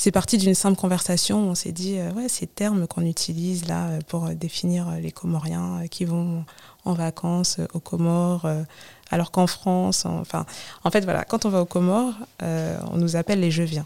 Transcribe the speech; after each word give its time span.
c'est 0.00 0.12
parti 0.12 0.38
d'une 0.38 0.54
simple 0.54 0.80
conversation. 0.80 1.40
On 1.40 1.54
s'est 1.54 1.72
dit, 1.72 1.98
ouais, 2.16 2.30
ces 2.30 2.46
termes 2.46 2.86
qu'on 2.86 3.04
utilise 3.04 3.68
là 3.68 3.98
pour 4.08 4.30
définir 4.30 4.92
les 4.92 5.12
Comoriens 5.12 5.82
qui 5.90 6.06
vont 6.06 6.46
en 6.86 6.94
vacances 6.94 7.60
aux 7.74 7.80
Comores, 7.80 8.48
alors 9.10 9.30
qu'en 9.30 9.46
France, 9.46 10.06
enfin, 10.06 10.46
en 10.84 10.90
fait, 10.90 11.04
voilà, 11.04 11.24
quand 11.24 11.44
on 11.44 11.50
va 11.50 11.60
aux 11.60 11.66
Comores, 11.66 12.14
on 12.40 12.96
nous 12.96 13.16
appelle 13.16 13.40
les 13.40 13.50
Je 13.50 13.62
viens 13.62 13.84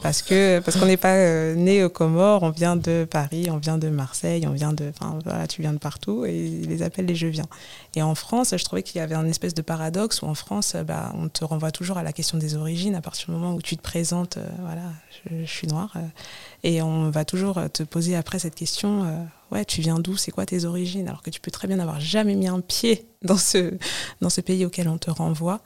parce 0.00 0.22
que 0.22 0.60
parce 0.60 0.78
qu'on 0.78 0.86
n'est 0.86 0.96
pas 0.96 1.16
euh, 1.16 1.54
né 1.54 1.82
aux 1.82 1.88
Comores, 1.88 2.44
on 2.44 2.50
vient 2.50 2.76
de 2.76 3.06
Paris, 3.10 3.48
on 3.50 3.56
vient 3.56 3.78
de 3.78 3.88
Marseille, 3.88 4.46
on 4.46 4.52
vient 4.52 4.72
de, 4.72 4.92
voilà, 5.24 5.48
tu 5.48 5.60
viens 5.60 5.72
de 5.72 5.78
partout 5.78 6.24
et 6.24 6.36
ils 6.36 6.68
les 6.68 6.82
appellent 6.82 7.06
les 7.06 7.16
je 7.16 7.26
viens. 7.26 7.46
Et 7.96 8.02
en 8.02 8.14
France, 8.14 8.54
je 8.56 8.64
trouvais 8.64 8.84
qu'il 8.84 8.98
y 8.98 9.00
avait 9.00 9.16
un 9.16 9.26
espèce 9.26 9.54
de 9.54 9.62
paradoxe 9.62 10.22
où 10.22 10.26
en 10.26 10.34
France, 10.34 10.76
bah, 10.86 11.12
on 11.16 11.28
te 11.28 11.44
renvoie 11.44 11.72
toujours 11.72 11.98
à 11.98 12.04
la 12.04 12.12
question 12.12 12.38
des 12.38 12.54
origines 12.54 12.94
à 12.94 13.00
partir 13.00 13.26
du 13.26 13.32
moment 13.32 13.54
où 13.54 13.62
tu 13.62 13.76
te 13.76 13.82
présentes, 13.82 14.36
euh, 14.36 14.46
voilà, 14.60 14.92
je, 15.30 15.44
suis 15.46 15.66
noire, 15.66 15.92
euh, 15.96 16.00
et 16.62 16.80
on 16.80 17.10
va 17.10 17.24
toujours 17.24 17.60
te 17.72 17.82
poser 17.82 18.14
après 18.14 18.38
cette 18.38 18.54
question, 18.54 19.28
ouais, 19.50 19.64
tu 19.64 19.80
viens 19.80 19.98
d'où, 19.98 20.16
c'est 20.16 20.30
quoi 20.30 20.46
tes 20.46 20.64
origines, 20.64 21.08
alors 21.08 21.22
que 21.22 21.30
tu 21.30 21.40
peux 21.40 21.50
très 21.50 21.66
bien 21.66 21.76
n'avoir 21.76 22.00
jamais 22.00 22.34
mis 22.34 22.48
un 22.48 22.60
pied 22.60 23.06
dans 23.22 23.36
ce 23.36 23.74
dans 24.20 24.30
ce 24.30 24.40
pays 24.40 24.64
auquel 24.64 24.88
on 24.88 24.98
te 24.98 25.10
renvoie. 25.10 25.60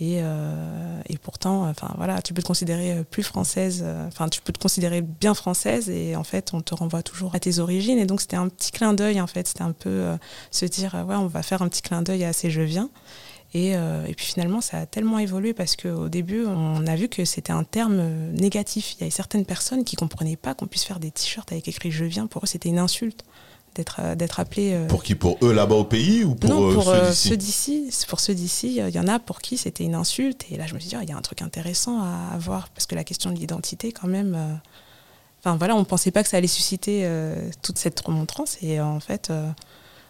Et, 0.00 0.20
euh, 0.22 1.02
et, 1.08 1.18
pourtant, 1.18 1.68
enfin 1.68 1.92
voilà, 1.96 2.22
tu 2.22 2.32
peux 2.32 2.40
te 2.40 2.46
considérer 2.46 3.02
plus 3.10 3.24
française, 3.24 3.82
euh, 3.84 4.06
enfin 4.06 4.28
tu 4.28 4.40
peux 4.40 4.52
te 4.52 4.58
considérer 4.58 5.00
bien 5.02 5.34
française 5.34 5.90
et 5.90 6.14
en 6.14 6.22
fait 6.22 6.54
on 6.54 6.60
te 6.60 6.72
renvoie 6.72 7.02
toujours 7.02 7.34
à 7.34 7.40
tes 7.40 7.58
origines. 7.58 7.98
Et 7.98 8.06
donc 8.06 8.20
c'était 8.20 8.36
un 8.36 8.48
petit 8.48 8.70
clin 8.70 8.94
d'œil 8.94 9.20
en 9.20 9.26
fait, 9.26 9.48
c'était 9.48 9.62
un 9.62 9.72
peu 9.72 9.90
euh, 9.90 10.16
se 10.52 10.66
dire 10.66 10.94
ouais 11.08 11.16
on 11.16 11.26
va 11.26 11.42
faire 11.42 11.62
un 11.62 11.68
petit 11.68 11.82
clin 11.82 12.02
d'œil 12.02 12.24
à 12.24 12.32
ces 12.32 12.48
je 12.48 12.62
viens. 12.62 12.90
Et, 13.54 13.70
et, 13.70 14.14
puis 14.14 14.26
finalement 14.26 14.60
ça 14.60 14.80
a 14.80 14.86
tellement 14.86 15.18
évolué 15.18 15.54
parce 15.54 15.74
qu'au 15.74 16.10
début 16.10 16.44
on 16.44 16.86
a 16.86 16.96
vu 16.96 17.08
que 17.08 17.24
c'était 17.24 17.52
un 17.52 17.64
terme 17.64 18.30
négatif. 18.32 18.92
Il 18.92 19.00
y 19.00 19.02
avait 19.04 19.10
certaines 19.10 19.46
personnes 19.46 19.84
qui 19.84 19.96
comprenaient 19.96 20.36
pas 20.36 20.54
qu'on 20.54 20.66
puisse 20.66 20.84
faire 20.84 21.00
des 21.00 21.10
t-shirts 21.10 21.50
avec 21.50 21.66
écrit 21.66 21.90
je 21.90 22.04
viens. 22.04 22.26
Pour 22.26 22.44
eux 22.44 22.46
c'était 22.46 22.68
une 22.68 22.78
insulte 22.78 23.24
d'être 23.74 24.00
euh, 24.00 24.14
d'être 24.14 24.40
appelé. 24.40 24.72
Euh, 24.74 24.86
pour 24.86 25.02
qui? 25.02 25.14
Pour 25.14 25.38
eux 25.42 25.52
là-bas 25.52 25.74
au 25.74 25.84
pays 25.84 26.24
ou 26.24 26.34
pour, 26.34 26.50
non, 26.50 26.74
pour 26.74 26.88
euh, 26.88 27.12
ceux 27.12 27.36
d'ici 27.36 27.90
Pour 28.08 28.20
ceux 28.20 28.34
d'ici, 28.34 28.76
il 28.76 28.94
y 28.94 28.98
en 28.98 29.08
a 29.08 29.18
pour 29.18 29.40
qui 29.40 29.56
c'était 29.56 29.84
une 29.84 29.94
insulte. 29.94 30.46
Et 30.50 30.56
là, 30.56 30.66
je 30.66 30.74
me 30.74 30.80
suis 30.80 30.88
dit, 30.88 30.96
oh, 30.96 31.02
il 31.02 31.08
y 31.08 31.12
a 31.12 31.16
un 31.16 31.22
truc 31.22 31.42
intéressant 31.42 32.02
à 32.02 32.36
voir 32.38 32.68
parce 32.70 32.86
que 32.86 32.94
la 32.94 33.04
question 33.04 33.30
de 33.30 33.36
l'identité, 33.36 33.92
quand 33.92 34.08
même. 34.08 34.60
Enfin 35.40 35.56
voilà, 35.56 35.76
on 35.76 35.80
ne 35.80 35.84
pensait 35.84 36.10
pas 36.10 36.24
que 36.24 36.28
ça 36.28 36.36
allait 36.36 36.48
susciter 36.48 37.08
toute 37.62 37.78
cette 37.78 38.00
remontrance. 38.00 38.58
Et 38.60 38.80
en 38.80 38.98
fait, 38.98 39.30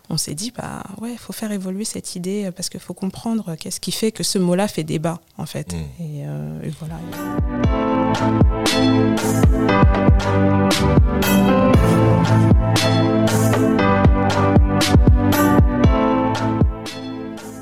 on 0.09 0.17
s'est 0.17 0.34
dit, 0.34 0.53
bah 0.56 0.83
ouais, 1.00 1.12
il 1.12 1.19
faut 1.19 1.34
faire 1.34 1.53
évoluer 1.53 1.84
cette 1.84 2.17
idée 2.17 2.50
parce 2.56 2.70
qu'il 2.70 2.81
faut 2.81 2.95
comprendre 2.95 3.55
qu'est-ce 3.56 3.81
qui 3.81 3.93
fait 3.93 4.11
que 4.11 4.22
ce 4.22 4.39
mot-là 4.39 4.69
fait 4.69 4.84
débat, 4.84 5.20
en 5.37 5.47
fait. 5.47 5.75
Et, 6.00 6.20
et, 6.22 6.70
voilà. 6.78 7.88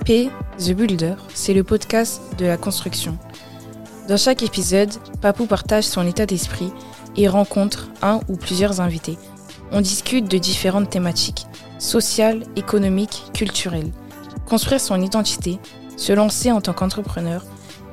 P, 0.06 0.30
The 0.58 0.70
Builder, 0.70 1.14
c'est 1.34 1.52
le 1.52 1.64
podcast 1.64 2.22
de 2.38 2.46
la 2.46 2.56
construction. 2.56 3.18
Dans 4.08 4.16
chaque 4.16 4.44
épisode, 4.44 4.92
Papou 5.20 5.46
partage 5.46 5.82
son 5.82 6.06
état 6.06 6.26
d'esprit 6.26 6.72
et 7.16 7.26
rencontre 7.26 7.88
un 8.02 8.20
ou 8.28 8.36
plusieurs 8.36 8.80
invités. 8.80 9.18
On 9.72 9.80
discute 9.80 10.30
de 10.30 10.38
différentes 10.38 10.90
thématiques, 10.90 11.46
sociales, 11.80 12.44
économiques, 12.54 13.24
culturelles. 13.34 13.90
Construire 14.46 14.80
son 14.80 15.02
identité, 15.02 15.58
se 15.96 16.12
lancer 16.12 16.52
en 16.52 16.60
tant 16.60 16.72
qu'entrepreneur, 16.72 17.44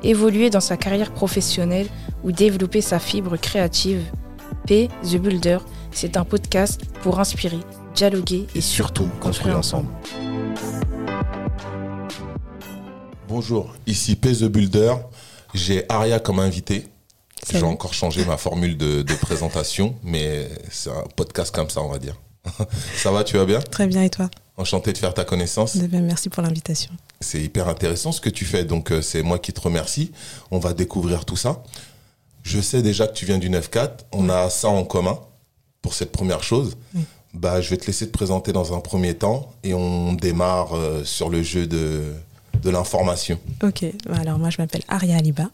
évoluer 0.04 0.50
dans 0.50 0.60
sa 0.60 0.76
carrière 0.76 1.12
professionnelle 1.12 1.88
ou 2.22 2.32
développer 2.32 2.80
sa 2.80 2.98
fibre 2.98 3.36
créative. 3.36 4.02
P, 4.66 4.88
The 5.02 5.16
Builder, 5.16 5.58
c'est 5.92 6.16
un 6.16 6.24
podcast 6.24 6.80
pour 7.02 7.20
inspirer, 7.20 7.58
dialoguer 7.94 8.46
et, 8.54 8.60
surtout 8.60 9.08
construire 9.20 9.58
ensemble. 9.58 9.88
Bonjour, 13.28 13.74
ici 13.86 14.16
P 14.16 14.32
The 14.32 14.44
Builder. 14.44 14.94
J'ai 15.54 15.84
Aria 15.88 16.18
comme 16.18 16.40
invité. 16.40 16.86
J'ai 17.50 17.62
encore 17.62 17.94
changé 17.94 18.24
ma 18.24 18.36
formule 18.36 18.76
de, 18.76 19.14
présentation, 19.20 19.96
mais 20.02 20.48
c'est 20.70 20.90
un 20.90 21.04
podcast 21.14 21.54
comme 21.54 21.68
ça, 21.68 21.82
on 21.82 21.88
va 21.88 21.98
dire. 21.98 22.20
ça 22.96 23.10
va, 23.10 23.22
tu 23.22 23.36
vas 23.36 23.44
bien? 23.44 23.60
Très 23.60 23.86
bien, 23.86 24.02
et 24.02 24.10
toi? 24.10 24.30
Enchanté 24.56 24.92
de 24.92 24.98
faire 24.98 25.14
ta 25.14 25.24
connaissance. 25.24 25.74
Merci 25.74 26.28
pour 26.28 26.42
l'invitation. 26.42 26.92
C'est 27.20 27.40
hyper 27.42 27.68
intéressant 27.68 28.12
ce 28.12 28.20
que 28.20 28.30
tu 28.30 28.44
fais, 28.44 28.64
donc 28.64 28.92
euh, 28.92 29.02
c'est 29.02 29.22
moi 29.22 29.38
qui 29.40 29.52
te 29.52 29.60
remercie. 29.60 30.12
On 30.52 30.58
va 30.60 30.72
découvrir 30.74 31.24
tout 31.24 31.36
ça. 31.36 31.62
Je 32.44 32.60
sais 32.60 32.82
déjà 32.82 33.06
que 33.08 33.14
tu 33.14 33.24
viens 33.24 33.38
du 33.38 33.50
9-4, 33.50 33.90
on 34.12 34.28
a 34.28 34.50
ça 34.50 34.68
en 34.68 34.84
commun 34.84 35.18
pour 35.82 35.94
cette 35.94 36.12
première 36.12 36.42
chose. 36.42 36.76
Bah, 37.32 37.60
je 37.60 37.70
vais 37.70 37.78
te 37.78 37.86
laisser 37.86 38.06
te 38.06 38.12
présenter 38.12 38.52
dans 38.52 38.74
un 38.76 38.80
premier 38.80 39.14
temps 39.14 39.52
et 39.64 39.74
on 39.74 40.12
démarre 40.12 40.74
euh, 40.76 41.04
sur 41.04 41.30
le 41.30 41.42
jeu 41.42 41.66
de, 41.66 42.12
de 42.62 42.70
l'information. 42.70 43.40
Ok, 43.62 43.84
alors 44.12 44.38
moi 44.38 44.50
je 44.50 44.60
m'appelle 44.60 44.82
Aria 44.88 45.16
Aliba, 45.16 45.50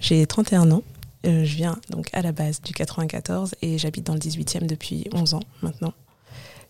j'ai 0.00 0.26
31 0.26 0.70
ans, 0.72 0.82
euh, 1.24 1.44
je 1.44 1.56
viens 1.56 1.78
donc 1.90 2.08
à 2.12 2.20
la 2.20 2.32
base 2.32 2.60
du 2.60 2.74
94 2.74 3.54
et 3.62 3.78
j'habite 3.78 4.04
dans 4.04 4.12
le 4.14 4.20
18e 4.20 4.66
depuis 4.66 5.06
11 5.14 5.34
ans 5.34 5.42
maintenant. 5.62 5.94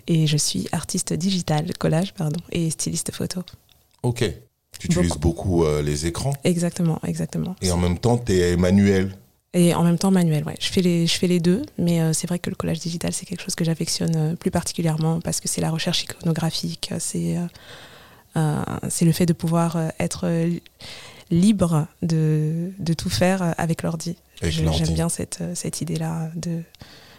Et 0.09 0.27
je 0.27 0.37
suis 0.37 0.67
artiste 0.73 1.13
digital, 1.13 1.67
collage, 1.79 2.13
pardon, 2.15 2.41
et 2.51 2.71
styliste 2.71 3.13
photo. 3.13 3.43
Ok, 4.03 4.25
tu 4.79 4.87
utilises 4.89 5.19
beaucoup, 5.19 5.65
euh, 5.65 5.83
les 5.83 6.07
écrans 6.07 6.33
Exactement, 6.43 6.99
exactement. 7.07 7.55
Et 7.63 7.71
en 7.71 7.77
même 7.77 7.99
temps, 7.99 8.19
tu 8.19 8.33
es 8.33 8.57
manuel 8.57 9.17
et 9.55 9.75
en 9.75 9.83
même 9.83 9.97
temps 9.97 10.11
manuel, 10.11 10.45
ouais. 10.45 10.57
Je 10.61 10.69
fais 10.69 10.83
les, 10.83 11.07
je 11.07 11.15
fais 11.15 11.27
les 11.27 11.41
deux, 11.41 11.63
mais 11.79 12.03
euh, 12.03 12.13
c'est 12.13 12.27
vrai 12.27 12.39
que 12.39 12.51
le 12.51 12.55
collage 12.55 12.81
digital, 12.81 13.15
c'est 13.15 13.25
quelque 13.25 13.43
chose 13.43 13.55
que 13.55 13.65
j'affectionne 13.65 14.37
plus 14.37 14.51
particulièrement 14.51 15.21
parce 15.23 15.41
que 15.41 15.49
c'est 15.49 15.63
la 15.63 15.71
recherche 15.71 16.03
iconographique, 16.03 16.93
c'est 16.99 17.39
euh, 18.39 18.63
c'est 18.89 19.05
le 19.05 19.13
fait 19.13 19.27
de 19.27 19.33
pouvoir 19.33 19.77
euh, 19.77 19.89
être 19.99 20.27
euh, 20.27 20.51
libre 21.31 21.87
de, 22.03 22.73
de, 22.79 22.93
tout 22.93 23.11
faire 23.11 23.55
avec 23.59 23.83
l'ordi. 23.83 24.17
J'aime 24.43 24.95
bien 24.95 25.09
cette, 25.09 25.43
cette 25.55 25.81
idée-là 25.81 26.31
de 26.37 26.63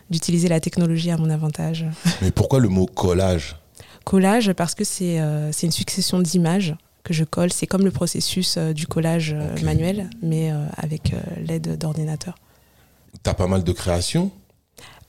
d'utiliser 0.10 0.48
la 0.48 0.60
technologie 0.60 1.12
à 1.12 1.18
mon 1.18 1.30
avantage. 1.30 1.86
Mais 2.22 2.32
pourquoi 2.32 2.60
le 2.60 2.70
mot 2.70 2.86
collage? 2.86 3.56
Collage 4.06 4.54
parce 4.54 4.76
que 4.76 4.84
c'est 4.84 5.22
c'est 5.52 5.68
une 5.68 5.72
succession 5.72 6.20
d'images 6.20 6.76
que 7.04 7.14
je 7.14 7.24
colle. 7.24 7.52
C'est 7.52 7.68
comme 7.68 7.84
le 7.84 7.92
processus 7.92 8.58
du 8.58 8.88
collage 8.88 9.36
manuel, 9.64 10.10
mais 10.24 10.52
avec 10.78 11.14
l'aide 11.46 11.78
d'ordinateur. 11.78 12.36
Tu 13.24 13.30
as 13.30 13.36
pas 13.36 13.46
mal 13.46 13.64
de 13.64 13.72
créations? 13.72 14.32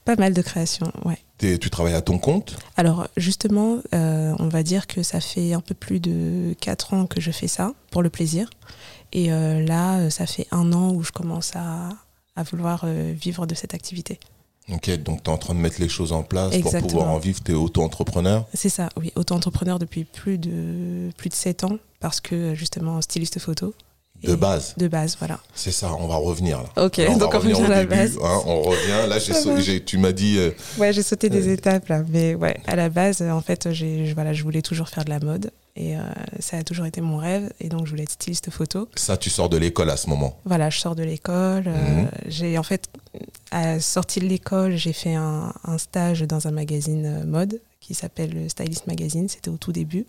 Pas 0.05 0.17
mal 0.17 0.33
de 0.33 0.41
créations, 0.43 0.91
ouais 1.05 1.17
tu 1.57 1.69
travailles 1.69 1.95
à 1.95 2.01
ton 2.01 2.17
compte? 2.17 2.57
Alors 2.77 3.07
justement, 3.17 3.79
euh, 3.93 4.33
on 4.39 4.47
va 4.47 4.63
dire 4.63 4.87
que 4.87 5.03
ça 5.03 5.19
fait 5.19 5.53
un 5.53 5.61
peu 5.61 5.73
plus 5.73 5.99
de 5.99 6.55
4 6.59 6.93
ans 6.93 7.05
que 7.05 7.19
je 7.19 7.31
fais 7.31 7.47
ça 7.47 7.73
pour 7.89 8.03
le 8.03 8.09
plaisir. 8.09 8.49
Et 9.11 9.31
euh, 9.31 9.65
là, 9.65 10.09
ça 10.09 10.25
fait 10.25 10.47
un 10.51 10.71
an 10.73 10.91
où 10.91 11.03
je 11.03 11.11
commence 11.11 11.53
à, 11.55 11.89
vouloir 12.51 12.83
euh, 12.85 13.13
vivre 13.15 13.45
de 13.45 13.53
cette 13.53 13.73
activité. 13.73 14.19
Ok, 14.71 14.89
donc 15.03 15.23
tu 15.23 15.29
es 15.29 15.33
en 15.33 15.37
train 15.37 15.53
de 15.53 15.59
mettre 15.59 15.81
les 15.81 15.89
choses 15.89 16.11
en 16.11 16.23
place 16.23 16.55
pour 16.57 16.71
pouvoir 16.77 17.09
en 17.09 17.17
vivre. 17.17 17.39
Tu 17.43 17.51
es 17.51 17.55
auto-entrepreneur 17.55 18.45
C'est 18.53 18.69
ça, 18.69 18.89
oui. 18.97 19.11
Auto-entrepreneur 19.15 19.79
depuis 19.79 20.05
plus 20.05 20.37
de, 20.37 21.09
plus 21.17 21.29
de 21.29 21.33
7 21.33 21.63
ans 21.63 21.77
parce 21.99 22.21
que 22.21 22.55
justement 22.55 23.01
styliste 23.01 23.39
photo. 23.39 23.73
De 24.23 24.35
base. 24.35 24.75
De 24.77 24.87
base, 24.87 25.15
voilà. 25.17 25.39
C'est 25.55 25.71
ça, 25.71 25.91
on 25.99 26.07
va 26.07 26.15
revenir 26.15 26.61
là. 26.61 26.85
Ok, 26.85 27.01
donc 27.17 27.33
on 27.33 27.39
revient 27.39 27.63
à 27.63 27.67
la 27.69 27.85
base. 27.85 28.19
Hein, 28.21 28.41
on 28.45 28.61
revient. 28.61 29.09
Là, 29.09 29.17
j'ai 29.17 29.83
tu 29.83 29.97
m'as 29.97 30.11
dit. 30.11 30.37
Euh, 30.37 30.51
ouais, 30.77 30.93
j'ai 30.93 31.01
sauté 31.01 31.29
des 31.29 31.47
euh, 31.47 31.53
étapes 31.53 31.87
là. 31.87 32.03
Mais 32.09 32.35
ouais, 32.35 32.57
à 32.67 32.75
la 32.75 32.89
base, 32.89 33.23
en 33.23 33.41
fait, 33.41 33.67
voilà, 34.13 34.33
je 34.33 34.43
voulais 34.43 34.61
toujours 34.61 34.89
faire 34.89 35.05
de 35.05 35.09
la 35.09 35.19
mode. 35.19 35.51
Et 35.75 35.95
euh, 35.95 36.01
ça 36.39 36.57
a 36.57 36.63
toujours 36.63 36.85
été 36.85 37.01
mon 37.01 37.17
rêve. 37.17 37.51
Et 37.59 37.69
donc, 37.69 37.85
je 37.85 37.91
voulais 37.91 38.03
être 38.03 38.11
styliste 38.11 38.49
photo. 38.49 38.89
Ça, 38.95 39.17
tu 39.17 39.29
sors 39.29 39.49
de 39.49 39.57
l'école 39.57 39.89
à 39.89 39.97
ce 39.97 40.09
moment 40.09 40.37
Voilà, 40.45 40.69
je 40.69 40.79
sors 40.79 40.95
de 40.95 41.03
l'école. 41.03 41.65
Mhm. 41.65 42.09
J'ai 42.27 42.57
en 42.57 42.63
fait, 42.63 42.89
à 43.51 43.79
sortie 43.79 44.19
de 44.19 44.25
l'école, 44.27 44.75
j'ai 44.75 44.93
fait 44.93 45.15
un, 45.15 45.53
un, 45.63 45.77
stage 45.77 46.21
dans 46.21 46.47
un 46.47 46.51
magazine 46.51 47.23
mode 47.25 47.61
qui 47.79 47.93
s'appelle 47.93 48.49
Stylist 48.49 48.87
Magazine. 48.87 49.29
C'était 49.29 49.49
au 49.49 49.57
tout 49.57 49.71
début. 49.71 50.05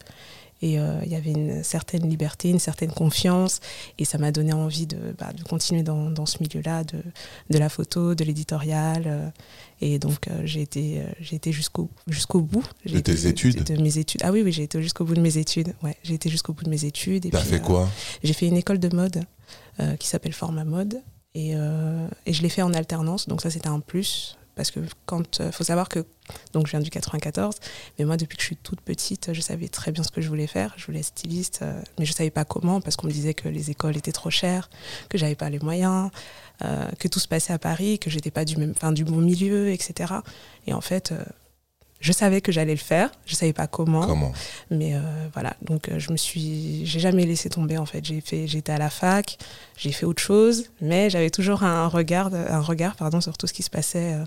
Et 0.62 0.78
euh, 0.78 1.00
il 1.04 1.10
y 1.10 1.16
avait 1.16 1.32
une 1.32 1.64
certaine 1.64 2.08
liberté, 2.08 2.48
une 2.48 2.60
certaine 2.60 2.92
confiance. 2.92 3.60
Et 3.98 4.04
ça 4.04 4.16
m'a 4.16 4.30
donné 4.30 4.52
envie 4.52 4.86
de, 4.86 4.96
bah, 5.18 5.32
de 5.36 5.42
continuer 5.42 5.82
dans, 5.82 6.08
dans 6.08 6.24
ce 6.24 6.38
milieu-là, 6.40 6.84
de, 6.84 7.02
de, 7.50 7.58
la 7.58 7.68
photo, 7.68 8.14
de 8.14 8.24
l'éditorial. 8.24 9.02
Euh. 9.06 9.28
et 9.80 9.98
donc, 9.98 10.28
euh, 10.28 10.40
j'ai 10.44 10.62
été, 10.62 11.02
j'ai 11.20 11.34
été 11.34 11.50
jusqu'au, 11.50 11.90
jusqu'au 12.06 12.40
bout. 12.40 12.64
De 12.86 13.00
tes 13.00 13.26
études 13.26 13.64
De 13.64 13.82
mes 13.82 13.98
études. 13.98 14.20
Ah 14.24 14.30
oui, 14.30 14.42
oui, 14.42 14.52
j'ai 14.52 14.62
été 14.62 14.80
jusqu'au 14.80 15.04
bout 15.04 15.14
de 15.14 15.20
mes 15.20 15.36
études. 15.36 15.74
Ouais, 15.82 15.96
j'ai 16.04 16.14
été 16.14 16.30
jusqu'au 16.30 16.52
bout 16.52 16.64
de 16.64 16.70
mes 16.70 16.84
études. 16.84 17.28
T'as 17.30 17.40
fait 17.40 17.60
quoi? 17.60 17.88
J'ai 18.22 18.32
fait 18.32 18.46
une 18.46 18.56
école 18.56 18.78
de 18.78 18.94
mode 18.94 19.24
qui 19.98 20.06
s'appelle 20.06 20.32
Format 20.32 20.64
Mode. 20.64 21.02
Et, 21.34 21.52
et 21.52 22.32
je 22.32 22.42
l'ai 22.42 22.48
fait 22.48 22.62
en 22.62 22.72
alternance. 22.72 23.26
Donc 23.26 23.40
ça, 23.40 23.50
c'était 23.50 23.68
un 23.68 23.80
plus 23.80 24.36
parce 24.54 24.70
que 24.70 24.80
quand 25.06 25.40
euh, 25.40 25.52
faut 25.52 25.64
savoir 25.64 25.88
que 25.88 26.04
donc 26.52 26.66
je 26.66 26.72
viens 26.72 26.80
du 26.80 26.90
94, 26.90 27.56
mais 27.98 28.04
moi 28.04 28.16
depuis 28.16 28.36
que 28.36 28.42
je 28.42 28.46
suis 28.46 28.56
toute 28.56 28.80
petite, 28.80 29.32
je 29.32 29.40
savais 29.40 29.68
très 29.68 29.92
bien 29.92 30.02
ce 30.02 30.10
que 30.10 30.20
je 30.20 30.28
voulais 30.28 30.46
faire. 30.46 30.74
Je 30.76 30.86
voulais 30.86 31.00
être 31.00 31.06
styliste, 31.06 31.60
euh, 31.62 31.80
mais 31.98 32.04
je 32.04 32.12
savais 32.12 32.30
pas 32.30 32.44
comment 32.44 32.80
parce 32.80 32.96
qu'on 32.96 33.06
me 33.06 33.12
disait 33.12 33.34
que 33.34 33.48
les 33.48 33.70
écoles 33.70 33.96
étaient 33.96 34.12
trop 34.12 34.30
chères, 34.30 34.70
que 35.08 35.18
j'avais 35.18 35.34
pas 35.34 35.50
les 35.50 35.58
moyens, 35.58 36.10
euh, 36.64 36.88
que 36.98 37.08
tout 37.08 37.18
se 37.18 37.28
passait 37.28 37.52
à 37.52 37.58
Paris, 37.58 37.98
que 37.98 38.10
j'étais 38.10 38.30
pas 38.30 38.44
du 38.44 38.56
même, 38.56 38.72
enfin 38.76 38.92
du 38.92 39.04
bon 39.04 39.20
milieu, 39.20 39.70
etc. 39.70 40.14
Et 40.66 40.72
en 40.72 40.80
fait, 40.80 41.12
euh, 41.12 41.24
je 42.02 42.12
savais 42.12 42.42
que 42.42 42.52
j'allais 42.52 42.72
le 42.74 42.78
faire, 42.78 43.10
je 43.24 43.34
savais 43.34 43.54
pas 43.54 43.66
comment, 43.66 44.06
Comment 44.06 44.32
mais 44.70 44.94
euh, 44.94 45.00
voilà. 45.32 45.54
Donc 45.62 45.88
euh, 45.88 45.98
je 45.98 46.10
me 46.12 46.16
suis, 46.18 46.84
j'ai 46.84 47.00
jamais 47.00 47.24
laissé 47.24 47.48
tomber 47.48 47.78
en 47.78 47.86
fait. 47.86 48.04
J'ai 48.04 48.20
fait, 48.20 48.46
j'étais 48.46 48.72
à 48.72 48.78
la 48.78 48.90
fac, 48.90 49.38
j'ai 49.78 49.92
fait 49.92 50.04
autre 50.04 50.20
chose, 50.22 50.64
mais 50.82 51.08
j'avais 51.08 51.30
toujours 51.30 51.62
un 51.62 51.86
regard, 51.88 52.30
un 52.34 52.60
regard 52.60 52.94
pardon 52.96 53.20
sur 53.22 53.38
tout 53.38 53.46
ce 53.46 53.54
qui 53.54 53.62
se 53.62 53.70
passait. 53.70 54.12
euh, 54.14 54.24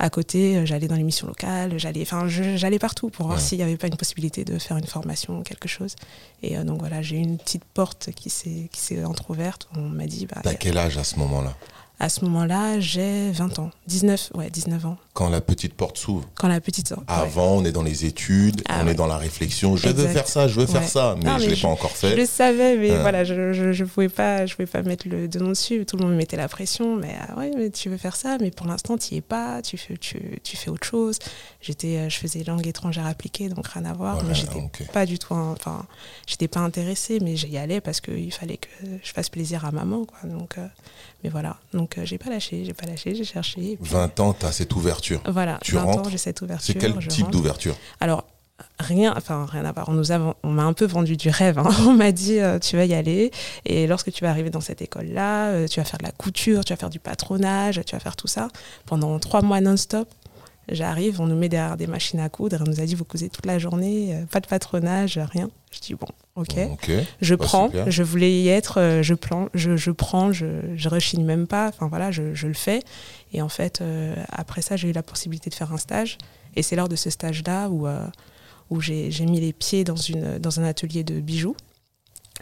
à 0.00 0.10
côté, 0.10 0.66
j'allais 0.66 0.88
dans 0.88 0.96
l'émission 0.96 1.28
locale, 1.28 1.78
j'allais, 1.78 2.02
enfin, 2.02 2.26
j'allais 2.26 2.80
partout 2.80 3.10
pour 3.10 3.26
voir 3.26 3.38
Ouais. 3.38 3.44
s'il 3.44 3.58
n'y 3.58 3.62
avait 3.64 3.76
pas 3.76 3.86
une 3.86 3.96
possibilité 3.96 4.44
de 4.44 4.58
faire 4.58 4.76
une 4.76 4.88
formation 4.88 5.38
ou 5.38 5.42
quelque 5.44 5.68
chose. 5.68 5.94
Et 6.42 6.56
donc 6.58 6.80
voilà, 6.80 7.00
j'ai 7.00 7.14
eu 7.14 7.20
une 7.20 7.38
petite 7.38 7.64
porte 7.64 8.10
qui 8.16 8.28
s'est, 8.28 8.68
qui 8.72 8.80
s'est 8.80 9.04
entrouverte. 9.04 9.68
On 9.76 9.82
m'a 9.82 10.06
dit, 10.06 10.26
bah, 10.26 10.40
T'as 10.42 10.54
quel 10.54 10.78
âge 10.78 10.98
à 10.98 11.04
ce 11.04 11.16
moment-là? 11.20 11.56
À 12.00 12.08
ce 12.08 12.24
moment-là, 12.24 12.80
j'ai 12.80 13.30
20 13.30 13.58
ans, 13.60 13.70
19, 13.86 14.32
ouais, 14.34 14.50
19 14.50 14.84
ans. 14.86 14.96
Quand 15.12 15.28
la 15.28 15.40
petite 15.40 15.74
porte 15.74 15.96
s'ouvre. 15.96 16.28
Quand 16.34 16.48
la 16.48 16.60
petite 16.60 16.90
ouais. 16.90 16.96
Avant, 17.06 17.52
on 17.52 17.64
est 17.64 17.70
dans 17.70 17.84
les 17.84 18.04
études, 18.04 18.62
Ah 18.68 18.80
on 18.82 18.86
ouais. 18.86 18.92
est 18.92 18.94
dans 18.96 19.06
la 19.06 19.16
réflexion. 19.16 19.76
Je 19.76 19.88
veux 19.88 20.08
faire 20.08 20.26
ça, 20.26 20.48
je 20.48 20.58
veux 20.58 20.66
faire 20.66 20.82
ça, 20.82 21.14
mais 21.18 21.24
Non, 21.30 21.38
je 21.38 21.44
mais 21.44 21.50
l'ai 21.50 21.54
je- 21.54 21.62
pas 21.62 21.68
encore 21.68 21.92
Je 22.02 22.08
le 22.08 22.16
fait. 22.16 22.26
savais, 22.26 22.76
mais 22.76 22.90
Ah. 22.90 23.00
voilà, 23.00 23.22
je, 23.22 23.52
je, 23.52 23.72
je 23.72 23.84
pouvais 23.84 24.08
pas, 24.08 24.44
je 24.44 24.54
pouvais 24.56 24.66
pas 24.66 24.82
mettre 24.82 25.08
le 25.08 25.28
de 25.28 25.38
nom 25.38 25.50
dessus. 25.50 25.86
Tout 25.86 25.96
le 25.96 26.02
monde 26.02 26.12
me 26.12 26.16
mettait 26.16 26.36
la 26.36 26.48
pression, 26.48 26.96
mais 26.96 27.14
ah 27.28 27.38
ouais, 27.38 27.52
mais 27.56 27.70
tu 27.70 27.88
veux 27.90 27.96
faire 27.96 28.16
ça, 28.16 28.38
mais 28.40 28.50
pour 28.50 28.66
l'instant, 28.66 28.98
tu 28.98 29.14
y 29.14 29.18
es 29.18 29.20
pas. 29.20 29.62
Tu 29.62 29.76
fais, 29.78 29.96
tu, 29.96 30.40
tu 30.42 30.56
fais 30.56 30.70
autre 30.70 30.86
chose. 30.86 31.20
J'étais, 31.60 31.96
euh, 31.98 32.08
je 32.08 32.18
faisais 32.18 32.42
langue 32.42 32.66
étrangère 32.66 33.06
appliquée, 33.06 33.48
donc 33.48 33.68
rien 33.68 33.84
à 33.84 33.92
voir. 33.92 34.14
Voilà, 34.16 34.30
mais 34.30 34.34
j'étais 34.34 34.84
pas 34.92 35.06
du 35.06 35.20
tout, 35.20 35.32
enfin, 35.32 35.86
j'étais 36.26 36.48
pas 36.48 36.60
intéressée, 36.60 37.20
mais 37.22 37.36
j'y 37.36 37.56
allais 37.56 37.80
parce 37.80 38.00
qu'il 38.00 38.32
fallait 38.32 38.56
que 38.56 38.68
je 39.02 39.12
fasse 39.12 39.28
plaisir 39.28 39.64
à 39.64 39.70
maman, 39.70 40.04
quoi. 40.04 40.28
Donc, 40.28 40.58
euh, 40.58 40.66
mais 41.22 41.30
voilà, 41.30 41.56
donc 41.72 41.83
euh, 41.98 42.04
j'ai 42.04 42.18
pas 42.18 42.30
lâché, 42.30 42.64
j'ai 42.64 42.74
pas 42.74 42.86
lâché, 42.86 43.14
j'ai 43.14 43.24
cherché. 43.24 43.78
puis, 43.80 43.90
20 43.92 44.20
ans, 44.20 44.32
t'as 44.32 44.52
cette 44.52 44.74
ouverture. 44.74 45.20
voilà, 45.28 45.58
tu 45.62 45.72
20 45.72 45.84
ans, 45.84 46.02
j'ai 46.10 46.18
cette 46.18 46.40
ouverture. 46.42 46.74
C'est 46.74 46.78
quel 46.78 46.96
type 47.08 47.30
d'ouverture? 47.30 47.76
Alors, 48.00 48.24
rien, 48.78 49.14
enfin, 49.16 49.46
rien 49.50 49.64
à 49.64 49.72
voir. 49.72 49.88
On 49.88 49.92
nous 49.92 50.12
a, 50.12 50.36
on 50.42 50.50
m'a 50.50 50.62
un 50.64 50.72
peu 50.72 50.86
vendu 50.86 51.16
du 51.16 51.28
rêve. 51.28 51.58
hein. 51.58 51.70
On 51.86 51.92
m'a 51.92 52.12
dit, 52.12 52.38
euh, 52.40 52.58
tu 52.58 52.76
vas 52.76 52.84
y 52.84 52.94
aller. 52.94 53.30
Et 53.64 53.86
lorsque 53.86 54.12
tu 54.12 54.22
vas 54.24 54.30
arriver 54.30 54.50
dans 54.50 54.60
cette 54.60 54.80
école-là, 54.82 55.48
euh, 55.48 55.66
tu 55.68 55.80
vas 55.80 55.84
faire 55.84 55.98
de 55.98 56.04
la 56.04 56.12
couture, 56.12 56.64
tu 56.64 56.72
vas 56.72 56.76
faire 56.76 56.90
du 56.90 57.00
patronage, 57.00 57.80
tu 57.86 57.94
vas 57.94 58.00
faire 58.00 58.16
tout 58.16 58.28
ça. 58.28 58.48
Pendant 58.86 59.18
trois 59.18 59.42
mois 59.42 59.60
non-stop, 59.60 60.08
j'arrive, 60.70 61.20
on 61.20 61.26
nous 61.26 61.36
met 61.36 61.48
derrière 61.48 61.76
des 61.76 61.86
machines 61.86 62.20
à 62.20 62.28
coudre. 62.28 62.58
On 62.60 62.70
nous 62.70 62.80
a 62.80 62.84
dit, 62.86 62.94
vous 62.94 63.04
cousez 63.04 63.28
toute 63.28 63.46
la 63.46 63.58
journée, 63.58 64.14
euh, 64.14 64.24
pas 64.26 64.40
de 64.40 64.46
patronage, 64.46 65.18
rien. 65.32 65.50
Je 65.72 65.80
dis, 65.80 65.94
bon, 65.94 66.06
ok. 66.36 66.54
Ok. 66.72 66.90
Je 67.20 67.34
Bah, 67.34 67.44
prends, 67.44 67.70
je 67.86 68.02
voulais 68.02 68.32
y 68.32 68.48
être, 68.48 68.80
euh, 68.80 69.02
je, 69.02 69.14
plan, 69.14 69.48
je, 69.54 69.76
je 69.76 69.90
prends, 69.90 70.32
je, 70.32 70.46
je 70.76 70.88
rechigne 70.88 71.24
même 71.24 71.46
pas, 71.46 71.68
enfin 71.68 71.86
voilà, 71.88 72.10
je, 72.10 72.34
je 72.34 72.46
le 72.46 72.54
fais. 72.54 72.82
Et 73.32 73.42
en 73.42 73.48
fait, 73.48 73.80
euh, 73.80 74.14
après 74.30 74.62
ça, 74.62 74.76
j'ai 74.76 74.88
eu 74.88 74.92
la 74.92 75.02
possibilité 75.02 75.50
de 75.50 75.54
faire 75.54 75.72
un 75.72 75.78
stage. 75.78 76.18
Et 76.56 76.62
c'est 76.62 76.76
lors 76.76 76.88
de 76.88 76.96
ce 76.96 77.10
stage-là 77.10 77.68
où, 77.68 77.86
euh, 77.86 78.06
où 78.70 78.80
j'ai 78.80 79.10
j'ai 79.10 79.26
mis 79.26 79.40
les 79.40 79.52
pieds 79.52 79.84
dans, 79.84 79.96
une, 79.96 80.38
dans 80.38 80.60
un 80.60 80.64
atelier 80.64 81.02
de 81.04 81.20
bijoux 81.20 81.56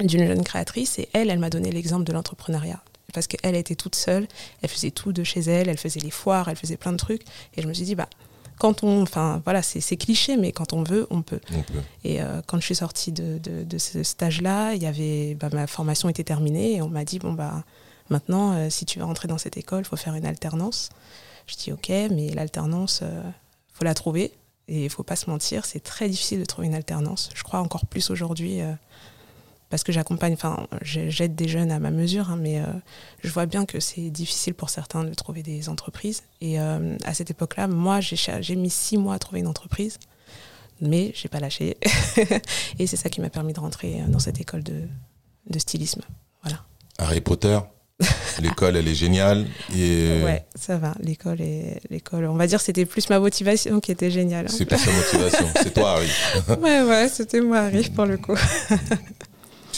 d'une 0.01 0.27
jeune 0.27 0.45
créatrice. 0.45 0.99
Et 0.99 1.09
elle, 1.13 1.31
elle 1.31 1.39
m'a 1.39 1.51
donné 1.51 1.71
l'exemple 1.71 2.05
de 2.05 2.13
l'entrepreneuriat. 2.13 2.83
Parce 3.15 3.27
qu'elle 3.27 3.57
était 3.57 3.75
toute 3.75 3.95
seule, 3.95 4.27
elle 4.63 4.71
faisait 4.71 4.91
tout 4.91 5.13
de 5.13 5.23
chez 5.23 5.41
elle, 5.41 5.69
elle 5.69 5.77
faisait 5.77 6.01
les 6.01 6.11
foires, 6.11 6.49
elle 6.49 6.57
faisait 6.57 6.79
plein 6.79 6.93
de 6.93 6.97
trucs. 6.97 7.23
Et 7.57 7.63
je 7.63 7.69
me 7.69 7.75
suis 7.75 7.85
dit, 7.85 7.95
bah, 7.95 8.09
quand 8.59 8.83
on. 8.85 9.03
Enfin, 9.03 9.41
voilà, 9.45 9.63
c'est 9.63 9.97
cliché, 9.97 10.37
mais 10.37 10.53
quand 10.53 10.73
on 10.73 10.83
veut, 10.83 11.07
on 11.11 11.23
peut. 11.23 11.41
On 11.55 11.63
peut. 11.63 11.81
Et 12.05 12.23
euh, 12.23 12.41
quand 12.47 12.59
je 12.61 12.65
suis 12.65 12.75
sortie 12.75 13.13
de, 13.13 13.39
de- 13.39 13.65
de 13.65 13.79
ce 13.79 14.03
stage-là, 14.03 14.75
il 14.75 14.83
y 14.83 14.87
avait, 14.87 15.35
bah, 15.35 15.49
ma 15.53 15.67
formation 15.67 16.09
était 16.09 16.25
terminée 16.25 16.75
et 16.77 16.83
on 16.83 16.89
m'a 16.89 17.05
dit 17.05 17.19
bon 17.19 17.33
bah 17.33 17.65
maintenant, 18.11 18.53
euh, 18.53 18.71
si 18.71 18.85
tu 18.85 18.99
veux 18.99 19.05
rentrer 19.05 19.29
dans 19.29 19.39
cette 19.39 19.57
école, 19.57 19.81
il 19.81 19.85
faut 19.87 19.97
faire 19.97 20.15
une 20.15 20.27
alternance. 20.27 20.91
Je 21.47 21.57
dis 21.57 21.73
ok, 21.73 21.89
mais 21.89 22.29
l'alternance, 22.35 23.01
euh, 23.03 23.23
faut 23.73 23.85
la 23.85 23.95
trouver 23.95 24.33
et 24.69 24.85
il 24.85 24.91
faut 24.91 25.03
pas 25.03 25.17
se 25.17 25.29
mentir, 25.29 25.65
c'est 25.65 25.83
très 25.83 26.09
difficile 26.09 26.39
de 26.41 26.45
trouver 26.45 26.69
une 26.69 26.75
alternance. 26.75 27.31
Je 27.35 27.43
crois 27.43 27.59
encore 27.61 27.85
plus 27.87 28.11
aujourd'hui 28.11 28.61
euh, 28.61 28.73
parce 29.73 29.83
que 29.85 29.91
j'accompagne, 29.91 30.35
enfin 30.35 30.67
j'ai- 30.83 31.11
j'aide 31.11 31.35
des 31.35 31.49
jeunes 31.49 31.73
à 31.73 31.79
ma 31.81 31.91
mesure, 31.91 32.31
hein, 32.31 32.37
mais 32.39 32.61
euh, 32.61 32.67
je 33.25 33.31
vois 33.31 33.47
bien 33.47 33.65
que 33.65 33.81
c'est 33.81 34.11
difficile 34.11 34.53
pour 34.55 34.69
certains 34.71 35.03
de 35.03 35.15
trouver 35.15 35.43
des 35.43 35.69
entreprises. 35.71 36.23
Et 36.43 36.61
euh, 36.61 36.97
à 37.05 37.15
cette 37.15 37.31
époque-là, 37.31 37.67
moi 37.69 38.01
j'ai 38.01 38.55
mis 38.57 38.69
six 38.71 38.99
mois 38.99 39.15
à 39.15 39.19
trouver 39.19 39.41
une 39.41 39.49
entreprise 39.49 39.99
mais 40.85 41.13
j'ai 41.15 41.29
pas 41.29 41.39
lâché. 41.39 41.77
et 42.81 42.87
c'est 42.89 42.97
ça 42.97 43.09
qui 43.09 43.21
m'a 43.21 43.31
permis 43.31 43.53
de 43.53 43.61
rentrer 43.61 44.01
euh, 44.01 44.09
dans 44.09 44.19
cette 44.19 44.41
école 44.41 44.63
de, 44.65 44.83
de 45.49 45.59
stylisme. 45.59 46.03
Harry 46.99 47.21
Potter, 47.21 47.59
l'école, 48.41 48.77
elle 48.77 48.87
est 48.89 48.95
géniale. 48.95 49.47
Et 49.77 50.23
Ouais, 50.25 50.45
ça 50.57 50.77
va. 50.79 50.95
L'école 51.01 51.39
l'école. 51.89 52.25
On 52.27 52.35
va 52.35 52.47
dire 52.49 52.61
c'était 52.61 52.85
plus 52.85 53.09
ma 53.11 53.19
motivation 53.21 53.81
qui 53.81 53.93
était 53.93 54.11
géniale. 54.11 54.47
hein. 54.47 54.55
c'est 54.55 54.67
plus 54.67 54.77
sa 54.79 54.91
motivation. 54.93 55.47
c'est 55.63 55.73
toi, 55.73 55.93
Harry. 55.93 56.11
Ouais, 56.61 56.83
ouais, 56.83 57.09
c'était 57.09 57.41
moi, 57.41 57.59
Harry, 57.61 57.89
pour 57.91 58.05
le 58.07 58.19
coup. 58.19 58.37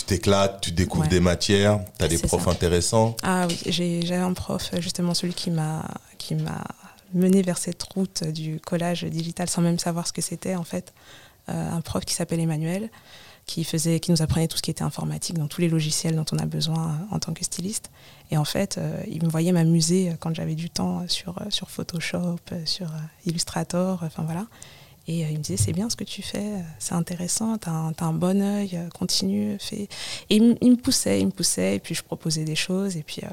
Tu 0.06 0.16
t'éclates, 0.16 0.60
tu 0.60 0.70
découvres 0.72 1.04
Ouais. 1.04 1.08
des 1.08 1.20
matières, 1.20 1.80
tu 1.98 2.04
as 2.04 2.08
des 2.08 2.18
profs 2.18 2.44
ça. 2.44 2.50
intéressants. 2.50 3.16
Ah 3.22 3.46
oui, 3.48 3.58
j'ai- 3.66 4.04
j'avais 4.04 4.20
un 4.20 4.34
prof, 4.34 4.70
justement 4.78 5.14
celui 5.14 5.32
qui 5.34 5.50
m'a 5.50 5.82
qui 6.18 6.34
m'a 6.34 6.62
mené 7.14 7.42
vers 7.42 7.56
cette 7.58 7.82
route 7.82 8.24
du 8.24 8.60
collage 8.60 9.04
digital 9.04 9.48
sans 9.48 9.62
même 9.62 9.78
savoir 9.78 10.06
ce 10.06 10.12
que 10.12 10.20
c'était 10.22 10.56
en 10.56 10.64
fait. 10.64 10.92
Euh, 11.48 11.70
un 11.72 11.80
prof 11.82 12.04
qui 12.04 12.14
s'appelle 12.14 12.40
Emmanuel, 12.40 12.90
qui 13.46 13.64
faisait, 13.64 14.00
qui 14.00 14.10
nous 14.10 14.22
apprenait 14.22 14.48
tout 14.48 14.56
ce 14.56 14.62
qui 14.62 14.70
était 14.70 14.82
informatique 14.84 15.36
dans 15.38 15.46
tous 15.48 15.60
les 15.60 15.68
logiciels 15.68 16.16
dont 16.16 16.24
on 16.32 16.38
a 16.38 16.46
besoin 16.46 16.98
en 17.10 17.18
tant 17.18 17.34
que 17.34 17.44
styliste. 17.44 17.90
Et 18.30 18.38
en 18.38 18.44
fait, 18.46 18.78
euh, 18.78 19.02
il 19.06 19.22
me 19.22 19.28
voyait 19.28 19.52
m'amuser 19.52 20.14
quand 20.20 20.34
j'avais 20.34 20.54
du 20.54 20.70
temps 20.70 21.06
sur 21.08 21.34
sur 21.50 21.70
Photoshop, 21.70 22.38
sur 22.64 22.86
euh, 22.88 22.98
Illustrator, 23.26 24.00
enfin 24.02 24.22
voilà. 24.24 24.46
Et 25.06 25.24
euh, 25.24 25.28
il 25.30 25.38
me 25.38 25.42
disait, 25.42 25.56
c'est 25.58 25.72
bien 25.72 25.90
ce 25.90 25.96
que 25.96 26.04
tu 26.04 26.22
fais, 26.22 26.38
euh, 26.38 26.60
c'est 26.78 26.94
intéressant, 26.94 27.58
t'as 27.58 27.70
un, 27.70 28.12
bon 28.12 28.40
œil, 28.40 28.70
euh, 28.74 28.88
continue, 28.98 29.56
fais. 29.60 29.88
Et 30.30 30.36
il, 30.36 30.70
me 30.70 30.76
poussait, 30.76 31.20
il 31.20 31.26
me 31.26 31.30
poussait, 31.30 31.76
et 31.76 31.78
puis 31.78 31.94
je 31.94 32.02
proposais 32.02 32.44
des 32.44 32.54
choses, 32.56 32.96
et 32.96 33.02
puis 33.02 33.20
euh, 33.22 33.28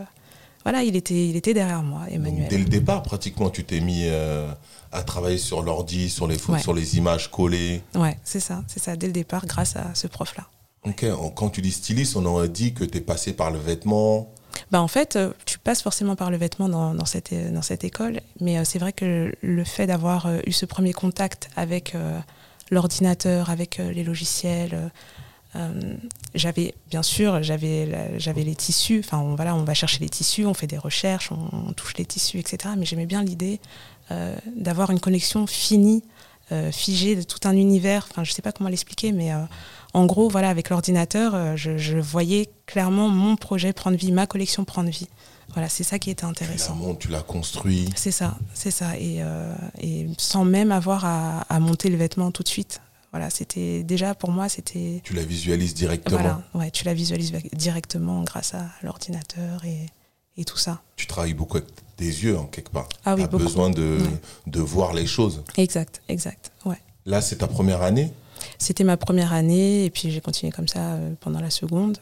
voilà, 0.64 0.84
il 0.84 0.96
était, 0.98 1.28
il 1.30 1.36
était 1.38 1.54
derrière 1.54 1.82
moi, 1.82 2.02
Donc, 2.02 2.14
Emmanuel. 2.14 2.48
dès 2.50 2.58
le 2.58 2.66
départ, 2.66 3.04
pratiquement, 3.04 3.50
tu 3.50 3.64
t'es 3.64 3.80
mis 3.80 4.04
euh, 4.06 4.52
à 4.92 5.04
travailler 5.04 5.38
sur 5.38 5.62
l'ordi, 5.62 6.10
sur 6.10 6.28
les 6.28 6.38
photos, 6.38 6.56
Ouais. 6.58 6.62
sur 6.62 6.74
les 6.74 6.98
images 6.98 7.32
collées. 7.32 7.82
Ouais, 7.96 8.18
c'est 8.26 8.42
ça, 8.42 8.64
c'est 8.68 8.80
ça, 8.84 8.98
dès 8.98 9.08
le 9.08 9.14
départ, 9.14 9.46
grâce 9.46 9.78
à 9.78 9.96
ce 9.96 10.08
prof-là. 10.08 10.46
Ok, 10.84 11.06
quand 11.36 11.50
tu 11.50 11.62
dis 11.62 11.72
styliste, 11.72 12.16
on 12.18 12.26
aurait 12.26 12.50
dit 12.50 12.74
que 12.74 12.84
tu 12.84 12.98
es 12.98 13.02
passé 13.02 13.34
par 13.34 13.50
le 13.52 13.60
vêtement. 13.60 14.30
Bah 14.72 14.82
en 14.82 14.88
fait, 14.88 15.16
euh, 15.16 15.32
tu 15.46 15.60
passes 15.60 15.82
forcément 15.82 16.16
par 16.16 16.32
le 16.32 16.38
vêtement 16.38 16.70
dans, 16.70 16.94
euh, 16.94 17.62
cette 17.62 17.84
école, 17.84 18.22
mais 18.40 18.58
euh, 18.58 18.64
c'est 18.64 18.80
vrai 18.80 18.94
que 18.94 19.34
le 19.42 19.64
fait 19.64 19.88
d'avoir 19.88 20.30
eu 20.46 20.52
ce 20.52 20.66
premier 20.66 20.94
contact 20.94 21.50
avec 21.56 21.96
l'ordinateur, 22.70 23.50
avec 23.50 23.78
les 23.78 24.04
logiciels, 24.04 24.92
j'avais, 26.34 26.74
bien 26.90 27.04
sûr, 27.04 27.44
j'avais, 27.44 27.86
les 28.36 28.56
tissus, 28.56 29.02
enfin 29.04 29.34
voilà, 29.36 29.56
on 29.56 29.64
va 29.64 29.74
chercher 29.74 30.00
les 30.00 30.10
tissus, 30.10 30.46
on 30.46 30.54
fait 30.54 30.68
des 30.68 30.78
recherches, 30.78 31.32
on, 31.32 31.74
touche 31.74 31.98
les 31.98 32.06
tissus, 32.06 32.40
etc. 32.40 32.74
Mais 32.78 32.86
j'aimais 32.86 33.06
bien 33.06 33.24
l'idée 33.24 33.60
d'avoir 34.56 34.92
une 34.92 35.00
connexion 35.00 35.48
finie, 35.48 36.04
euh, 36.52 36.72
figée 36.72 37.16
de 37.16 37.24
tout 37.24 37.40
un 37.46 37.56
univers, 37.56 38.08
enfin 38.10 38.24
je 38.24 38.32
sais 38.32 38.42
pas 38.42 38.52
comment 38.52 38.70
l'expliquer, 38.70 39.12
mais... 39.12 39.34
euh, 39.34 39.38
en 39.94 40.06
gros, 40.06 40.30
voilà, 40.30 40.48
avec 40.48 40.70
l'ordinateur, 40.70 41.36
euh, 41.36 41.58
je, 41.58 41.78
je 41.78 41.98
voyais 41.98 42.50
clairement 42.66 43.10
mon 43.10 43.36
projet 43.36 43.74
prendre 43.74 43.98
vie, 43.98 44.14
ma 44.14 44.26
collection 44.26 44.64
prendre 44.64 44.90
vie. 44.90 45.10
Voilà, 45.54 45.68
c'est 45.68 45.84
ça 45.84 46.00
qui 46.00 46.10
était 46.10 46.22
Tu 46.22 46.26
la 46.26 46.30
intéressant. 46.30 46.76
montes, 46.76 47.00
tu 47.00 47.10
l'as 47.10 47.24
construit. 47.24 47.90
C'est 47.94 48.12
ça, 48.12 48.38
c'est 48.54 48.72
ça. 48.72 48.98
Et, 48.98 49.18
euh, 49.20 49.54
et 49.82 50.08
sans 50.18 50.46
même 50.46 50.72
avoir 50.72 51.04
à, 51.04 51.42
à 51.50 51.60
monter 51.60 51.90
le 51.90 51.98
vêtement 51.98 52.32
tout 52.32 52.42
de 52.42 52.48
suite. 52.48 52.80
Voilà, 53.12 53.30
c'était 53.30 53.84
déjà 53.84 54.16
pour 54.16 54.32
moi, 54.32 54.48
c'était. 54.48 55.02
Tu 55.04 55.14
la 55.14 55.24
visualises 55.26 55.74
directement. 55.74 56.18
Voilà, 56.22 56.42
ouais, 56.54 56.72
tu 56.72 56.86
la 56.86 56.94
visualises 56.94 57.34
directement 57.52 58.24
grâce 58.24 58.54
à 58.54 58.70
l'ordinateur 58.84 59.66
et, 59.66 59.88
et 60.38 60.46
tout 60.46 60.58
ça. 60.58 60.82
Tu 60.96 61.08
travailles 61.08 61.34
beaucoup 61.34 61.58
avec 61.58 61.70
tes 61.98 62.06
yeux, 62.06 62.38
en 62.38 62.46
quelque 62.46 62.70
part. 62.72 62.88
Ah 63.06 63.14
oui, 63.16 63.22
tu 63.22 63.26
as 63.26 63.28
beaucoup. 63.28 63.44
besoin 63.44 63.70
de, 63.70 63.98
Ouais. 64.02 64.20
de 64.48 64.60
voir 64.62 64.94
les 64.94 65.06
choses. 65.06 65.44
Exact, 65.58 66.02
exact. 66.10 66.52
Ouais. 66.66 66.78
Là, 67.06 67.22
c'est 67.22 67.38
ta 67.38 67.48
première 67.48 67.82
année? 67.82 68.12
C'était 68.58 68.84
ma 68.84 68.98
première 68.98 69.34
année 69.34 69.86
et 69.86 69.90
puis 69.90 70.10
j'ai 70.12 70.22
continué 70.22 70.52
comme 70.52 70.68
ça 70.68 70.80
euh, 70.94 71.14
pendant 71.20 71.40
la 71.42 71.50
seconde. 71.52 71.98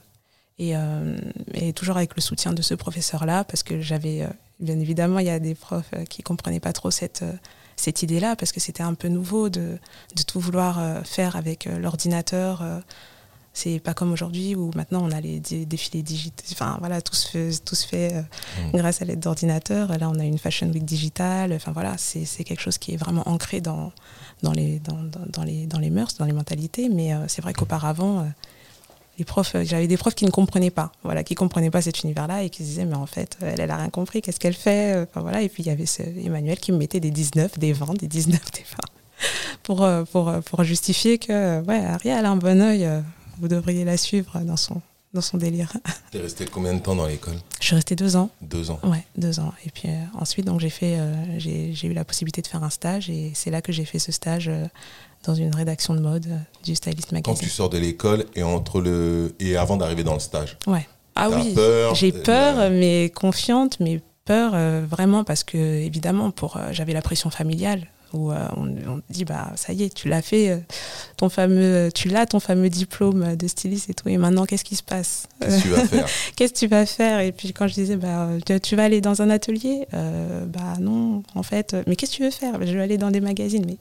Et, 0.57 0.75
euh, 0.75 1.17
et 1.53 1.71
toujours 1.73 1.95
avec 1.97 2.15
le 2.15 2.21
soutien 2.21 2.51
de 2.51 2.61
ce 2.61 2.73
professeur-là, 2.73 3.45
parce 3.45 3.63
que 3.63 3.79
j'avais, 3.81 4.23
euh, 4.23 4.27
bien 4.59 4.77
évidemment, 4.79 5.19
il 5.19 5.25
y 5.25 5.29
a 5.29 5.39
des 5.39 5.55
profs 5.55 5.91
qui 6.09 6.21
comprenaient 6.21 6.59
pas 6.59 6.73
trop 6.73 6.91
cette, 6.91 7.23
cette 7.77 8.03
idée-là, 8.03 8.35
parce 8.35 8.51
que 8.51 8.59
c'était 8.59 8.83
un 8.83 8.93
peu 8.93 9.07
nouveau 9.07 9.47
de, 9.47 9.77
de 10.17 10.23
tout 10.23 10.41
vouloir 10.41 11.05
faire 11.05 11.37
avec 11.37 11.63
l'ordinateur. 11.65 12.61
C'est 13.61 13.79
pas 13.79 13.93
comme 13.93 14.13
aujourd'hui 14.13 14.55
où 14.55 14.71
maintenant 14.73 15.01
on 15.03 15.11
a 15.11 15.19
les 15.19 15.41
défilés 15.41 16.01
digitaux. 16.01 16.43
Enfin 16.53 16.77
voilà, 16.79 17.01
tout 17.01 17.13
se 17.13 17.27
fait, 17.27 17.49
tout 17.65 17.75
se 17.75 17.85
fait 17.85 18.13
euh, 18.13 18.21
Mm. 18.73 18.77
grâce 18.77 19.01
à 19.01 19.05
l'aide 19.05 19.19
d'ordinateur. 19.19 19.89
Là, 19.97 20.09
on 20.09 20.17
a 20.17 20.23
une 20.23 20.37
Fashion 20.37 20.67
Week 20.69 20.85
digitale. 20.85 21.51
Enfin 21.51 21.73
voilà, 21.73 21.95
c'est 21.97 22.25
quelque 22.45 22.61
chose 22.61 22.77
qui 22.77 22.93
est 22.93 22.97
vraiment 22.97 23.27
ancré 23.27 23.59
dans, 23.59 23.91
dans, 24.43 24.53
les, 24.53 24.79
dans, 24.79 24.95
dans, 25.03 25.25
dans 25.27 25.43
les, 25.43 25.65
dans 25.65 25.79
les 25.79 25.89
mœurs, 25.89 26.15
dans 26.17 26.23
les 26.25 26.31
mentalités. 26.31 26.87
Mais 26.87 27.13
euh, 27.13 27.25
c'est 27.27 27.41
vrai 27.41 27.51
qu'auparavant, 27.53 28.19
euh, 28.19 28.23
les 29.17 29.25
profs, 29.25 29.57
j'avais 29.63 29.87
des 29.87 29.97
profs 29.97 30.15
qui 30.15 30.23
ne 30.25 30.31
comprenaient 30.31 30.71
pas, 30.71 30.93
voilà, 31.03 31.25
qui 31.25 31.35
comprenaient 31.35 31.69
pas 31.71 31.81
cet 31.81 32.03
univers-là 32.03 32.43
et 32.43 32.49
qui 32.49 32.63
se 32.63 32.67
disaient 32.69 32.85
mais 32.85 32.95
en 32.95 33.07
fait, 33.07 33.37
elle, 33.41 33.59
elle 33.59 33.71
a 33.71 33.75
rien 33.75 33.89
compris, 33.89 34.21
qu'est-ce 34.21 34.39
qu'elle 34.39 34.53
fait 34.53 35.05
Enfin, 35.09 35.19
voilà. 35.19 35.41
Et 35.41 35.49
puis 35.49 35.63
il 35.63 35.65
y 35.67 35.69
avait 35.69 35.85
ce 35.85 36.01
Emmanuel 36.01 36.57
qui 36.59 36.71
me 36.71 36.77
mettait 36.77 37.01
des 37.01 37.11
19, 37.11 37.59
des 37.59 37.73
20, 37.73 37.97
des 37.99 38.07
19, 38.07 38.39
des 38.53 38.63
20 38.63 38.77
pour, 39.63 39.85
pour, 40.13 40.31
pour 40.45 40.63
justifier 40.63 41.17
que 41.17 41.61
ouais, 41.65 41.85
Ariel 41.85 42.25
a 42.25 42.29
un 42.31 42.37
bon 42.37 42.61
œil, 42.61 42.87
vous 43.39 43.47
devriez 43.47 43.85
la 43.85 43.97
suivre 43.97 44.39
dans 44.39 44.57
son, 44.57 44.81
dans 45.13 45.21
son 45.21 45.37
délire. 45.37 45.71
T'es 46.11 46.19
resté 46.19 46.45
combien 46.45 46.73
de 46.73 46.79
temps 46.79 46.95
dans 46.95 47.05
l'école? 47.07 47.35
Je 47.59 47.65
suis 47.67 47.75
restée 47.75 47.95
deux 47.95 48.15
ans. 48.15 48.29
Deux 48.41 48.71
ans. 48.71 48.79
Ouais, 48.83 49.03
deux 49.17 49.39
ans. 49.39 49.53
Et 49.65 49.69
puis 49.69 49.89
euh, 49.89 49.95
ensuite, 50.19 50.45
donc 50.45 50.59
j'ai 50.59 50.69
fait, 50.69 50.97
euh, 50.99 51.13
j'ai 51.37 51.73
j'ai 51.73 51.87
eu 51.87 51.93
la 51.93 52.03
possibilité 52.03 52.41
de 52.41 52.47
faire 52.47 52.63
un 52.63 52.69
stage 52.69 53.09
et 53.09 53.31
c'est 53.35 53.51
là 53.51 53.61
que 53.61 53.71
j'ai 53.71 53.85
fait 53.85 53.99
ce 53.99 54.11
stage 54.11 54.47
euh, 54.49 54.65
dans 55.25 55.35
une 55.35 55.53
rédaction 55.53 55.93
de 55.93 55.99
mode 55.99 56.27
du 56.63 56.75
Stylist 56.75 57.09
Quand 57.09 57.15
Magazine. 57.15 57.37
tu 57.47 57.49
sors 57.49 57.69
de 57.69 57.77
l'école 57.77 58.25
et 58.35 58.43
entre 58.43 58.81
le 58.81 59.33
et 59.39 59.57
avant 59.57 59.77
d'arriver 59.77 60.03
dans 60.03 60.13
le 60.13 60.19
stage? 60.19 60.57
Ouais. 60.67 60.87
Ah 61.15 61.29
oui. 61.29 61.53
peur, 61.53 61.95
J'ai 61.95 62.13
peur, 62.13 62.69
mais 62.71 63.11
confiante, 63.13 63.79
mais 63.81 64.01
peur 64.23 64.53
vraiment 64.87 65.25
parce 65.25 65.43
que 65.43 65.57
évidemment, 65.57 66.31
pour 66.31 66.57
j'avais 66.71 66.93
la 66.93 67.01
pression 67.01 67.29
familiale 67.29 67.87
où 68.13 68.31
euh, 68.31 68.47
on, 68.57 69.01
dit 69.09 69.25
bah 69.25 69.51
ça 69.55 69.73
y 69.73 69.83
est, 69.83 69.93
tu 69.93 70.07
l'as 70.07 70.21
fait, 70.21 70.49
euh, 70.49 70.57
ton 71.17 71.29
fameux, 71.29 71.89
tu 71.93 72.09
l'as 72.09 72.25
ton 72.25 72.39
fameux 72.39 72.69
diplôme 72.69 73.35
de 73.35 73.47
styliste 73.47 73.89
et 73.89 73.93
tout, 73.93 74.09
et 74.09 74.17
maintenant 74.17 74.45
qu'est-ce 74.45 74.63
qui 74.63 74.75
se 74.75 74.83
passe? 74.83 75.27
Qu'est-ce 75.39 75.57
que 75.57 75.63
tu 75.63 75.69
vas 75.69 75.85
faire? 75.85 76.07
Qu'est-ce 76.35 76.53
que 76.53 76.59
tu 76.59 76.67
vas 76.67 76.85
faire? 76.85 77.19
Et 77.19 77.31
puis 77.31 77.53
quand 77.53 77.67
je 77.67 77.73
disais, 77.73 77.95
bah, 77.95 78.29
euh, 78.29 78.59
tu, 78.59 78.75
vas 78.75 78.83
aller 78.83 79.01
dans 79.01 79.21
un 79.21 79.29
atelier? 79.29 79.87
Euh, 79.93 80.45
Bah 80.45 80.75
non, 80.79 81.23
en 81.35 81.43
fait. 81.43 81.75
Mais 81.87 81.95
qu'est-ce 81.95 82.11
que 82.11 82.17
tu 82.17 82.23
veux 82.23 82.31
faire? 82.31 82.57
Bah, 82.57 82.65
Je 82.65 82.73
vais 82.73 82.81
aller 82.81 82.97
dans 82.97 83.11
des 83.11 83.21
magazines. 83.21 83.65
Mais 83.65 83.77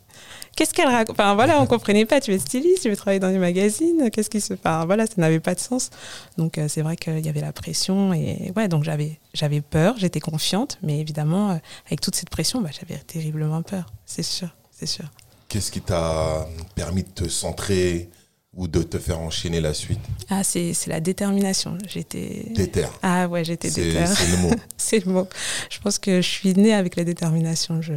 qu'est-ce 0.59 0.75
qu'elle 0.75 0.89
raconte 0.89 1.19
Enfin 1.19 1.37
voilà, 1.37 1.61
on 1.61 1.67
comprenait 1.75 2.05
pas. 2.05 2.21
Tu 2.21 2.33
es 2.33 2.39
styliste, 2.39 2.83
tu 2.83 2.91
veux 2.91 2.97
travailler 2.97 3.21
dans 3.21 3.31
des 3.31 3.39
magazines. 3.39 4.11
Qu'est-ce 4.11 4.29
qui 4.29 4.41
se 4.41 4.53
Enfin 4.55 4.85
voilà, 4.87 5.07
ça 5.07 5.15
n'avait 5.19 5.39
pas 5.39 5.55
de 5.55 5.61
sens. 5.61 5.91
Donc 6.37 6.59
euh, 6.59 6.67
c'est 6.69 6.83
vrai 6.83 6.97
qu'il 6.97 7.25
y 7.25 7.29
avait 7.29 7.41
la 7.41 7.53
pression 7.53 8.13
et 8.13 8.53
ouais, 8.57 8.67
donc 8.67 8.83
j'avais 8.83 9.21
j'avais 9.35 9.61
peur, 9.61 9.95
j'étais 9.97 10.21
confiante, 10.21 10.79
mais 10.83 10.99
évidemment 10.99 11.51
euh, 11.53 11.57
avec 11.87 12.01
toute 12.01 12.17
cette 12.17 12.31
pression, 12.31 12.61
bah, 12.61 12.71
j'avais 12.73 13.01
terriblement 13.01 13.63
peur. 13.63 13.87
C'est 14.05 14.25
sûr, 14.25 14.49
c'est 14.73 14.87
sûr. 14.87 15.05
Qu'est-ce 15.49 15.71
qui 15.71 15.81
t'a 15.81 16.47
permis 16.75 17.05
de 17.05 17.09
te 17.09 17.29
centrer 17.29 18.11
ou 18.59 18.67
de 18.67 18.83
te 18.83 18.99
faire 18.99 19.21
enchaîner 19.21 19.61
la 19.61 19.73
suite 19.73 20.01
Ah 20.29 20.43
c'est 20.43 20.75
c'est 20.75 20.91
la 20.91 21.01
détermination. 21.01 21.79
J'étais 21.87 22.47
Déter. 22.55 22.87
ah 23.03 23.29
ouais, 23.29 23.45
j'étais 23.45 23.71
déter. 23.71 24.05
c'est 24.07 24.31
le 24.31 24.37
mot. 24.39 24.51
c'est 24.77 25.05
le 25.07 25.13
mot. 25.13 25.29
Je 25.71 25.79
pense 25.79 25.99
que 25.99 26.21
je 26.21 26.29
suis 26.29 26.53
née 26.55 26.75
avec 26.75 26.97
la 26.97 27.05
détermination. 27.05 27.81
Je... 27.81 27.95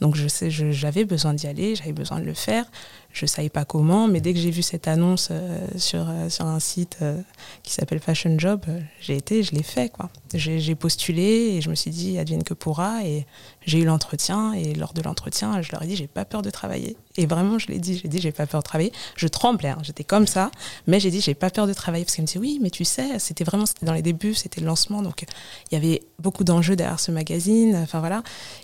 Donc 0.00 0.16
je 0.16 0.26
sais, 0.26 0.50
j'avais 0.50 1.04
besoin 1.04 1.34
d'y 1.34 1.46
aller, 1.46 1.76
j'avais 1.76 1.92
besoin 1.92 2.18
de 2.18 2.24
le 2.24 2.34
faire. 2.34 2.64
Je 3.12 3.26
savais 3.26 3.48
pas 3.48 3.64
comment, 3.64 4.06
mais 4.06 4.20
dès 4.20 4.32
que 4.32 4.38
j'ai 4.38 4.50
vu 4.50 4.62
cette 4.62 4.86
annonce 4.86 5.28
euh, 5.32 5.66
sur, 5.76 6.08
euh, 6.08 6.28
sur 6.28 6.46
un 6.46 6.60
site 6.60 6.98
euh, 7.02 7.20
qui 7.64 7.72
s'appelle 7.72 7.98
Fashion 7.98 8.38
Job, 8.38 8.64
j'ai 9.00 9.16
été, 9.16 9.42
je 9.42 9.52
l'ai 9.52 9.64
fait 9.64 9.88
quoi. 9.88 10.10
J'ai 10.32 10.74
postulé 10.76 11.22
et 11.22 11.60
je 11.60 11.70
me 11.70 11.74
suis 11.74 11.90
dit 11.90 12.18
advienne 12.18 12.44
que 12.44 12.54
pourra 12.54 13.04
et 13.04 13.26
j'ai 13.66 13.80
eu 13.80 13.84
l'entretien 13.84 14.52
et 14.52 14.74
lors 14.74 14.92
de 14.92 15.02
l'entretien, 15.02 15.60
je 15.60 15.72
leur 15.72 15.82
ai 15.82 15.86
dit 15.86 15.96
j'ai 15.96 16.06
pas 16.06 16.24
peur 16.24 16.42
de 16.42 16.50
travailler. 16.50 16.96
Et 17.16 17.26
vraiment, 17.26 17.58
je 17.58 17.66
l'ai 17.66 17.80
dit, 17.80 17.98
j'ai 18.00 18.08
dit 18.08 18.20
j'ai 18.20 18.30
pas 18.30 18.46
peur 18.46 18.60
de 18.60 18.64
travailler. 18.64 18.92
Je 19.16 19.26
tremblais, 19.26 19.70
hein, 19.70 19.78
j'étais 19.82 20.04
comme 20.04 20.28
ça, 20.28 20.52
mais 20.86 21.00
j'ai 21.00 21.10
dit 21.10 21.20
j'ai 21.20 21.34
pas 21.34 21.50
peur 21.50 21.66
de 21.66 21.72
travailler 21.72 22.04
parce 22.04 22.14
qu'elle 22.14 22.22
me 22.22 22.28
dit 22.28 22.38
oui, 22.38 22.60
mais 22.62 22.70
tu 22.70 22.84
sais, 22.84 23.18
c'était 23.18 23.42
vraiment 23.42 23.64
dans 23.82 23.92
les 23.92 24.02
débuts, 24.02 24.34
c'était 24.34 24.60
le 24.60 24.66
lancement, 24.68 25.02
donc 25.02 25.26
il 25.70 25.74
y 25.74 25.76
avait 25.76 26.02
beaucoup 26.20 26.44
d'enjeux 26.44 26.76
derrière 26.76 27.00
ce 27.00 27.10
magazine. 27.10 27.74
Enfin 27.76 27.98
voilà. 27.98 28.22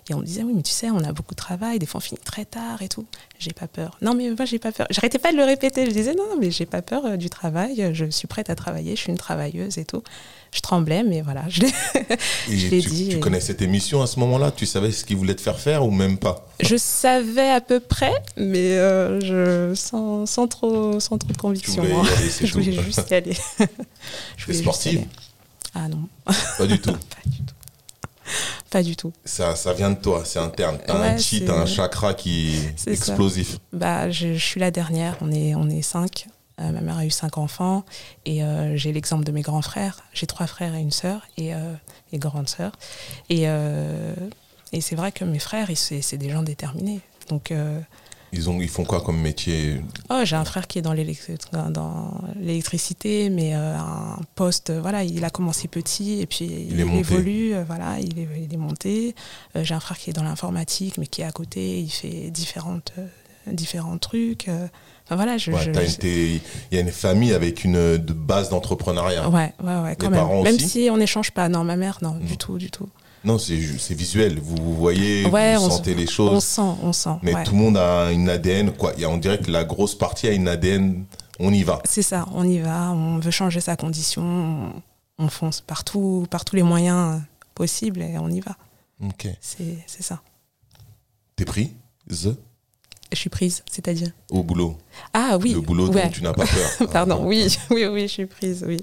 Et 0.09 0.15
on 0.15 0.19
me 0.19 0.25
disait, 0.25 0.45
oui, 0.45 0.53
mais 0.55 0.63
tu 0.63 0.73
sais, 0.73 0.91
on 0.91 1.03
a 1.03 1.13
beaucoup 1.13 1.35
de 1.35 1.41
travail, 1.41 1.81
des 1.81 1.87
fois 1.87 1.99
on 1.99 2.01
finit 2.01 2.21
très 2.21 2.45
tard 2.45 2.83
et 2.83 2.89
tout. 2.89 3.07
J'ai 3.39 3.53
pas 3.53 3.67
peur. 3.69 3.99
Non, 4.01 4.15
mais 4.15 4.31
moi, 4.31 4.45
j'ai 4.47 4.59
pas 4.59 4.73
peur. 4.73 4.87
J'arrêtais 4.91 5.19
pas 5.19 5.31
de 5.31 5.37
le 5.37 5.45
répéter. 5.45 5.85
Je 5.87 5.91
disais, 5.91 6.15
non, 6.15 6.25
non, 6.31 6.37
mais 6.41 6.51
j'ai 6.51 6.65
pas 6.67 6.81
peur 6.83 7.05
euh, 7.05 7.17
du 7.17 7.29
travail. 7.29 7.91
Je 7.93 8.07
suis 8.11 8.27
prête 8.27 8.49
à 8.49 8.55
travailler. 8.55 8.97
Je 8.97 9.01
suis 9.03 9.11
une 9.11 9.19
travailleuse 9.19 9.77
et 9.79 9.85
tout. 9.85 10.03
Je 10.55 10.61
tremblais, 10.63 11.03
mais 11.03 11.21
voilà. 11.21 11.43
Je 11.49 11.61
l'ai- 11.61 11.69
dit 12.81 13.09
tu 13.11 13.17
et- 13.17 13.21
connais 13.21 13.41
cette 13.41 13.61
émission 13.61 14.01
à 14.01 14.07
ce 14.07 14.19
moment-là? 14.21 14.51
Tu 14.53 14.65
savais 14.65 14.91
ce 14.91 15.05
qu'il 15.05 15.17
voulait 15.19 15.35
te 15.35 15.43
faire 15.43 15.61
faire 15.61 15.85
ou 15.85 15.91
même 15.91 16.17
pas? 16.19 16.49
Je 16.61 16.77
savais 16.77 17.51
à 17.51 17.61
peu 17.61 17.79
près, 17.79 18.15
mais 18.39 18.79
euh, 18.79 19.21
je, 19.21 19.75
sans, 19.75 20.25
sans, 20.25 20.49
trop, 20.49 20.99
sans 20.99 21.19
trop 21.19 21.31
de 21.33 21.37
conviction. 21.37 21.83
voulais 21.83 21.95
aller, 21.95 22.31
Je 22.41 22.47
tout. 22.47 22.59
voulais 22.61 22.73
juste 22.83 23.11
y 23.11 23.15
aller. 23.15 23.33
Je 24.37 24.45
voulais 24.47 24.57
juste 24.57 24.61
y 24.61 24.63
sportive? 24.63 24.99
aller. 25.01 25.09
Ah 25.75 25.89
non, 25.89 26.09
Pas 26.57 26.67
du 26.67 26.79
tout. 26.81 26.93
pas 26.93 26.99
du 27.27 27.37
tout. 27.39 27.55
Pas 28.77 28.83
du 28.83 28.95
tout. 28.95 29.11
Ça, 29.25 29.57
ça 29.57 29.73
vient 29.73 29.91
de 29.91 29.97
toi, 29.99 30.23
c'est 30.27 30.39
interne. 30.39 30.77
T'as 30.87 30.99
un 30.99 31.01
Ouais, 31.15 31.19
chi, 31.19 31.39
c'est- 31.39 31.45
t'as 31.47 31.55
un 31.55 31.65
chakra 31.65 32.13
qui 32.13 32.57
est 32.57 32.79
ça. 32.79 32.91
explosif. 32.91 33.57
Bah, 33.73 34.11
je, 34.11 34.35
je 34.35 34.39
suis 34.45 34.61
la 34.61 34.71
dernière, 34.71 35.17
on 35.23 35.33
est, 35.33 35.55
on 35.55 35.71
est 35.71 35.81
cinq. 35.81 36.27
Euh, 36.61 36.71
ma 36.73 36.83
mère 36.83 36.99
a 36.99 37.07
eu 37.07 37.11
cinq 37.11 37.39
enfants 37.39 37.87
et 38.27 38.43
euh, 38.45 38.77
j'ai 38.77 38.93
l'exemple 38.93 39.25
de 39.25 39.33
mes 39.33 39.41
grands 39.41 39.63
frères. 39.63 40.01
J'ai 40.13 40.27
trois 40.27 40.47
frères 40.47 40.75
et 40.75 40.81
une 40.81 40.91
sœur 40.91 41.23
et, 41.39 41.55
euh, 41.55 41.73
et 42.13 42.19
grande 42.19 42.51
sœur. 42.51 42.73
Et, 43.31 43.45
euh, 43.49 44.15
et 44.75 44.83
c'est 44.83 44.95
vrai 44.95 45.11
que 45.11 45.25
mes 45.25 45.39
frères, 45.39 45.69
c'est 45.75 46.19
des 46.19 46.29
gens 46.29 46.43
déterminés. 46.43 47.01
Donc, 47.31 47.53
Ils, 48.33 48.51
ont, 48.51 48.61
ils 48.61 48.69
font 48.69 48.85
quoi 48.85 49.01
comme 49.01 49.21
métier? 49.21 49.81
Oh, 50.11 50.21
j'ai 50.25 50.37
un 50.37 50.45
frère 50.45 50.67
qui 50.67 50.79
est 50.79 50.83
dans 50.83 50.93
l'électri- 50.93 51.39
dans- 51.53 51.71
dans 51.71 52.21
l'électricité, 52.41 53.31
mais 53.31 53.55
euh, 53.55 53.77
un 53.79 54.19
poste, 54.35 54.71
euh, 54.71 54.81
voilà, 54.81 55.05
il 55.05 55.25
a 55.25 55.31
commencé 55.31 55.69
petit 55.69 56.21
et 56.21 56.27
puis 56.27 56.45
il, 56.45 56.81
évolue, 56.81 57.55
euh, 57.55 57.65
voilà, 57.67 57.99
il 58.01 58.19
est, 58.19 58.29
il 58.45 58.53
est 58.53 58.57
monté. 58.59 59.15
Euh, 59.55 59.63
j'ai 59.65 59.75
un 59.75 59.81
frère 59.81 59.99
qui 59.99 60.11
est 60.11 60.13
dans 60.13 60.25
l'informatique, 60.25 60.99
mais 60.99 61.07
qui 61.07 61.23
est 61.23 61.25
à 61.25 61.33
côté, 61.33 61.81
il 61.81 61.89
fait 61.91 62.31
différentes, 62.31 62.93
euh, 62.99 63.07
différents 63.53 63.97
trucs. 63.99 64.49
Enfin 64.49 65.15
voilà, 65.15 65.39
je, 65.39 65.53
Ouais, 65.53 65.63
Il 66.73 66.77
y 66.77 66.79
a 66.79 66.81
une 66.81 66.91
famille 66.91 67.33
avec 67.33 67.63
une 67.65 67.97
de 67.97 68.13
base 68.13 68.51
d'entrepreneuriat. 68.51 69.29
Ouais, 69.29 69.53
ouais, 69.63 69.77
ouais, 69.83 69.97
quand 69.97 70.07
Les 70.07 70.11
même. 70.11 70.21
parents 70.21 70.43
Même 70.43 70.57
aussi? 70.57 70.69
si 70.69 70.89
on 70.91 70.97
n'échange 70.97 71.31
pas. 71.31 71.49
Non, 71.49 71.63
ma 71.63 71.77
mère, 71.77 71.99
non, 72.03 72.15
Mhm. 72.15 72.27
du 72.27 72.37
tout, 72.37 72.59
du 72.59 72.71
tout. 72.73 72.89
Non, 73.27 73.39
c'est 73.39 73.55
visuel. 73.95 74.39
Vous, 74.41 74.57
vous 74.57 74.75
voyez, 74.77 75.27
Ouais, 75.27 75.57
vous 75.57 75.65
on 75.65 75.71
sentez 75.71 75.93
se- 75.93 75.97
les 75.99 76.05
On 76.05 76.11
choses. 76.11 76.45
sent, 76.45 76.63
on 76.83 76.93
sent. 76.93 77.17
Mais 77.23 77.35
ouais. 77.35 77.45
tout 77.45 77.53
le 77.53 77.59
monde 77.59 77.77
a 77.77 78.11
une 78.13 78.29
ADN. 78.31 78.71
Quoi. 78.73 78.93
On 79.09 79.17
dirait 79.19 79.39
que 79.41 79.51
la 79.51 79.65
grosse 79.65 79.95
partie 79.97 80.29
a 80.29 80.33
une 80.33 80.47
ADN. 80.49 81.05
On 81.41 81.53
y 81.53 81.63
va. 81.65 81.81
C'est 81.85 82.03
ça, 82.03 82.25
on 82.33 82.45
y 82.49 82.61
va, 82.61 82.93
on 82.93 83.19
veut 83.19 83.31
changer 83.31 83.61
sa 83.61 83.77
condition, 83.77 84.23
on, 85.19 85.25
on 85.25 85.29
fonce 85.29 85.61
partout, 85.61 86.27
par 86.31 86.45
tous 86.47 86.57
les 86.57 86.63
moyens 86.63 87.21
possibles 87.55 88.01
et 88.01 88.17
on 88.17 88.29
y 88.31 88.41
va. 88.41 88.57
Ok. 89.05 89.27
C'est 89.41 89.77
c'est 89.87 90.03
ça. 90.03 90.23
T'es 91.37 91.45
pris? 91.45 91.75
The? 92.09 92.37
Je 93.13 93.17
suis 93.19 93.31
prise, 93.31 93.63
c'est-à-dire 93.71 94.11
au 94.31 94.43
boulot. 94.43 94.77
Ah 95.15 95.39
oui, 95.41 95.53
Le 95.55 95.61
boulot 95.61 95.89
ouais. 95.93 96.05
dont 96.05 96.11
tu 96.11 96.23
n'as 96.23 96.33
pas 96.33 96.45
peur. 96.45 96.89
Pardon, 96.93 97.25
oui, 97.25 97.47
oui, 97.71 97.87
oui, 97.87 98.03
je 98.03 98.07
suis 98.13 98.27
prise, 98.27 98.65
oui. 98.67 98.79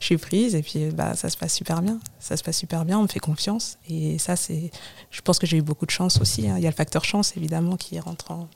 Je 0.00 0.04
suis 0.06 0.16
prise 0.16 0.54
et 0.54 0.62
puis 0.62 0.86
bah, 0.90 1.14
ça 1.14 1.28
se 1.28 1.36
passe 1.36 1.54
super 1.54 1.82
bien. 1.82 1.98
Ça 2.18 2.36
se 2.36 2.42
passe 2.42 2.56
super 2.56 2.84
bien, 2.86 2.98
on 2.98 3.02
me 3.02 3.06
fait 3.08 3.18
confiance. 3.20 3.76
Et 3.88 4.18
ça, 4.18 4.34
c'est. 4.36 4.70
Je 5.10 5.20
pense 5.20 5.38
que 5.38 5.46
j'ai 5.46 5.58
eu 5.58 5.62
beaucoup 5.62 5.84
de 5.86 5.90
chance 5.90 6.20
aussi. 6.20 6.48
hein. 6.48 6.54
Il 6.56 6.62
y 6.64 6.66
a 6.66 6.70
le 6.70 6.74
facteur 6.76 7.04
chance, 7.04 7.36
évidemment, 7.36 7.76
qui 7.76 7.98
rentre 8.00 8.30
en, 8.30 8.48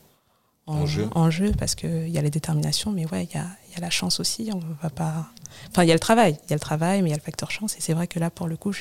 En 0.67 0.87
jeu. 0.87 1.09
en 1.15 1.31
jeu 1.31 1.53
parce 1.59 1.75
qu'il 1.75 2.09
y 2.09 2.17
a 2.19 2.23
la 2.23 2.31
détermination, 2.31 2.91
mais 2.91 3.05
ouais, 3.13 3.25
il 3.31 3.35
y 3.35 3.39
a, 3.39 3.47
il 3.69 3.75
y 3.75 3.77
a 3.77 3.81
la 3.81 3.91
chance 3.91 4.21
aussi. 4.21 4.51
On 4.55 4.61
va 4.83 4.89
pas. 4.91 5.27
Enfin, 5.71 5.83
il 5.85 5.89
y 5.89 5.93
a 5.93 5.95
le 5.95 6.01
travail, 6.01 6.39
il 6.47 6.51
y 6.51 6.53
a 6.55 6.57
le 6.57 6.61
travail, 6.61 7.03
mais 7.03 7.09
il 7.09 7.13
y 7.13 7.15
a 7.15 7.19
le 7.19 7.23
facteur 7.23 7.51
chance. 7.51 7.75
Et 7.77 7.81
c'est 7.81 7.93
vrai 7.93 8.07
que 8.07 8.19
là, 8.19 8.31
pour 8.31 8.49
le 8.49 8.57
coup. 8.57 8.73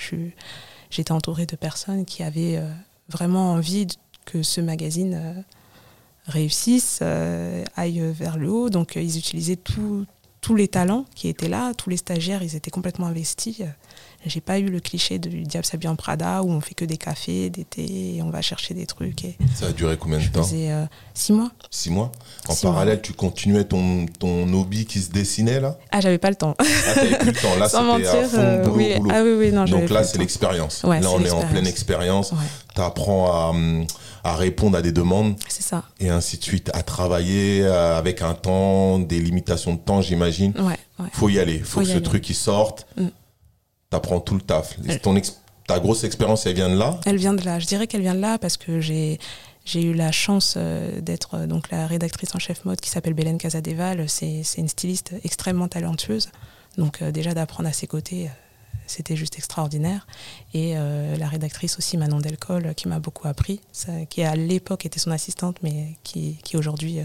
J'étais 0.91 1.11
entourée 1.11 1.45
de 1.45 1.55
personnes 1.55 2.05
qui 2.05 2.23
avaient 2.23 2.57
euh, 2.57 2.67
vraiment 3.09 3.51
envie 3.53 3.87
que 4.25 4.41
ce 4.41 4.59
magazine 4.61 5.13
euh, 5.13 5.41
réussisse, 6.29 6.99
euh, 7.01 7.63
aille 7.75 7.99
vers 7.99 8.37
le 8.37 8.49
haut. 8.49 8.69
Donc, 8.69 8.95
euh, 8.95 9.01
ils 9.01 9.17
utilisaient 9.17 9.57
tous 9.57 10.05
les 10.55 10.67
talents 10.67 11.05
qui 11.15 11.27
étaient 11.27 11.49
là, 11.49 11.73
tous 11.73 11.89
les 11.89 11.97
stagiaires, 11.97 12.41
ils 12.41 12.55
étaient 12.55 12.71
complètement 12.71 13.07
investis. 13.07 13.61
J'ai 14.25 14.41
pas 14.41 14.59
eu 14.59 14.65
le 14.65 14.79
cliché 14.81 15.17
du 15.17 15.43
diable 15.43 15.65
s'habille 15.65 15.87
en 15.87 15.95
Prada 15.95 16.43
où 16.43 16.51
on 16.51 16.59
fait 16.59 16.73
que 16.75 16.83
des 16.83 16.97
cafés, 16.97 17.49
des 17.49 17.63
thés, 17.63 18.15
et 18.17 18.21
on 18.21 18.29
va 18.29 18.41
chercher 18.41 18.73
des 18.73 18.85
trucs. 18.85 19.23
Et 19.23 19.37
Ça 19.55 19.67
a 19.67 19.71
duré 19.71 19.95
combien 19.97 20.17
de 20.19 20.25
temps 20.27 20.43
faisais 20.43 20.71
euh, 20.71 20.85
six 21.13 21.31
mois. 21.31 21.49
Six 21.71 21.89
mois 21.89 22.11
En 22.49 22.53
Six 22.53 22.65
mois. 22.65 22.73
parallèle, 22.73 23.01
tu 23.01 23.13
continuais 23.13 23.63
ton, 23.63 24.05
ton 24.19 24.51
hobby 24.53 24.85
qui 24.85 24.99
se 24.99 25.09
dessinait 25.11 25.61
là 25.61 25.77
Ah, 25.91 26.01
j'avais 26.01 26.17
pas 26.17 26.29
le 26.29 26.35
temps. 26.35 26.53
Ah, 26.59 26.63
t'avais 26.95 27.17
plus 27.17 27.27
le 27.31 27.33
temps. 27.41 27.55
Là, 27.57 27.69
Sans 27.69 27.95
c'était 27.97 28.07
à 28.09 28.23
fond, 28.27 28.37
euh, 28.39 28.63
boulot, 28.63 28.75
oui. 28.75 28.95
boulot. 28.97 29.11
Ah 29.15 29.21
oui, 29.23 29.31
oui, 29.37 29.51
non, 29.53 29.63
Donc 29.65 29.89
là, 29.89 30.03
c'est 30.03 30.17
l'expérience. 30.17 30.83
Ouais, 30.83 30.99
là, 30.99 31.09
on 31.11 31.23
est 31.23 31.31
en 31.31 31.45
pleine 31.47 31.67
expérience. 31.67 32.31
Ouais, 32.33 32.37
Tu 32.75 32.81
apprends 32.81 33.31
à, 33.31 33.49
hum, 33.51 33.85
à 34.25 34.35
répondre 34.35 34.77
à 34.77 34.81
des 34.81 34.91
demandes 34.91 35.35
c'est 35.47 35.63
ça. 35.63 35.83
et 36.01 36.09
ainsi 36.09 36.37
de 36.37 36.43
suite, 36.43 36.69
à 36.73 36.83
travailler 36.83 37.61
euh, 37.63 37.97
avec 37.97 38.21
un 38.21 38.33
temps, 38.33 38.99
des 38.99 39.19
limitations 39.21 39.73
de 39.75 39.79
temps, 39.79 40.01
j'imagine. 40.01 40.51
Ouais, 40.59 40.75
ouais. 40.99 41.09
Faut 41.13 41.29
y 41.29 41.39
aller. 41.39 41.59
Faut, 41.59 41.65
Faut 41.65 41.79
que 41.79 41.85
ce 41.85 41.91
aller. 41.93 42.03
truc 42.03 42.29
il 42.29 42.35
sorte. 42.35 42.85
Mm. 42.97 43.05
T'apprends 43.89 44.19
tout 44.19 44.35
le 44.35 44.41
taf. 44.41 44.77
Euh. 44.87 44.97
Ton 45.01 45.15
ex- 45.15 45.41
ta 45.67 45.79
grosse 45.79 46.03
expérience, 46.03 46.45
elle 46.45 46.55
vient 46.55 46.69
de 46.69 46.77
là? 46.77 46.99
Elle 47.05 47.17
vient 47.17 47.33
de 47.33 47.43
là. 47.43 47.59
Je 47.59 47.65
dirais 47.65 47.87
qu'elle 47.87 48.01
vient 48.01 48.15
de 48.15 48.19
là 48.19 48.37
parce 48.37 48.57
que 48.57 48.79
j'ai 48.79 49.19
j'ai 49.65 49.83
eu 49.83 49.93
la 49.93 50.11
chance 50.11 50.57
d'être 51.01 51.45
donc 51.45 51.69
la 51.69 51.85
rédactrice 51.85 52.33
en 52.33 52.39
chef 52.39 52.65
mode 52.65 52.81
qui 52.81 52.89
s'appelle 52.89 53.13
Bélène 53.13 53.37
Casadeval. 53.37 54.09
C'est 54.09 54.41
une 54.57 54.67
styliste 54.67 55.13
extrêmement 55.23 55.67
talentueuse. 55.67 56.29
Donc 56.77 57.03
déjà 57.03 57.35
d'apprendre 57.35 57.69
à 57.69 57.73
ses 57.73 57.85
côtés, 57.85 58.31
c'était 58.87 59.15
juste 59.15 59.37
extraordinaire. 59.37 60.07
Et 60.55 60.73
la 60.73 61.27
rédactrice 61.27 61.77
aussi, 61.77 61.97
Manon 61.97 62.19
Delcol, 62.19 62.73
qui 62.73 62.87
m'a 62.87 62.97
beaucoup 62.99 63.27
appris, 63.27 63.59
qui 64.09 64.23
à 64.23 64.35
l'époque 64.35 64.87
était 64.87 64.99
son 64.99 65.11
assistante, 65.11 65.57
mais 65.61 65.97
qui, 66.03 66.37
qui 66.43 66.57
aujourd'hui 66.57 67.01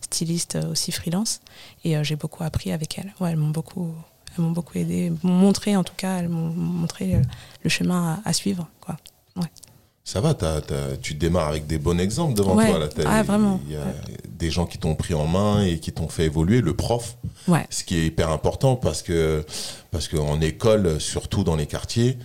styliste 0.00 0.58
aussi 0.68 0.90
freelance. 0.90 1.40
Et 1.84 2.02
j'ai 2.02 2.16
beaucoup 2.16 2.42
appris 2.42 2.72
avec 2.72 2.98
elle. 2.98 3.12
Ouais, 3.20 3.30
elles 3.30 3.36
m'ont 3.36 3.50
beaucoup, 3.50 3.94
elles 4.38 4.44
m'ont 4.44 4.50
beaucoup 4.52 4.78
aidé, 4.78 5.12
m'ont 5.22 5.32
montré 5.32 5.76
en 5.76 5.84
tout 5.84 5.94
cas, 5.96 6.18
elles 6.18 6.28
m'ont 6.28 6.50
montré 6.50 7.20
le, 7.62 7.68
chemin 7.68 8.20
à, 8.24 8.32
suivre. 8.32 8.68
Quoi. 8.80 8.96
Ouais. 9.36 9.50
Ça 10.04 10.22
va, 10.22 10.34
tu 11.02 11.14
démarres 11.14 11.48
avec 11.48 11.66
des 11.66 11.78
bons 11.78 11.98
exemples 11.98 12.32
devant 12.32 12.54
toi. 12.54 12.78
Là, 12.78 12.88
ah, 13.04 13.22
vraiment. 13.22 13.60
Il 13.66 13.74
y 13.74 13.76
a 13.76 13.84
des 14.38 14.50
gens 14.50 14.64
qui 14.64 14.78
t'ont 14.78 14.94
pris 14.94 15.12
en 15.12 15.26
main 15.26 15.62
et 15.62 15.78
qui 15.78 15.92
t'ont 15.92 16.08
fait 16.08 16.24
évoluer, 16.24 16.62
le 16.62 16.72
prof. 16.72 17.18
Ouais. 17.46 17.66
Ce 17.68 17.84
qui 17.84 17.98
est 17.98 18.06
hyper 18.06 18.30
important 18.30 18.74
parce 18.76 19.02
que 19.02 19.44
parce 19.90 20.08
qu'en 20.08 20.40
école, 20.40 20.98
surtout 20.98 21.44
dans 21.44 21.56
les 21.56 21.66
quartiers, 21.66 22.16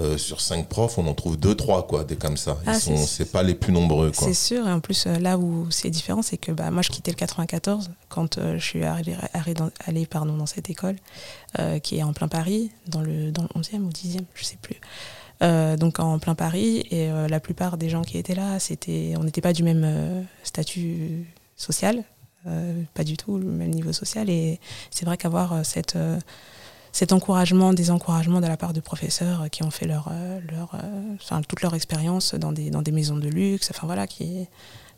euh, 0.00 0.16
sur 0.16 0.40
cinq 0.40 0.66
profs, 0.68 0.96
on 0.96 1.06
en 1.06 1.14
trouve 1.14 1.36
deux, 1.36 1.54
trois, 1.54 1.86
quoi, 1.86 2.04
des 2.04 2.16
comme 2.16 2.38
ça. 2.38 2.56
Ils 2.64 2.70
ah, 2.70 2.80
sont, 2.80 2.96
c'est 2.96 3.30
pas 3.30 3.42
les 3.42 3.54
plus 3.54 3.72
nombreux, 3.72 4.10
C'est 4.14 4.32
sûr. 4.32 4.66
Et 4.66 4.72
en 4.72 4.80
plus, 4.80 5.06
euh, 5.06 5.18
là 5.18 5.36
où 5.36 5.70
c'est 5.70 5.90
différent, 5.90 6.22
c'est 6.22 6.38
que 6.38 6.52
bah, 6.52 6.70
moi, 6.70 6.80
je 6.80 6.88
quittais 6.88 7.10
le 7.10 7.16
94 7.16 7.90
quand 8.08 8.38
euh, 8.38 8.58
je 8.58 8.64
suis 8.64 8.84
allée, 8.84 9.14
dans, 9.54 9.70
pardon, 10.08 10.36
dans 10.36 10.46
cette 10.46 10.70
école, 10.70 10.96
qui 11.82 11.98
est 11.98 12.02
en 12.02 12.12
plein 12.12 12.28
Paris, 12.28 12.70
dans 12.86 13.02
le, 13.02 13.30
dans 13.30 13.42
le 13.42 13.60
11e 13.60 13.80
ou 13.80 13.90
10e, 13.90 14.24
je 14.34 14.44
sais 14.44 14.58
plus. 14.62 14.76
donc 15.76 15.98
en 15.98 16.18
plein 16.18 16.34
Paris, 16.34 16.84
et 16.90 17.08
la 17.28 17.40
plupart 17.40 17.76
des 17.76 17.88
gens 17.88 18.02
qui 18.02 18.18
étaient 18.18 18.34
là, 18.34 18.58
c'était, 18.58 19.14
on 19.18 19.24
n'était 19.24 19.40
pas 19.40 19.52
du 19.52 19.62
même 19.64 20.24
statut 20.44 21.26
social, 21.56 22.04
pas 22.44 23.04
du 23.04 23.16
tout 23.16 23.36
le 23.36 23.46
même 23.46 23.70
niveau 23.70 23.92
social. 23.92 24.30
Et 24.30 24.60
c'est 24.90 25.04
vrai 25.04 25.16
qu'avoir 25.16 25.66
cette 25.66 25.96
cet 26.92 27.12
encouragement, 27.12 27.72
des 27.72 27.90
encouragements 27.90 28.40
de 28.40 28.46
la 28.46 28.56
part 28.56 28.72
de 28.72 28.80
professeurs 28.80 29.48
qui 29.50 29.62
ont 29.62 29.70
fait 29.70 29.86
leur, 29.86 30.08
euh, 30.10 30.40
leur, 30.50 30.74
euh, 30.74 31.14
enfin, 31.14 31.40
toute 31.42 31.62
leur 31.62 31.74
expérience 31.74 32.34
dans 32.34 32.52
des, 32.52 32.70
dans 32.70 32.82
des 32.82 32.92
maisons 32.92 33.16
de 33.16 33.28
luxe. 33.28 33.70
Enfin 33.70 33.86
voilà, 33.86 34.06
qui, 34.06 34.46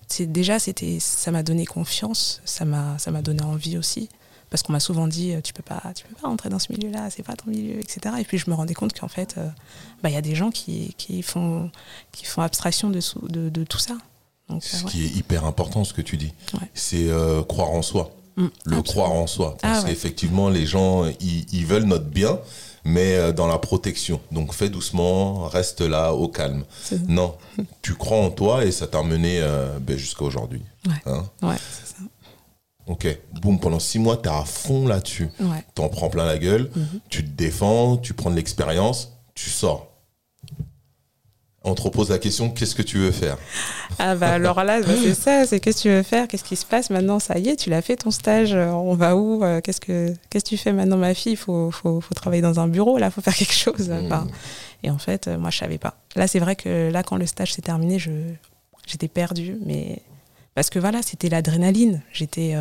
c'est, 0.08 0.30
déjà 0.30 0.58
c'était, 0.58 0.98
ça 1.00 1.30
m'a 1.30 1.42
donné 1.42 1.66
confiance, 1.66 2.40
ça 2.44 2.64
m'a, 2.64 2.98
ça 2.98 3.10
m'a 3.10 3.20
donné 3.20 3.42
envie 3.42 3.76
aussi, 3.76 4.08
parce 4.48 4.62
qu'on 4.62 4.72
m'a 4.72 4.80
souvent 4.80 5.06
dit 5.06 5.34
tu 5.44 5.52
peux 5.52 5.62
pas, 5.62 5.82
tu 5.94 6.04
peux 6.04 6.14
pas 6.14 6.28
entrer 6.28 6.48
dans 6.48 6.58
ce 6.58 6.72
milieu-là, 6.72 7.10
c'est 7.10 7.22
pas 7.22 7.36
ton 7.36 7.50
milieu, 7.50 7.78
etc. 7.78 8.16
Et 8.18 8.24
puis 8.24 8.38
je 8.38 8.48
me 8.48 8.54
rendais 8.54 8.74
compte 8.74 8.98
qu'en 8.98 9.08
fait, 9.08 9.34
euh, 9.36 9.48
bah, 10.02 10.08
il 10.08 10.14
y 10.14 10.18
a 10.18 10.22
des 10.22 10.34
gens 10.34 10.50
qui, 10.50 10.94
qui, 10.96 11.22
font, 11.22 11.70
qui 12.10 12.24
font 12.24 12.42
abstraction 12.42 12.88
de, 12.88 13.00
de, 13.28 13.48
de 13.50 13.64
tout 13.64 13.78
ça. 13.78 13.98
Donc, 14.48 14.64
ce 14.64 14.84
qui 14.84 15.04
est 15.04 15.16
hyper 15.16 15.44
important, 15.46 15.84
ce 15.84 15.94
que 15.94 16.02
tu 16.02 16.16
dis, 16.16 16.32
c'est 16.74 17.08
croire 17.48 17.70
en 17.70 17.80
soi. 17.80 18.10
Mm, 18.36 18.46
le 18.64 18.82
croire 18.82 19.12
en 19.12 19.26
soi. 19.26 19.56
Parce 19.60 19.84
ah 19.84 19.88
qu'effectivement, 19.88 20.48
les 20.48 20.66
gens, 20.66 21.04
ils, 21.20 21.66
veulent 21.66 21.84
notre 21.84 22.06
bien, 22.06 22.38
mais 22.84 23.16
euh, 23.16 23.32
dans 23.32 23.46
la 23.46 23.58
protection. 23.58 24.20
Donc 24.30 24.54
fais 24.54 24.68
doucement, 24.68 25.46
reste 25.48 25.80
là, 25.82 26.12
au 26.14 26.28
calme. 26.28 26.64
Non, 27.08 27.36
tu 27.82 27.94
crois 27.94 28.18
en 28.18 28.30
toi 28.30 28.64
et 28.64 28.72
ça 28.72 28.86
t'a 28.86 29.02
mené 29.02 29.40
euh, 29.40 29.78
ben, 29.80 29.96
jusqu'à 29.96 30.24
aujourd'hui. 30.24 30.62
Ouais, 30.86 30.94
hein 31.06 31.24
ouais 31.42 31.56
c'est 31.56 31.96
ça. 31.96 32.02
Ok, 32.86 33.06
boum, 33.40 33.60
pendant 33.60 33.78
six 33.78 33.98
mois, 33.98 34.16
tu 34.16 34.28
es 34.28 34.32
à 34.32 34.44
fond 34.44 34.86
là-dessus. 34.88 35.28
Ouais. 35.38 35.64
T'en 35.74 35.88
prends 35.88 36.08
plein 36.08 36.24
la 36.24 36.38
gueule, 36.38 36.70
mm-hmm. 36.76 37.00
tu 37.10 37.22
te 37.24 37.30
défends, 37.30 37.96
tu 37.96 38.12
prends 38.14 38.30
de 38.30 38.36
l'expérience, 38.36 39.12
tu 39.34 39.50
sors 39.50 39.92
on 41.64 41.74
te 41.74 41.82
repose 41.82 42.10
la 42.10 42.18
question 42.18 42.50
qu'est-ce 42.50 42.74
que 42.74 42.82
tu 42.82 42.98
veux 42.98 43.12
faire? 43.12 43.36
Ah 43.98 44.14
bah 44.16 44.30
alors 44.32 44.64
là 44.64 44.80
bah, 44.80 44.94
c'est 45.00 45.14
ça, 45.14 45.46
c'est 45.46 45.60
qu'est-ce 45.60 45.78
que 45.78 45.82
tu 45.82 45.88
veux 45.90 46.02
faire, 46.02 46.26
qu'est-ce 46.26 46.44
qui 46.44 46.56
se 46.56 46.66
passe 46.66 46.90
maintenant? 46.90 47.18
Ça 47.18 47.38
y 47.38 47.48
est, 47.48 47.56
tu 47.56 47.70
l'as 47.70 47.82
fait 47.82 47.96
ton 47.96 48.10
stage, 48.10 48.54
euh, 48.54 48.70
on 48.70 48.94
va 48.94 49.16
où? 49.16 49.44
Euh, 49.44 49.60
Qu'est-ce 49.60 49.80
que 49.80 50.14
qu'est-ce 50.28 50.44
que 50.44 50.48
tu 50.50 50.56
fais 50.56 50.72
maintenant 50.72 50.96
ma 50.96 51.14
fille? 51.14 51.32
Il 51.32 51.36
faut, 51.36 51.70
faut, 51.70 52.00
faut, 52.00 52.14
travailler 52.14 52.42
dans 52.42 52.58
un 52.58 52.68
bureau 52.68 52.98
là, 52.98 53.10
faut 53.10 53.20
faire 53.20 53.34
quelque 53.34 53.54
chose. 53.54 53.88
Mmh. 53.88 54.28
et 54.82 54.90
en 54.90 54.98
fait, 54.98 55.28
euh, 55.28 55.38
moi 55.38 55.50
je 55.50 55.58
savais 55.58 55.78
pas. 55.78 55.94
Là 56.16 56.26
c'est 56.26 56.40
vrai 56.40 56.56
que 56.56 56.90
là 56.90 57.02
quand 57.02 57.16
le 57.16 57.26
stage 57.26 57.54
s'est 57.54 57.62
terminé, 57.62 57.98
je 57.98 58.10
j'étais 58.86 59.08
perdue, 59.08 59.56
mais 59.64 60.02
parce 60.54 60.68
que 60.68 60.78
voilà, 60.78 61.02
c'était 61.02 61.28
l'adrénaline. 61.28 62.02
J'étais 62.12 62.54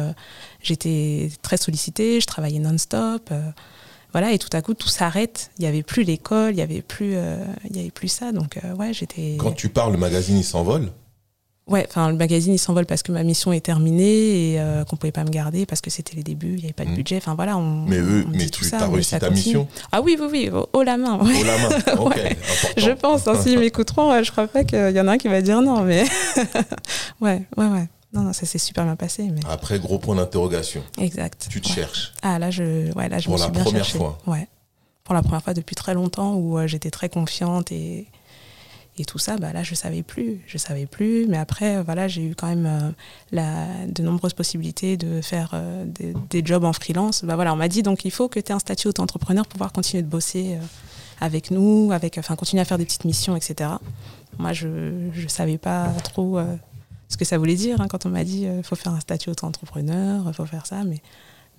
j'étais 0.61 1.31
très 1.41 1.57
sollicitée, 1.57 2.21
je 2.21 2.27
travaillais 2.27 2.59
non-stop. 2.59 3.31
Voilà, 4.11 4.33
et 4.33 4.39
tout 4.39 4.49
à 4.53 4.61
coup, 4.61 4.73
tout 4.73 4.89
s'arrête. 4.89 5.51
Il 5.57 5.61
n'y 5.61 5.67
avait 5.67 5.83
plus 5.83 6.03
l'école, 6.03 6.51
il 6.51 6.57
n'y 6.57 6.61
avait, 6.61 6.81
plus, 6.81 7.13
euh, 7.15 7.37
il 7.69 7.77
y 7.77 7.79
avait 7.79 7.91
plus 7.91 8.09
ça. 8.09 8.31
Donc, 8.31 8.57
euh, 8.57 8.73
ouais, 8.75 8.93
j'étais. 8.93 9.37
Quand 9.37 9.53
tu 9.53 9.69
parles, 9.69 9.93
le 9.93 9.97
magazine, 9.97 10.37
il 10.37 10.43
s'envole? 10.43 10.89
Ouais, 11.67 11.85
enfin, 11.87 12.09
le 12.09 12.17
magazine, 12.17 12.53
il 12.53 12.57
s'envole 12.57 12.85
parce 12.85 13.03
que 13.03 13.13
ma 13.13 13.23
mission 13.23 13.53
est 13.53 13.61
terminée 13.61 14.53
et 14.53 14.59
euh, 14.59 14.83
qu'on 14.83 14.95
ne 14.95 14.99
pouvait 14.99 15.11
pas 15.11 15.23
me 15.23 15.29
garder 15.29 15.65
parce 15.65 15.79
que 15.79 15.89
c'était 15.89 16.17
les 16.17 16.23
débuts, 16.23 16.55
il 16.55 16.57
n'y 16.57 16.63
avait 16.65 16.73
pas 16.73 16.83
de 16.83 16.89
mmh. 16.89 16.95
budget. 16.95 17.17
Enfin, 17.17 17.35
voilà. 17.35 17.55
On, 17.55 17.85
mais 17.85 17.99
eux, 17.99 18.25
mais 18.29 18.49
tu 18.49 18.65
as 18.73 18.87
réussi 18.87 19.17
ta 19.17 19.29
mission? 19.29 19.67
Ah 19.91 20.01
oui, 20.01 20.17
oui, 20.19 20.27
oui, 20.29 20.49
haut 20.73 20.83
la 20.83 20.97
main. 20.97 21.17
Ouais. 21.23 21.43
La 21.43 21.57
main, 21.57 21.97
ok. 21.99 22.37
Je 22.75 22.91
pense, 22.91 23.27
hein, 23.27 23.35
s'ils 23.41 23.59
m'écouteront, 23.59 24.21
je 24.21 24.31
crois 24.31 24.47
pas 24.47 24.65
qu'il 24.65 24.91
y 24.91 24.99
en 24.99 25.07
a 25.07 25.13
un 25.13 25.17
qui 25.17 25.29
va 25.29 25.41
dire 25.41 25.61
non, 25.61 25.83
mais. 25.83 26.03
ouais, 27.21 27.43
ouais, 27.55 27.67
ouais. 27.67 27.87
Non, 28.13 28.23
non, 28.23 28.33
ça 28.33 28.45
s'est 28.45 28.57
super 28.57 28.83
bien 28.83 28.95
passé. 28.95 29.29
Mais... 29.31 29.39
Après, 29.49 29.79
gros 29.79 29.97
point 29.97 30.15
d'interrogation. 30.15 30.83
Exact. 30.97 31.47
Tu 31.49 31.61
te 31.61 31.67
cherches. 31.67 32.13
Ah, 32.21 32.39
là, 32.39 32.51
je, 32.51 32.91
ouais, 32.93 33.07
là, 33.07 33.19
je 33.19 33.25
Pour 33.25 33.35
me 33.35 33.37
suis 33.37 33.51
bien 33.51 33.63
Pour 33.63 33.71
la 33.71 33.79
première 33.79 33.87
fois. 33.87 34.17
Ouais. 34.27 34.47
Pour 35.03 35.15
la 35.15 35.21
première 35.21 35.43
fois 35.43 35.53
depuis 35.53 35.75
très 35.75 35.93
longtemps 35.93 36.35
où 36.35 36.57
euh, 36.57 36.67
j'étais 36.67 36.91
très 36.91 37.09
confiante 37.09 37.71
et, 37.71 38.07
et 38.97 39.05
tout 39.05 39.17
ça, 39.17 39.37
bah 39.37 39.53
là, 39.53 39.63
je 39.63 39.75
savais 39.75 40.03
plus. 40.03 40.41
Je 40.45 40.57
savais 40.57 40.85
plus. 40.85 41.25
Mais 41.27 41.37
après, 41.37 41.77
euh, 41.77 41.83
voilà, 41.83 42.09
j'ai 42.09 42.23
eu 42.23 42.35
quand 42.35 42.47
même 42.47 42.65
euh, 42.65 42.91
la, 43.31 43.65
de 43.87 44.03
nombreuses 44.03 44.33
possibilités 44.33 44.97
de 44.97 45.21
faire 45.21 45.59
des, 45.85 46.13
des, 46.29 46.45
jobs 46.45 46.65
en 46.65 46.73
freelance. 46.73 47.23
Bah 47.23 47.35
voilà, 47.35 47.53
on 47.53 47.57
m'a 47.57 47.69
dit 47.69 47.81
donc 47.81 48.03
il 48.03 48.11
faut 48.11 48.27
que 48.27 48.41
tu 48.41 48.51
aies 48.51 48.55
un 48.55 48.59
statut 48.59 48.89
auto-entrepreneur 48.89 49.45
pour 49.45 49.53
pouvoir 49.53 49.71
continuer 49.71 50.03
de 50.03 50.09
bosser 50.09 50.57
avec 51.21 51.49
nous, 51.49 51.91
avec, 51.93 52.17
enfin, 52.17 52.35
continuer 52.35 52.61
à 52.61 52.65
faire 52.65 52.77
des 52.77 52.85
petites 52.85 53.05
missions, 53.05 53.37
etc. 53.37 53.69
Moi, 54.37 54.51
je 54.51 54.67
ne 54.67 55.27
savais 55.27 55.57
pas 55.57 55.87
trop 56.03 56.39
ce 57.11 57.17
que 57.17 57.25
ça 57.25 57.37
voulait 57.37 57.55
dire 57.55 57.81
hein, 57.81 57.87
quand 57.89 58.05
on 58.05 58.09
m'a 58.09 58.23
dit 58.23 58.41
il 58.43 58.47
euh, 58.47 58.63
faut 58.63 58.77
faire 58.77 58.93
un 58.93 58.99
statut 59.01 59.29
auto-entrepreneur, 59.29 60.23
il 60.25 60.33
faut 60.33 60.45
faire 60.45 60.65
ça, 60.65 60.83
mais, 60.85 61.01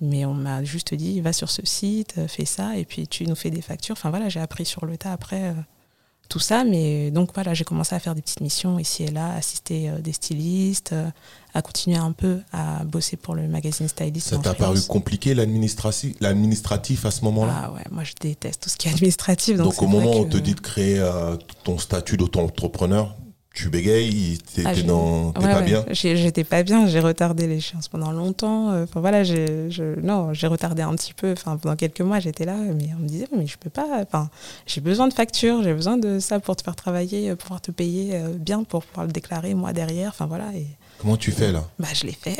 mais 0.01 0.25
on 0.25 0.33
m'a 0.33 0.63
juste 0.63 0.93
dit 0.95 1.21
va 1.21 1.31
sur 1.31 1.49
ce 1.49 1.61
site, 1.63 2.15
euh, 2.17 2.27
fais 2.27 2.45
ça, 2.45 2.75
et 2.75 2.85
puis 2.85 3.07
tu 3.07 3.27
nous 3.27 3.35
fais 3.35 3.51
des 3.51 3.61
factures. 3.61 3.93
Enfin 3.93 4.09
voilà, 4.09 4.29
j'ai 4.29 4.39
appris 4.39 4.65
sur 4.65 4.85
le 4.87 4.97
tas 4.97 5.11
après 5.11 5.43
euh, 5.43 5.53
tout 6.27 6.39
ça, 6.39 6.63
mais 6.63 7.11
donc 7.11 7.35
voilà, 7.35 7.53
j'ai 7.53 7.65
commencé 7.65 7.93
à 7.93 7.99
faire 7.99 8.15
des 8.15 8.23
petites 8.23 8.41
missions 8.41 8.79
ici 8.79 9.03
et 9.03 9.11
là, 9.11 9.35
assister 9.35 9.91
des 10.01 10.13
stylistes, 10.13 10.95
à 11.53 11.61
continuer 11.61 11.97
un 11.97 12.13
peu 12.13 12.39
à 12.51 12.83
bosser 12.85 13.17
pour 13.17 13.35
le 13.35 13.47
magazine 13.47 13.87
Stylist. 13.87 14.29
Ça 14.29 14.39
t'a 14.39 14.55
paru 14.55 14.81
compliqué 14.87 15.35
l'administratif, 15.35 16.15
l'administratif 16.19 17.05
à 17.05 17.11
ce 17.11 17.23
moment-là? 17.25 17.63
Ah 17.65 17.71
ouais, 17.73 17.83
moi 17.91 18.03
je 18.03 18.13
déteste 18.19 18.63
tout 18.63 18.69
ce 18.69 18.77
qui 18.77 18.87
est 18.87 18.91
administratif. 18.91 19.57
Donc, 19.57 19.79
au 19.83 19.87
moment 19.87 20.11
où 20.11 20.21
on 20.21 20.25
te 20.25 20.37
dit 20.37 20.55
de 20.55 20.61
créer 20.61 21.07
ton 21.63 21.77
statut 21.77 22.17
d'auto-entrepreneur, 22.17 23.13
tu 23.53 23.69
bégayes, 23.69 24.39
t'étais 24.39 24.67
ah, 24.67 24.81
dans, 24.81 25.31
pas 25.31 25.61
bien. 25.61 25.85
J'étais 25.91 26.43
pas 26.43 26.63
bien, 26.63 26.87
j'ai 26.87 26.99
retardé 26.99 27.45
l'échéance 27.45 27.87
pendant 27.87 28.11
longtemps. 28.11 28.71
Euh, 28.71 28.85
enfin 28.85 28.99
voilà, 28.99 29.23
j'ai, 29.23 29.69
non, 30.01 30.33
j'ai 30.33 30.47
retardé 30.47 30.81
un 30.81 30.95
petit 30.95 31.13
peu. 31.13 31.33
Enfin 31.33 31.57
pendant 31.57 31.75
quelques 31.75 32.01
mois, 32.01 32.19
j'étais 32.19 32.45
là, 32.45 32.55
mais 32.55 32.89
on 32.97 33.03
me 33.03 33.07
disait 33.07 33.27
mais 33.35 33.45
je 33.45 33.57
peux 33.59 33.69
pas. 33.69 34.01
Enfin, 34.01 34.31
j'ai 34.65 34.81
besoin 34.81 35.07
de 35.07 35.13
factures, 35.13 35.61
j'ai 35.61 35.73
besoin 35.73 35.97
de 35.97 36.17
ça 36.17 36.39
pour 36.39 36.55
te 36.55 36.63
faire 36.63 36.75
travailler, 36.75 37.29
pour 37.29 37.37
pouvoir 37.37 37.61
te 37.61 37.69
payer 37.69 38.15
euh, 38.15 38.29
bien, 38.33 38.63
pour 38.63 38.83
pouvoir 38.83 39.05
le 39.05 39.13
déclarer 39.13 39.53
moi 39.53 39.71
derrière. 39.71 40.09
Enfin 40.09 40.25
voilà. 40.25 40.45
Et, 40.55 40.65
Comment 41.03 41.17
tu 41.17 41.33
fais 41.33 41.51
là 41.51 41.65
Bah 41.79 41.89
je 41.93 42.05
l'ai 42.05 42.13
fait. 42.13 42.37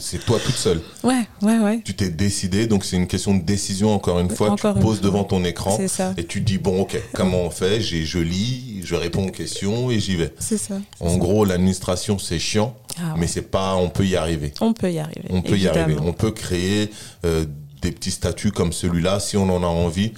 c'est 0.00 0.24
toi 0.24 0.38
toute 0.38 0.54
seule. 0.54 0.80
Ouais, 1.02 1.26
ouais, 1.42 1.58
ouais. 1.58 1.80
Tu 1.84 1.94
t'es 1.94 2.10
décidé, 2.10 2.68
donc 2.68 2.84
c'est 2.84 2.94
une 2.94 3.08
question 3.08 3.34
de 3.34 3.42
décision 3.42 3.92
encore 3.92 4.20
une 4.20 4.30
fois. 4.30 4.54
tu 4.54 4.62
te 4.62 4.78
poses 4.78 5.00
devant 5.00 5.24
ton 5.24 5.42
écran 5.42 5.76
et 6.16 6.24
tu 6.24 6.40
te 6.40 6.46
dis 6.46 6.58
bon 6.58 6.82
ok, 6.82 6.96
comment 7.12 7.40
on 7.40 7.50
fait? 7.50 7.80
Je 7.80 8.18
lis, 8.20 8.82
je 8.84 8.94
réponds 8.94 9.26
aux 9.26 9.32
questions 9.32 9.90
et 9.90 9.98
j'y 9.98 10.14
vais. 10.14 10.32
C'est 10.38 10.58
ça. 10.58 10.76
En 11.00 11.16
gros, 11.16 11.44
l'administration 11.44 12.20
c'est 12.20 12.38
chiant, 12.38 12.76
ah 12.98 13.14
mais 13.16 13.26
c'est 13.26 13.50
pas, 13.50 13.74
on 13.74 13.88
peut 13.88 14.06
y 14.06 14.14
arriver. 14.14 14.52
On 14.60 14.74
peut 14.74 14.92
y 14.92 15.00
arriver. 15.00 15.26
On 15.30 15.42
peut 15.42 15.58
y 15.58 15.66
arriver. 15.66 15.96
On 16.00 16.12
peut 16.12 16.30
créer 16.30 16.88
euh, 17.26 17.46
des 17.80 17.90
petits 17.90 18.12
statuts 18.12 18.52
comme 18.52 18.72
celui-là 18.72 19.18
si 19.18 19.36
on 19.36 19.50
en 19.50 19.64
a 19.64 19.66
envie. 19.66 20.12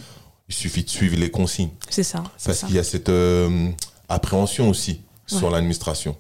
Il 0.51 0.55
suffit 0.55 0.85
de 0.85 0.91
suivre 0.91 1.17
les 1.17 1.31
consignes. 1.31 1.71
C'est 1.89 2.03
ça. 2.03 2.23
Parce 2.45 2.65
qu'il 2.65 2.75
y 2.75 2.79
a 2.79 2.85
cette 2.85 3.09
euh, 3.09 3.71
appréhension 4.11 4.69
aussi 4.69 5.01
sur 5.27 5.51
l'administration. 5.51 6.17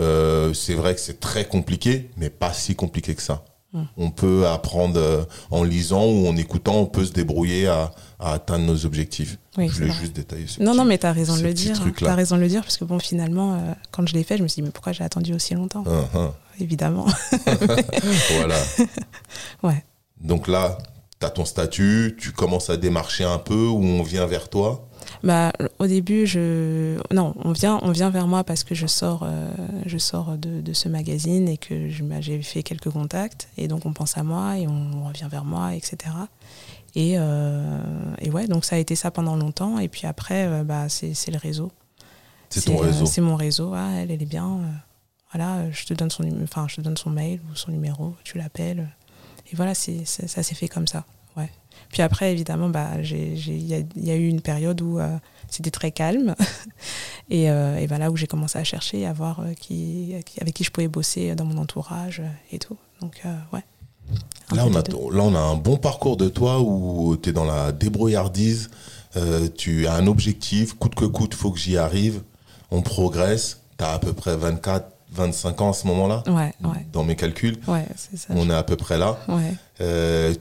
Euh, 0.00 0.54
c'est 0.54 0.74
vrai 0.74 0.94
que 0.94 1.00
c'est 1.00 1.20
très 1.20 1.44
compliqué, 1.44 2.10
mais 2.16 2.30
pas 2.30 2.52
si 2.52 2.74
compliqué 2.74 3.14
que 3.14 3.22
ça. 3.22 3.44
On 3.96 4.10
peut 4.10 4.46
apprendre 4.46 5.00
euh, 5.00 5.24
en 5.50 5.64
lisant 5.64 6.04
ou 6.04 6.28
en 6.28 6.36
écoutant, 6.36 6.76
on 6.76 6.86
peut 6.86 7.04
se 7.04 7.12
débrouiller 7.12 7.66
à, 7.66 7.90
atteindre 8.20 8.64
nos 8.64 8.86
objectifs. 8.86 9.36
je 9.58 9.66
voulais 9.66 9.90
juste 9.90 10.14
détailler 10.14 10.46
ce 10.46 10.62
Non, 10.62 10.74
non, 10.74 10.84
mais 10.84 10.96
tu 10.96 11.06
as 11.06 11.12
raison 11.12 11.36
de 11.36 11.42
le 11.42 11.52
dire. 11.52 11.80
Tu 11.96 12.06
as 12.06 12.14
raison 12.14 12.36
de 12.36 12.40
le 12.40 12.48
dire, 12.48 12.62
parce 12.62 12.76
que 12.76 12.84
bon, 12.84 13.00
finalement, 13.00 13.54
euh, 13.54 13.72
quand 13.90 14.06
je 14.06 14.14
l'ai 14.14 14.22
fait, 14.22 14.38
je 14.38 14.44
me 14.44 14.48
suis 14.48 14.62
dit, 14.62 14.66
mais 14.66 14.70
pourquoi 14.70 14.92
j'ai 14.92 15.02
attendu 15.02 15.34
aussi 15.34 15.54
longtemps? 15.54 15.82
Uh-huh. 15.82 16.30
Évidemment. 16.60 17.06
voilà. 18.36 18.56
ouais. 19.64 19.84
Donc 20.20 20.46
là, 20.46 20.78
tu 21.18 21.26
as 21.26 21.30
ton 21.30 21.44
statut, 21.44 22.16
tu 22.18 22.30
commences 22.30 22.70
à 22.70 22.76
démarcher 22.76 23.24
un 23.24 23.38
peu, 23.38 23.66
ou 23.66 23.82
on 23.82 24.04
vient 24.04 24.26
vers 24.26 24.48
toi? 24.48 24.88
Bah, 25.22 25.52
Au 25.78 25.86
début, 25.86 26.26
je... 26.26 26.98
non, 27.12 27.34
on 27.42 27.52
vient, 27.52 27.78
on 27.82 27.90
vient 27.90 28.10
vers 28.10 28.26
moi 28.26 28.44
parce 28.44 28.64
que 28.64 28.74
je 28.74 28.86
sors, 28.86 29.22
euh, 29.24 29.50
je 29.86 29.98
sors 29.98 30.36
de, 30.36 30.60
de, 30.60 30.72
ce 30.72 30.88
magazine 30.88 31.48
et 31.48 31.56
que 31.56 31.88
j'ai 31.88 32.42
fait 32.42 32.62
quelques 32.62 32.90
contacts. 32.90 33.48
Et 33.56 33.68
donc, 33.68 33.86
on 33.86 33.92
pense 33.92 34.16
à 34.18 34.22
moi 34.22 34.58
et 34.58 34.66
on 34.66 35.04
revient 35.04 35.28
vers 35.30 35.44
moi, 35.44 35.74
etc. 35.74 35.96
Et, 36.94 37.14
euh, 37.16 37.80
et 38.20 38.30
ouais, 38.30 38.46
donc 38.46 38.64
ça 38.64 38.76
a 38.76 38.78
été 38.78 38.94
ça 38.96 39.10
pendant 39.10 39.36
longtemps. 39.36 39.78
Et 39.78 39.88
puis 39.88 40.06
après, 40.06 40.46
euh, 40.46 40.64
bah, 40.64 40.88
c'est 40.88 41.30
le 41.30 41.38
réseau. 41.38 41.72
C'est 42.50 42.66
ton 42.66 42.76
réseau 42.76 43.06
C'est 43.06 43.20
mon 43.20 43.36
réseau. 43.36 43.72
Ah, 43.74 43.90
elle, 43.96 44.10
elle 44.10 44.22
est 44.22 44.26
bien. 44.26 44.60
voilà, 45.32 45.70
je 45.70 45.84
te, 45.84 45.94
donne 45.94 46.10
son, 46.10 46.24
enfin, 46.42 46.66
je 46.68 46.76
te 46.76 46.80
donne 46.80 46.96
son 46.96 47.10
mail 47.10 47.40
ou 47.50 47.56
son 47.56 47.72
numéro, 47.72 48.14
tu 48.22 48.38
l'appelles. 48.38 48.88
Et 49.52 49.56
voilà, 49.56 49.74
c'est 49.74 50.04
ça 50.04 50.42
s'est 50.42 50.54
fait 50.54 50.68
comme 50.68 50.86
ça. 50.86 51.04
Puis 51.94 52.02
après, 52.02 52.32
évidemment, 52.32 52.68
bah, 52.68 52.88
il 53.00 53.86
y, 53.96 54.10
a 54.10 54.16
eu 54.16 54.26
une 54.26 54.40
période 54.40 54.82
où 54.82 54.98
euh, 54.98 55.16
c'était 55.48 55.70
très 55.70 55.92
calme. 55.92 56.34
et, 57.30 57.48
euh, 57.50 57.78
et 57.78 57.86
bah, 57.86 57.98
là 57.98 58.10
où 58.10 58.16
j'ai 58.16 58.26
commencé 58.26 58.58
à 58.58 58.64
chercher, 58.64 59.06
à 59.06 59.12
voir 59.12 59.38
euh, 59.38 59.54
qui, 59.54 60.12
avec 60.40 60.54
qui 60.54 60.64
je 60.64 60.72
pouvais 60.72 60.88
bosser 60.88 61.36
dans 61.36 61.44
mon 61.44 61.56
entourage 61.58 62.20
et 62.50 62.58
tout. 62.58 62.76
Donc, 63.00 63.22
ouais. 63.52 63.62
Là 64.52 64.66
on, 64.66 64.74
a, 64.74 64.82
là, 64.82 65.22
on 65.22 65.34
a 65.34 65.38
un 65.38 65.54
bon 65.54 65.76
parcours 65.76 66.16
de 66.16 66.28
toi 66.28 66.60
où 66.60 67.16
tu 67.16 67.30
es 67.30 67.32
dans 67.32 67.44
la 67.44 67.70
débrouillardise. 67.70 68.70
tu 69.56 69.86
as 69.86 69.94
un 69.94 70.08
objectif, 70.08 70.74
coûte 70.74 70.96
que 70.96 71.04
coûte, 71.04 71.34
faut 71.34 71.52
que 71.52 71.58
j'y 71.60 71.78
arrive. 71.78 72.22
On 72.72 72.82
progresse. 72.82 73.60
Tu 73.78 73.84
as 73.84 73.92
à 73.92 73.98
peu 74.00 74.12
près 74.12 74.36
24, 74.36 74.90
25 75.12 75.60
ans 75.60 75.70
à 75.70 75.74
ce 75.74 75.86
moment-là. 75.86 76.24
Ouais, 76.26 76.52
ouais. 76.68 76.86
Dans 76.92 77.04
mes 77.04 77.14
calculs. 77.14 77.56
Ouais, 77.68 77.86
c'est 77.94 78.16
ça. 78.16 78.34
On 78.36 78.50
est 78.50 78.54
à 78.54 78.64
peu 78.64 78.76
près 78.76 78.98
là. 78.98 79.16
Ouais 79.28 80.34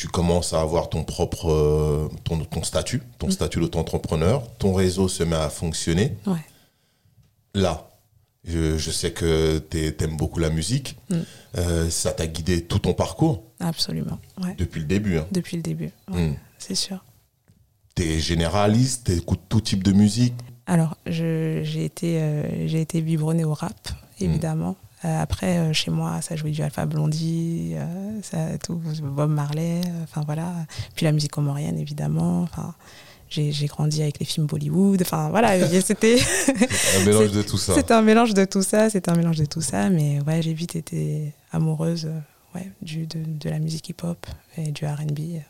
tu 0.00 0.08
commences 0.08 0.54
à 0.54 0.62
avoir 0.62 0.88
ton 0.88 1.04
propre 1.04 1.50
euh, 1.50 2.08
ton, 2.24 2.38
ton 2.38 2.62
statut, 2.62 3.02
ton 3.18 3.26
mm. 3.26 3.32
statut 3.32 3.60
d'auto-entrepreneur, 3.60 4.50
ton 4.56 4.72
réseau 4.72 5.08
se 5.08 5.22
met 5.24 5.36
à 5.36 5.50
fonctionner. 5.50 6.16
Ouais. 6.26 6.42
Là, 7.54 7.90
je, 8.44 8.78
je, 8.78 8.90
sais 8.90 9.12
que 9.12 9.58
tu 9.58 9.94
aimes 10.02 10.16
beaucoup 10.16 10.38
la 10.38 10.48
musique. 10.48 10.96
Mm. 11.10 11.16
Euh, 11.58 11.90
ça 11.90 12.12
t'a 12.12 12.26
guidé 12.26 12.64
tout 12.64 12.78
ton 12.78 12.94
parcours 12.94 13.42
Absolument. 13.60 14.18
Ouais. 14.42 14.54
Depuis 14.56 14.80
le 14.80 14.86
début. 14.86 15.18
Hein. 15.18 15.26
Depuis 15.32 15.58
le 15.58 15.62
début, 15.62 15.90
mm. 16.08 16.30
c'est 16.56 16.74
sûr. 16.74 17.04
Tu 17.94 18.04
es 18.04 18.20
généraliste, 18.20 19.04
tu 19.04 19.12
écoutes 19.18 19.42
tout 19.50 19.60
type 19.60 19.82
de 19.82 19.92
musique 19.92 20.32
Alors, 20.64 20.96
j'ai 21.04 21.84
été, 21.84 22.22
euh, 22.22 22.66
j'ai 22.66 22.80
été 22.80 23.02
biberonné 23.02 23.44
au 23.44 23.52
rap, 23.52 23.90
évidemment. 24.18 24.76
Euh, 25.04 25.22
après, 25.22 25.58
euh, 25.58 25.72
chez 25.72 25.90
moi, 25.90 26.20
ça 26.20 26.36
jouait 26.36 26.50
du 26.50 26.62
Alpha 26.62 26.84
Blondie, 26.84 27.72
euh, 27.74 28.20
ça, 28.22 28.58
tout, 28.58 28.80
Bob 29.02 29.30
Marley, 29.30 29.80
enfin 30.02 30.22
voilà. 30.26 30.52
Puis 30.94 31.04
la 31.04 31.12
musique 31.12 31.32
comorienne, 31.32 31.78
évidemment. 31.78 32.42
Enfin, 32.42 32.74
j'ai 33.30 33.66
grandi 33.66 34.02
avec 34.02 34.18
les 34.18 34.26
films 34.26 34.46
Bollywood. 34.46 35.00
Enfin 35.00 35.30
voilà, 35.30 35.58
c'était 35.80 36.20
un 36.98 37.04
mélange 37.04 37.30
de 37.32 37.42
tout 37.42 37.56
ça. 37.56 37.74
C'était 37.74 37.94
un 37.94 38.02
mélange 38.02 38.34
de 38.34 38.44
tout 38.44 38.62
ça. 38.62 38.90
C'était 38.90 39.10
un 39.10 39.16
mélange 39.16 39.38
de 39.38 39.46
tout 39.46 39.62
ça. 39.62 39.88
Mais 39.88 40.20
ouais, 40.26 40.42
j'ai 40.42 40.52
vite 40.52 40.76
été 40.76 41.32
amoureuse 41.52 42.10
ouais, 42.54 42.70
du, 42.82 43.06
de, 43.06 43.20
de 43.24 43.48
la 43.48 43.58
musique 43.58 43.88
hip-hop 43.88 44.26
et 44.58 44.70
du 44.72 44.84
R&B 44.84 45.40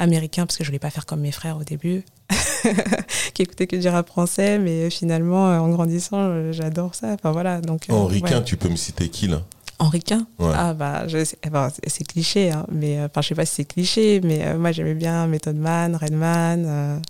américain 0.00 0.46
parce 0.46 0.56
que 0.56 0.64
je 0.64 0.68
voulais 0.68 0.80
pas 0.80 0.90
faire 0.90 1.06
comme 1.06 1.20
mes 1.20 1.30
frères 1.30 1.56
au 1.56 1.64
début. 1.64 2.04
qui 3.34 3.42
écoutait 3.42 3.66
que 3.66 3.76
du 3.76 3.88
rap 3.88 4.06
français, 4.08 4.58
mais 4.58 4.90
finalement, 4.90 5.48
euh, 5.48 5.58
en 5.58 5.68
grandissant, 5.68 6.18
euh, 6.18 6.52
j'adore 6.52 6.94
ça. 6.94 7.12
Enfin 7.14 7.32
voilà. 7.32 7.60
Donc. 7.60 7.88
Euh, 7.90 7.94
Henri 7.94 8.22
tu 8.44 8.56
peux 8.56 8.68
me 8.68 8.76
citer 8.76 9.08
qui 9.08 9.28
là? 9.28 9.42
Henri 9.78 10.02
Ah 10.38 10.74
bah, 10.74 11.06
c'est 11.08 12.04
cliché, 12.06 12.50
hein, 12.50 12.66
mais 12.70 13.02
enfin 13.02 13.22
je 13.22 13.28
sais 13.28 13.34
pas 13.34 13.46
si 13.46 13.54
c'est 13.56 13.64
cliché, 13.64 14.20
mais 14.22 14.54
moi 14.58 14.72
j'aimais 14.72 14.94
bien 14.94 15.26
Method 15.26 15.56
Man, 15.56 15.96
Redman, 15.96 17.00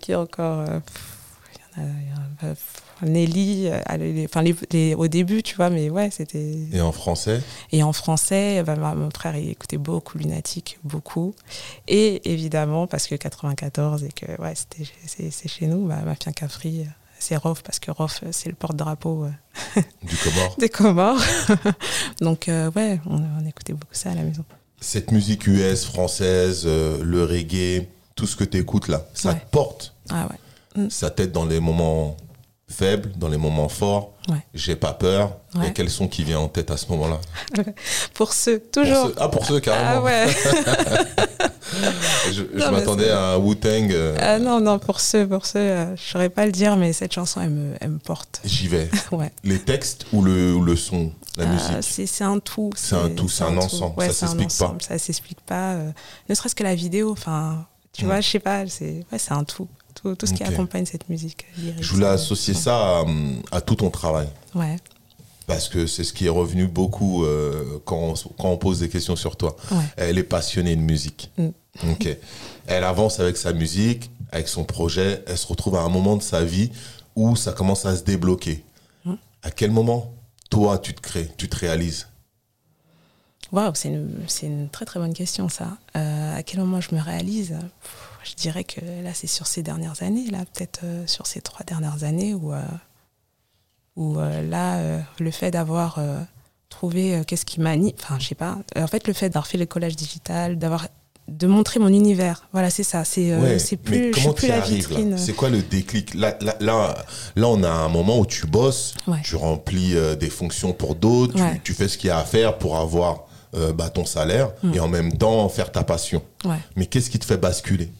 qui 0.00 0.14
encore. 0.14 0.64
Nelly, 3.02 3.68
euh, 3.68 4.24
enfin 4.24 4.42
les, 4.42 4.94
au 4.94 5.08
début, 5.08 5.42
tu 5.42 5.54
vois, 5.56 5.70
mais 5.70 5.90
ouais, 5.90 6.10
c'était. 6.10 6.56
Et 6.72 6.80
en 6.80 6.92
français 6.92 7.40
Et 7.72 7.82
en 7.82 7.92
français, 7.92 8.62
bah, 8.64 8.76
mon 8.76 9.10
frère, 9.10 9.36
il 9.36 9.50
écoutait 9.50 9.78
beaucoup 9.78 10.18
Lunatique, 10.18 10.78
beaucoup. 10.84 11.34
Et 11.86 12.30
évidemment, 12.30 12.86
parce 12.86 13.06
que 13.06 13.14
94 13.14 14.04
et 14.04 14.08
que 14.08 14.26
ouais, 14.40 14.54
c'est 15.06 15.48
chez 15.48 15.66
nous, 15.66 15.86
bah, 15.86 16.00
Mafia 16.04 16.32
Cafri, 16.32 16.86
c'est 17.18 17.36
Rof, 17.36 17.62
parce 17.62 17.78
que 17.78 17.90
Rof, 17.90 18.22
c'est 18.32 18.48
le 18.48 18.54
porte-drapeau 18.54 19.24
euh, 19.24 19.82
du 20.02 20.16
Comore. 20.16 20.56
des 20.58 20.68
Comores. 20.68 21.22
Donc, 22.20 22.48
euh, 22.48 22.70
ouais, 22.72 23.00
on, 23.06 23.44
écoutait 23.46 23.72
beaucoup 23.72 23.94
ça 23.94 24.10
à 24.10 24.14
la 24.14 24.22
maison. 24.22 24.44
Cette 24.80 25.10
musique 25.10 25.46
US, 25.46 25.84
française, 25.84 26.64
le 26.64 27.24
reggae, 27.24 27.86
tout 28.14 28.26
ce 28.26 28.36
que 28.36 28.44
tu 28.44 28.58
écoutes 28.58 28.88
là, 28.88 29.06
ça 29.12 29.34
te 29.34 29.44
porte? 29.50 29.94
Ah 30.08 30.28
ouais. 30.30 30.36
Mm. 30.76 30.90
Ça 30.90 31.10
t'aide 31.10 31.32
dans 31.32 31.46
les 31.46 31.60
moments 31.60 32.16
faible, 32.68 33.10
dans 33.16 33.28
les 33.28 33.38
moments 33.38 33.68
forts. 33.68 34.12
J'ai 34.52 34.76
pas 34.76 34.92
peur. 34.92 35.38
Et 35.64 35.72
quels 35.72 35.88
sont 35.88 36.06
qui 36.06 36.22
viennent 36.22 36.36
en 36.36 36.48
tête 36.48 36.70
à 36.70 36.76
ce 36.76 36.86
moment-là 36.90 37.18
Pour 38.14 38.34
ceux, 38.34 38.60
toujours. 38.60 39.10
Ah, 39.16 39.28
pour 39.28 39.46
ceux, 39.46 39.58
carrément. 39.58 39.90
Ah 39.90 40.02
ouais. 40.02 40.26
je, 42.32 42.70
m'attendais 42.70 43.08
à 43.08 43.32
un 43.32 43.38
Wu-Tang. 43.38 43.90
Euh. 43.90 44.16
Ah 44.20 44.38
non, 44.38 44.60
non, 44.60 44.78
pour 44.78 45.00
ceux, 45.00 45.26
pour 45.26 45.46
ceux, 45.46 45.58
euh, 45.58 45.96
je 45.96 46.02
saurais 46.02 46.28
pas 46.28 46.44
le 46.44 46.52
dire, 46.52 46.76
mais 46.76 46.92
cette 46.92 47.14
chanson, 47.14 47.40
elle 47.40 47.50
me, 47.50 47.74
elle 47.80 47.90
me 47.90 47.98
porte. 47.98 48.42
J'y 48.44 48.68
vais. 48.68 48.90
ouais. 49.12 49.32
Les 49.44 49.58
textes 49.58 50.04
ou 50.12 50.22
le, 50.22 50.60
le 50.60 50.76
son, 50.76 51.10
la 51.38 51.46
ah, 51.48 51.78
musique 51.78 52.06
C'est 52.06 52.24
un 52.24 52.38
tout. 52.38 52.70
C'est 52.76 52.96
un 52.96 53.08
tout, 53.08 53.30
c'est 53.30 53.44
un, 53.44 53.56
ensemble. 53.56 54.02
ça 54.02 54.12
s'explique 54.12 54.58
pas. 54.58 54.76
Ça 54.80 54.98
s'explique 54.98 55.40
pas. 55.40 55.72
Euh, 55.72 55.90
ne 56.28 56.34
serait-ce 56.34 56.54
que 56.54 56.64
la 56.64 56.74
vidéo, 56.74 57.12
enfin, 57.12 57.64
tu 57.94 58.04
vois, 58.04 58.20
je 58.20 58.28
sais 58.28 58.40
pas, 58.40 58.66
c'est 58.68 59.06
ouais, 59.10 59.18
un 59.30 59.44
tout 59.44 59.68
tout, 60.02 60.26
ce 60.26 60.32
qui 60.32 60.42
accompagne 60.42 60.86
cette 60.86 61.08
musique. 61.08 61.46
Je 61.80 61.92
voulais 61.92 62.06
associer 62.06 62.54
ça 62.54 63.04
à, 63.50 63.60
tout 63.60 63.76
ton 63.76 63.90
travail. 63.90 64.28
Ouais. 64.54 64.76
Parce 65.46 65.68
que 65.68 65.86
c'est 65.86 66.04
ce 66.04 66.12
qui 66.12 66.26
est 66.26 66.30
revenu 66.30 66.66
beaucoup 66.66 67.24
euh, 67.24 67.80
quand, 67.86 67.96
on, 67.96 68.14
quand, 68.38 68.50
on, 68.50 68.58
pose 68.58 68.80
des 68.80 68.88
questions 68.88 69.16
sur 69.16 69.36
toi. 69.36 69.56
Elle 69.96 70.18
est 70.18 70.24
passionnée 70.24 70.76
de 70.76 70.82
musique. 70.82 71.30
Mm. 71.38 71.48
Elle 72.66 72.84
avance 72.84 73.18
avec 73.20 73.36
sa 73.36 73.52
musique, 73.52 74.10
avec 74.30 74.48
son 74.48 74.64
projet. 74.64 75.22
Elle 75.26 75.38
se 75.38 75.46
retrouve 75.46 75.76
à 75.76 75.80
un 75.80 75.88
moment 75.88 76.16
de 76.16 76.22
sa 76.22 76.44
vie 76.44 76.70
où 77.16 77.34
ça 77.34 77.52
commence 77.52 77.86
à 77.86 77.96
se 77.96 78.02
débloquer. 78.02 78.62
Mm. 79.04 79.14
À 79.42 79.50
quel 79.50 79.70
moment, 79.70 80.12
toi, 80.50 80.78
tu 80.78 80.94
te 80.94 81.00
crées, 81.00 81.30
tu 81.36 81.48
te 81.48 81.56
réalises? 81.56 82.08
Waouh, 83.50 83.72
c'est 83.74 83.88
une, 83.88 84.10
une, 84.42 84.68
très 84.68 84.84
très 84.84 85.00
bonne 85.00 85.14
question 85.14 85.48
ça. 85.48 85.78
Euh, 85.96 86.36
à 86.36 86.42
quel 86.42 86.60
moment 86.60 86.80
je 86.80 86.94
me 86.94 87.00
réalise? 87.00 87.56
Je 88.24 88.34
dirais 88.34 88.64
que 88.64 88.80
là, 89.02 89.10
c'est 89.14 89.26
sur 89.26 89.46
ces 89.46 89.62
dernières 89.62 90.02
années, 90.02 90.30
là, 90.30 90.38
peut-être 90.52 90.80
euh, 90.84 91.06
sur 91.06 91.26
ces 91.26 91.40
trois 91.40 91.64
dernières 91.64 92.04
années 92.04 92.34
où, 92.34 92.52
euh, 92.52 92.60
où 93.96 94.18
euh, 94.18 94.42
là, 94.42 95.02
le 95.18 95.30
fait 95.30 95.50
d'avoir 95.50 96.00
trouvé 96.68 97.22
qu'est-ce 97.26 97.44
qui 97.44 97.60
m'anime, 97.60 97.92
enfin, 98.00 98.18
je 98.18 98.26
sais 98.26 98.34
pas, 98.34 98.58
en 98.76 98.86
fait, 98.86 99.06
le 99.06 99.12
fait 99.12 99.28
d'avoir 99.28 99.46
fait 99.46 99.58
le 99.58 99.66
collage 99.66 99.96
digital, 99.96 100.58
d'avoir 100.58 100.88
de 101.26 101.46
montrer 101.46 101.78
mon 101.78 101.88
univers. 101.88 102.48
Voilà, 102.52 102.70
c'est 102.70 102.84
ça. 102.84 103.04
C'est 103.04 103.58
c'est 103.58 103.76
plus, 103.76 104.14
je 104.14 104.30
plus 104.30 104.48
la 104.48 104.60
vitrine. 104.60 105.18
C'est 105.18 105.34
quoi 105.34 105.50
le 105.50 105.60
déclic? 105.60 106.14
Là, 106.14 106.38
là, 106.40 106.56
là, 107.36 107.48
on 107.48 107.62
a 107.62 107.70
un 107.70 107.88
moment 107.88 108.18
où 108.18 108.26
tu 108.26 108.46
bosses, 108.46 108.94
tu 109.22 109.36
remplis 109.36 109.94
des 110.18 110.30
fonctions 110.30 110.72
pour 110.72 110.94
d'autres, 110.94 111.34
tu, 111.64 111.74
fais 111.74 111.88
ce 111.88 111.98
qu'il 111.98 112.08
y 112.08 112.10
a 112.10 112.18
à 112.18 112.24
faire 112.24 112.58
pour 112.58 112.78
avoir 112.78 113.26
bah, 113.74 113.90
ton 113.90 114.04
salaire 114.04 114.50
mm. 114.62 114.74
et 114.74 114.80
en 114.80 114.88
même 114.88 115.12
temps 115.16 115.48
faire 115.48 115.72
ta 115.72 115.82
passion. 115.82 116.22
Mais 116.76 116.86
qu'est-ce 116.86 117.10
qui 117.10 117.18
te 117.18 117.26
fait 117.26 117.38
basculer? 117.38 117.90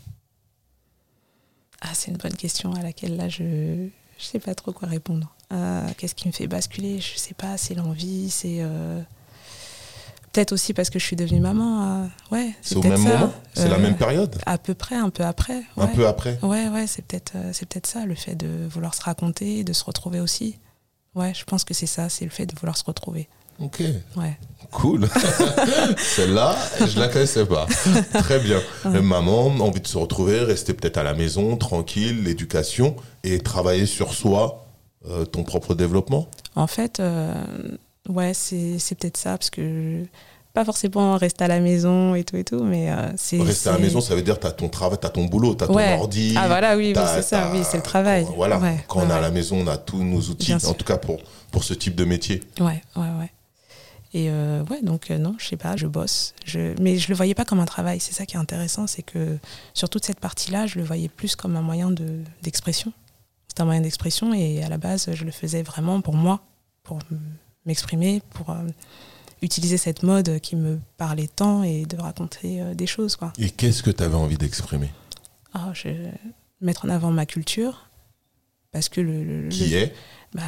Ah, 1.80 1.90
c'est 1.94 2.10
une 2.10 2.16
bonne 2.16 2.34
question 2.34 2.72
à 2.74 2.82
laquelle 2.82 3.16
là, 3.16 3.28
je 3.28 3.42
ne 3.44 3.90
sais 4.18 4.38
pas 4.38 4.54
trop 4.54 4.72
quoi 4.72 4.88
répondre. 4.88 5.32
Euh, 5.52 5.88
qu'est-ce 5.96 6.14
qui 6.14 6.28
me 6.28 6.32
fait 6.32 6.46
basculer? 6.46 7.00
Je 7.00 7.18
sais 7.18 7.34
pas, 7.34 7.56
c'est 7.56 7.74
l'envie, 7.74 8.30
c'est... 8.30 8.58
Euh, 8.60 9.00
peut-être 10.32 10.52
aussi 10.52 10.74
parce 10.74 10.90
que 10.90 10.98
je 10.98 11.04
suis 11.04 11.16
devenue 11.16 11.40
maman. 11.40 12.02
Euh, 12.02 12.06
ouais, 12.32 12.52
c'est 12.60 12.76
au 12.76 12.82
même 12.82 13.00
moment? 13.00 13.32
C'est 13.54 13.68
la 13.68 13.78
même 13.78 13.96
période? 13.96 14.36
À 14.44 14.58
peu 14.58 14.74
près, 14.74 14.96
un 14.96 15.10
peu 15.10 15.24
après. 15.24 15.62
Un 15.76 15.86
peu 15.86 16.06
après? 16.06 16.38
Ouais, 16.42 16.68
ouais, 16.68 16.86
c'est 16.86 17.02
peut-être 17.02 17.32
c'est 17.52 17.66
peut-être 17.66 17.86
ça, 17.86 18.04
le 18.04 18.14
fait 18.14 18.34
de 18.34 18.66
vouloir 18.68 18.94
se 18.94 19.02
raconter, 19.02 19.64
de 19.64 19.72
se 19.72 19.84
retrouver 19.84 20.20
aussi. 20.20 20.58
Ouais, 21.14 21.32
je 21.34 21.44
pense 21.44 21.64
que 21.64 21.74
c'est 21.74 21.86
ça, 21.86 22.08
c'est 22.08 22.24
le 22.24 22.30
fait 22.30 22.46
de 22.46 22.54
vouloir 22.56 22.76
se 22.76 22.84
retrouver. 22.84 23.28
Ok. 23.60 23.82
Ouais. 24.16 24.36
Cool. 24.70 25.08
Celle-là, 25.98 26.56
je 26.86 26.98
la 26.98 27.08
connaissais 27.08 27.46
pas. 27.46 27.66
Très 28.14 28.38
bien. 28.38 28.60
Maman, 28.84 29.46
envie 29.46 29.80
de 29.80 29.86
se 29.86 29.98
retrouver, 29.98 30.40
rester 30.40 30.74
peut-être 30.74 30.98
à 30.98 31.02
la 31.02 31.14
maison, 31.14 31.56
tranquille, 31.56 32.22
l'éducation 32.22 32.96
et 33.24 33.40
travailler 33.40 33.86
sur 33.86 34.14
soi, 34.14 34.66
euh, 35.08 35.24
ton 35.24 35.42
propre 35.42 35.74
développement. 35.74 36.28
En 36.54 36.66
fait, 36.66 37.00
euh, 37.00 37.32
ouais, 38.08 38.32
c'est 38.34 38.94
peut-être 38.96 39.16
ça 39.16 39.30
parce 39.30 39.50
que 39.50 40.04
pas 40.54 40.64
forcément 40.64 41.16
rester 41.16 41.44
à 41.44 41.48
la 41.48 41.60
maison 41.60 42.14
et 42.14 42.24
tout 42.24 42.36
et 42.36 42.44
tout, 42.44 42.62
mais 42.64 42.90
euh, 42.90 43.10
c'est. 43.16 43.40
Rester 43.40 43.68
à 43.68 43.72
la 43.72 43.78
maison, 43.78 44.00
ça 44.00 44.14
veut 44.14 44.22
dire 44.22 44.40
tu 44.40 44.46
as 44.46 44.50
ton 44.50 44.68
travail, 44.68 44.98
tu 45.00 45.06
as 45.06 45.10
ton 45.10 45.24
boulot, 45.24 45.54
tu 45.54 45.64
as 45.64 45.66
ton 45.66 45.78
ordi. 46.00 46.34
Ah 46.36 46.48
voilà, 46.48 46.76
oui, 46.76 46.94
c'est 46.94 47.22
ça, 47.22 47.50
oui, 47.52 47.60
c'est 47.68 47.76
le 47.76 47.82
travail. 47.82 48.26
Voilà, 48.36 48.60
quand 48.86 49.00
on 49.00 49.10
est 49.10 49.12
à 49.12 49.20
la 49.20 49.30
maison, 49.30 49.58
on 49.60 49.66
a 49.66 49.76
tous 49.76 50.02
nos 50.02 50.20
outils, 50.20 50.54
en 50.54 50.74
tout 50.74 50.84
cas 50.84 50.96
pour, 50.98 51.18
pour 51.50 51.64
ce 51.64 51.74
type 51.74 51.94
de 51.94 52.04
métier. 52.04 52.42
Ouais, 52.60 52.82
ouais, 52.96 53.02
ouais. 53.20 53.30
Et 54.18 54.31
euh, 54.31 54.64
ouais, 54.64 54.83
donc 54.83 55.11
non, 55.11 55.37
je 55.38 55.46
sais 55.46 55.57
pas, 55.57 55.76
je 55.76 55.87
bosse. 55.87 56.35
Je... 56.44 56.74
Mais 56.83 56.98
je 56.98 57.09
le 57.09 57.14
voyais 57.14 57.37
pas 57.37 57.44
comme 57.44 57.61
un 57.61 57.66
travail. 57.66 58.00
C'est 58.00 58.12
ça 58.12 58.26
qui 58.26 58.35
est 58.35 58.38
intéressant, 58.38 58.88
c'est 58.88 59.04
que 59.04 59.38
sur 59.74 59.88
toute 59.88 60.04
cette 60.04 60.18
partie-là, 60.18 60.66
je 60.66 60.81
le 60.81 60.85
voyais 60.85 61.09
plus 61.09 61.37
comme 61.37 61.54
un 61.54 61.62
moyen 61.62 61.92
d'expression. 62.42 62.92
c'est 63.46 63.61
un 63.61 63.64
moyen 63.64 63.81
d'expression 63.81 64.35
et 64.35 64.64
à 64.64 64.68
la 64.68 64.76
base, 64.76 65.09
je 65.14 65.24
le 65.24 65.31
faisais 65.31 65.62
vraiment 65.62 66.00
pour 66.00 66.14
moi, 66.14 66.40
pour 66.83 66.98
m'exprimer, 67.64 68.20
pour 68.31 68.57
utiliser 69.40 69.76
cette 69.76 70.02
mode 70.02 70.40
qui 70.40 70.57
me 70.57 70.81
parlait 70.96 71.28
tant 71.28 71.62
et 71.62 71.87
de 71.87 71.96
raconter 71.96 72.74
des 72.74 72.87
choses. 72.88 73.14
Quoi. 73.14 73.33
Et 73.38 73.50
qu'est-ce 73.50 73.85
que 73.85 73.92
tu 73.92 74.02
avais 74.02 74.16
envie 74.16 74.37
d'exprimer? 74.37 74.90
Ah, 75.54 75.70
je... 75.74 75.90
Mettre 76.61 76.87
en 76.87 76.88
avant 76.88 77.12
ma 77.12 77.24
culture. 77.24 77.88
Parce 78.72 78.88
que 78.88 79.00
le. 79.00 79.48
qui 79.48 79.74
est? 79.76 79.94
Bah, 80.35 80.42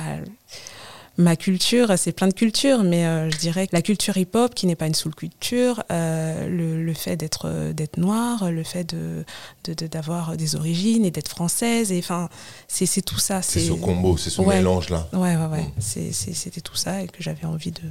ma 1.20 1.36
culture, 1.36 1.92
c'est 1.96 2.12
plein 2.12 2.28
de 2.28 2.34
cultures, 2.34 2.82
mais 2.82 3.06
euh, 3.06 3.30
je 3.30 3.36
dirais 3.36 3.66
que 3.66 3.76
la 3.76 3.82
culture 3.82 4.16
hip-hop, 4.16 4.54
qui 4.54 4.66
n'est 4.66 4.76
pas 4.76 4.86
une 4.86 4.94
sous-culture, 4.94 5.82
euh, 5.90 6.48
le, 6.48 6.94
fait 6.94 7.16
d'être 7.16 7.72
d'être 7.72 7.98
noir, 7.98 8.50
le 8.50 8.64
fait 8.64 8.84
de 8.84 9.24
d'avoir 9.64 10.36
des 10.36 10.56
origines 10.56 11.04
et 11.04 11.10
d'être 11.10 11.28
française, 11.28 11.92
et 11.92 11.98
enfin, 11.98 12.28
c'est 12.66 13.02
tout 13.02 13.18
ça. 13.18 13.42
C'est 13.42 13.60
ce 13.60 13.72
combo, 13.72 14.16
c'est 14.16 14.30
ce 14.30 14.42
mélange 14.42 14.90
là. 14.90 15.08
Ouais, 15.12 15.36
ouais, 15.36 15.46
ouais. 15.46 15.62
Mm. 15.62 16.12
C'était 16.12 16.60
tout 16.60 16.76
ça 16.76 17.02
et 17.02 17.06
que 17.06 17.22
j'avais 17.22 17.44
envie 17.44 17.70
de 17.72 17.82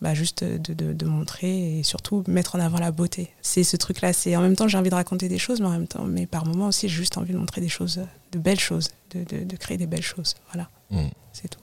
bah, 0.00 0.14
juste 0.14 0.42
de, 0.42 0.74
de, 0.74 1.06
montrer 1.06 1.78
et 1.78 1.82
surtout 1.84 2.24
mettre 2.26 2.56
en 2.56 2.60
avant 2.60 2.78
la 2.78 2.90
beauté. 2.90 3.30
C'est 3.40 3.62
ce 3.62 3.76
truc-là. 3.76 4.12
C'est 4.12 4.34
en 4.36 4.40
même 4.40 4.56
temps 4.56 4.68
j'ai 4.68 4.76
envie 4.76 4.90
de 4.90 4.94
raconter 4.94 5.28
des 5.28 5.38
choses, 5.38 5.60
mais 5.60 5.68
en 5.68 5.72
même 5.72 5.86
temps, 5.86 6.04
mais 6.04 6.26
par 6.26 6.44
moments 6.44 6.66
aussi 6.66 6.88
j'ai 6.88 6.96
juste 6.96 7.18
envie 7.18 7.32
de 7.32 7.38
montrer 7.38 7.60
des 7.60 7.68
choses, 7.68 8.00
de 8.32 8.38
belles 8.38 8.60
choses, 8.60 8.90
de, 9.12 9.44
de 9.44 9.56
créer 9.56 9.76
des 9.76 9.86
belles 9.86 10.02
choses. 10.02 10.34
Voilà, 10.52 10.68
mm. 10.90 11.08
c'est 11.32 11.48
tout. 11.48 11.61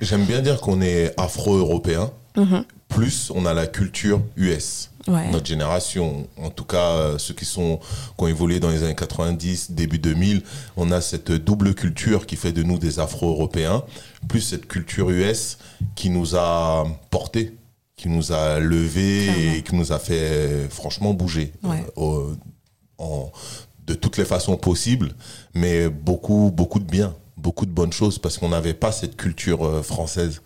J'aime 0.00 0.24
bien 0.24 0.40
dire 0.40 0.60
qu'on 0.60 0.80
est 0.80 1.14
afro-européen. 1.18 2.10
Mhm. 2.36 2.64
Plus 2.88 3.30
on 3.34 3.46
a 3.46 3.54
la 3.54 3.66
culture 3.66 4.20
US. 4.36 4.90
Notre 5.06 5.46
génération, 5.46 6.28
en 6.36 6.50
tout 6.50 6.64
cas 6.64 6.90
euh, 6.92 7.18
ceux 7.18 7.34
qui 7.34 7.44
sont 7.44 7.78
qui 7.78 8.24
ont 8.24 8.28
évolué 8.28 8.60
dans 8.60 8.68
les 8.68 8.82
années 8.82 8.94
90, 8.94 9.72
début 9.72 9.98
2000, 9.98 10.42
on 10.76 10.92
a 10.92 11.00
cette 11.00 11.32
double 11.32 11.74
culture 11.74 12.26
qui 12.26 12.36
fait 12.36 12.52
de 12.52 12.62
nous 12.62 12.78
des 12.78 13.00
Afro-Européens, 13.00 13.82
plus 14.28 14.40
cette 14.40 14.66
culture 14.66 15.10
US 15.10 15.58
qui 15.96 16.10
nous 16.10 16.36
a 16.36 16.84
portés, 17.10 17.56
qui 17.96 18.08
nous 18.08 18.32
a 18.32 18.60
levés 18.60 19.56
et 19.56 19.62
qui 19.62 19.74
nous 19.74 19.90
a 19.92 19.98
fait 19.98 20.68
franchement 20.68 21.14
bouger 21.14 21.54
euh, 21.98 22.34
de 23.86 23.94
toutes 23.94 24.16
les 24.18 24.26
façons 24.26 24.56
possibles, 24.56 25.14
mais 25.54 25.88
beaucoup 25.88 26.52
beaucoup 26.54 26.78
de 26.78 26.84
bien 26.84 27.14
beaucoup 27.40 27.66
de 27.66 27.72
bonnes 27.72 27.92
choses 27.92 28.18
parce 28.18 28.38
qu'on 28.38 28.50
n'avait 28.50 28.74
pas 28.74 28.92
cette 28.92 29.16
culture 29.16 29.64
euh, 29.64 29.82
française. 29.82 30.42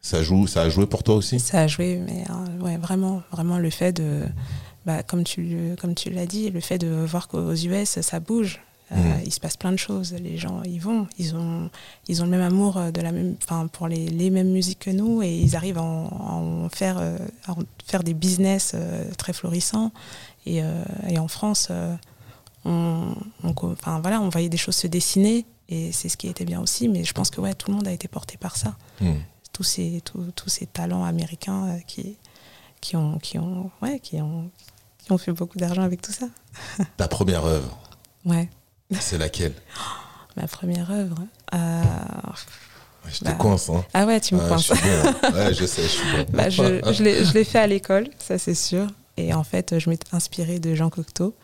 Ça, 0.00 0.22
joue, 0.22 0.46
ça 0.46 0.62
a 0.62 0.68
joué 0.68 0.86
pour 0.86 1.02
toi 1.02 1.16
aussi? 1.16 1.40
Ça 1.40 1.60
a 1.60 1.66
joué, 1.66 2.00
mais 2.04 2.24
euh, 2.30 2.64
ouais, 2.64 2.76
vraiment, 2.76 3.22
vraiment 3.32 3.58
le 3.58 3.70
fait 3.70 3.92
de, 3.92 4.22
bah, 4.86 5.02
comme 5.02 5.24
tu, 5.24 5.74
comme 5.80 5.94
tu 5.94 6.10
l'as 6.10 6.26
dit, 6.26 6.50
le 6.50 6.60
fait 6.60 6.78
de 6.78 6.88
voir 7.04 7.28
qu'aux 7.28 7.54
US, 7.54 8.00
ça 8.00 8.20
bouge. 8.20 8.60
Euh, 8.90 8.96
mmh. 8.96 9.22
il 9.26 9.32
se 9.34 9.40
passe 9.40 9.58
plein 9.58 9.72
de 9.72 9.76
choses. 9.76 10.14
Les 10.14 10.38
gens, 10.38 10.62
ils 10.64 10.80
vont, 10.80 11.06
ils 11.18 11.36
ont, 11.36 11.68
ils 12.06 12.22
ont 12.22 12.24
le 12.24 12.30
même 12.30 12.40
amour 12.40 12.80
de 12.90 13.00
la 13.02 13.12
même, 13.12 13.36
pour 13.70 13.86
les, 13.86 14.06
les, 14.08 14.30
mêmes 14.30 14.50
musiques 14.50 14.78
que 14.78 14.90
nous 14.90 15.22
et 15.22 15.36
ils 15.36 15.56
arrivent 15.56 15.76
à 15.76 15.82
en, 15.82 16.70
faire, 16.70 16.96
à 16.96 17.54
faire 17.84 18.02
des 18.02 18.14
business 18.14 18.74
très 19.18 19.34
florissants. 19.34 19.92
Et, 20.46 20.62
et 21.06 21.18
en 21.18 21.28
France, 21.28 21.70
on, 22.64 23.14
on, 23.44 23.54
voilà, 24.00 24.22
on 24.22 24.30
voyait 24.30 24.48
des 24.48 24.56
choses 24.56 24.76
se 24.76 24.86
dessiner 24.86 25.44
et 25.68 25.92
c'est 25.92 26.08
ce 26.08 26.16
qui 26.16 26.28
était 26.28 26.44
bien 26.44 26.60
aussi, 26.60 26.88
mais 26.88 27.04
je 27.04 27.12
pense 27.12 27.30
que 27.30 27.40
ouais, 27.40 27.54
tout 27.54 27.70
le 27.70 27.76
monde 27.76 27.86
a 27.86 27.92
été 27.92 28.08
porté 28.08 28.38
par 28.38 28.56
ça. 28.56 28.74
Hmm. 29.00 29.16
Tous, 29.52 29.64
ces, 29.64 30.02
tous, 30.02 30.48
ces 30.48 30.66
talents 30.66 31.04
américains 31.04 31.68
euh, 31.68 31.78
qui, 31.86 32.16
qui, 32.80 32.96
ont, 32.96 33.18
qui, 33.18 33.38
ont, 33.38 33.70
ouais, 33.82 34.00
qui, 34.00 34.20
ont, 34.20 34.50
qui 34.98 35.12
ont 35.12 35.18
fait 35.18 35.32
beaucoup 35.32 35.58
d'argent 35.58 35.82
avec 35.82 36.00
tout 36.00 36.12
ça. 36.12 36.26
Ta 36.96 37.08
première 37.08 37.44
œuvre 37.44 37.78
Ouais. 38.24 38.48
C'est 38.98 39.18
laquelle? 39.18 39.52
Ma 40.36 40.46
première 40.46 40.90
œuvre 40.90 41.16
euh, 41.52 41.82
Je 43.06 43.18
te 43.18 43.24
bah, 43.24 43.32
coince. 43.32 43.68
Hein. 43.68 43.84
Ah 43.92 44.06
ouais, 44.06 44.20
tu 44.20 44.36
me 44.36 44.48
coinces. 44.48 44.68
Je 44.68 44.74
suis 44.74 44.84
bon. 44.84 45.28
ouais, 45.34 45.52
je 45.52 45.66
sais, 45.66 45.82
je 45.82 45.88
suis 45.88 46.12
bon. 46.12 46.26
Bah, 46.32 46.48
je 46.48 46.62
je 46.92 47.32
l'ai 47.34 47.44
fait 47.44 47.58
à 47.58 47.66
l'école, 47.66 48.08
ça 48.18 48.38
c'est 48.38 48.54
sûr. 48.54 48.86
Et 49.16 49.34
en 49.34 49.42
fait, 49.44 49.78
je 49.78 49.90
m'étais 49.90 50.14
inspirée 50.14 50.60
de 50.60 50.74
Jean 50.74 50.90
Cocteau. 50.90 51.34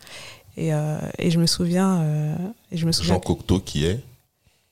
Et, 0.55 0.73
euh, 0.73 0.97
et, 1.17 1.29
je 1.29 1.37
me 1.39 1.45
souviens. 1.45 2.37
et 2.71 2.77
je 2.77 2.85
me 2.85 2.93
souviens 2.93 3.15
Jean 3.15 3.19
Cocteau 3.19 3.59
qui 3.59 3.85
est? 3.85 4.01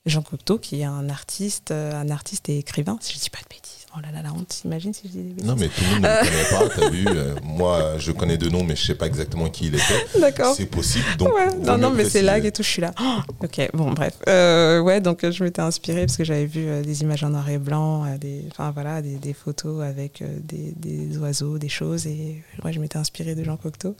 Jean 0.05 0.21
Cocteau, 0.21 0.57
qui 0.57 0.81
est 0.81 0.85
un 0.85 1.09
artiste, 1.09 1.71
euh, 1.71 1.93
un 1.93 2.09
artiste 2.09 2.49
et 2.49 2.57
écrivain, 2.57 2.97
si 2.99 3.13
je 3.13 3.19
dis 3.19 3.29
pas 3.29 3.37
de 3.37 3.47
bêtises. 3.49 3.85
Oh 3.95 3.99
là 4.01 4.11
là, 4.11 4.21
la 4.21 4.33
honte, 4.33 4.49
t'imagines 4.49 4.93
si 4.93 5.03
je 5.07 5.11
dis 5.11 5.23
des 5.23 5.33
bêtises 5.33 5.45
Non, 5.45 5.55
mais 5.57 5.67
tout 5.69 5.81
le 5.81 5.87
monde 5.91 6.01
ne 6.01 6.07
le 6.07 6.19
connaît 6.19 6.69
pas, 6.69 6.75
t'as 6.75 6.89
vu. 6.89 7.05
Euh, 7.07 7.35
moi, 7.43 7.97
je 7.99 8.11
connais 8.11 8.37
deux 8.37 8.49
noms, 8.49 8.65
mais 8.65 8.75
je 8.75 8.85
sais 8.85 8.95
pas 8.95 9.07
exactement 9.07 9.49
qui 9.49 9.67
il 9.67 9.75
était. 9.75 10.19
D'accord. 10.19 10.55
C'est 10.55 10.65
possible. 10.65 11.05
Donc, 11.17 11.29
Non, 11.61 11.77
non, 11.77 11.89
mais 11.91 12.03
c'est 12.03 12.21
là 12.21 12.37
et 12.37 12.51
tout, 12.51 12.63
je 12.63 12.67
suis 12.67 12.81
là. 12.81 12.91
ok, 13.41 13.69
bon, 13.73 13.91
bref. 13.91 14.15
Euh, 14.27 14.81
ouais, 14.81 14.99
donc 14.99 15.29
je 15.29 15.41
m'étais 15.41 15.61
inspirée 15.61 16.05
parce 16.05 16.17
que 16.17 16.25
j'avais 16.25 16.47
vu 16.47 16.65
des 16.81 17.01
images 17.03 17.23
en 17.23 17.29
noir 17.29 17.47
et 17.49 17.57
blanc, 17.57 18.17
des, 18.17 18.43
enfin 18.51 18.71
voilà, 18.71 19.01
des, 19.01 19.15
des 19.15 19.33
photos 19.33 19.83
avec 19.83 20.21
des, 20.21 20.73
des, 20.75 21.17
oiseaux, 21.17 21.57
des 21.57 21.69
choses. 21.69 22.07
Et 22.07 22.43
ouais, 22.65 22.73
je 22.73 22.79
m'étais 22.81 22.97
inspirée 22.97 23.35
de 23.35 23.43
Jean 23.45 23.55
Cocteau. 23.55 23.95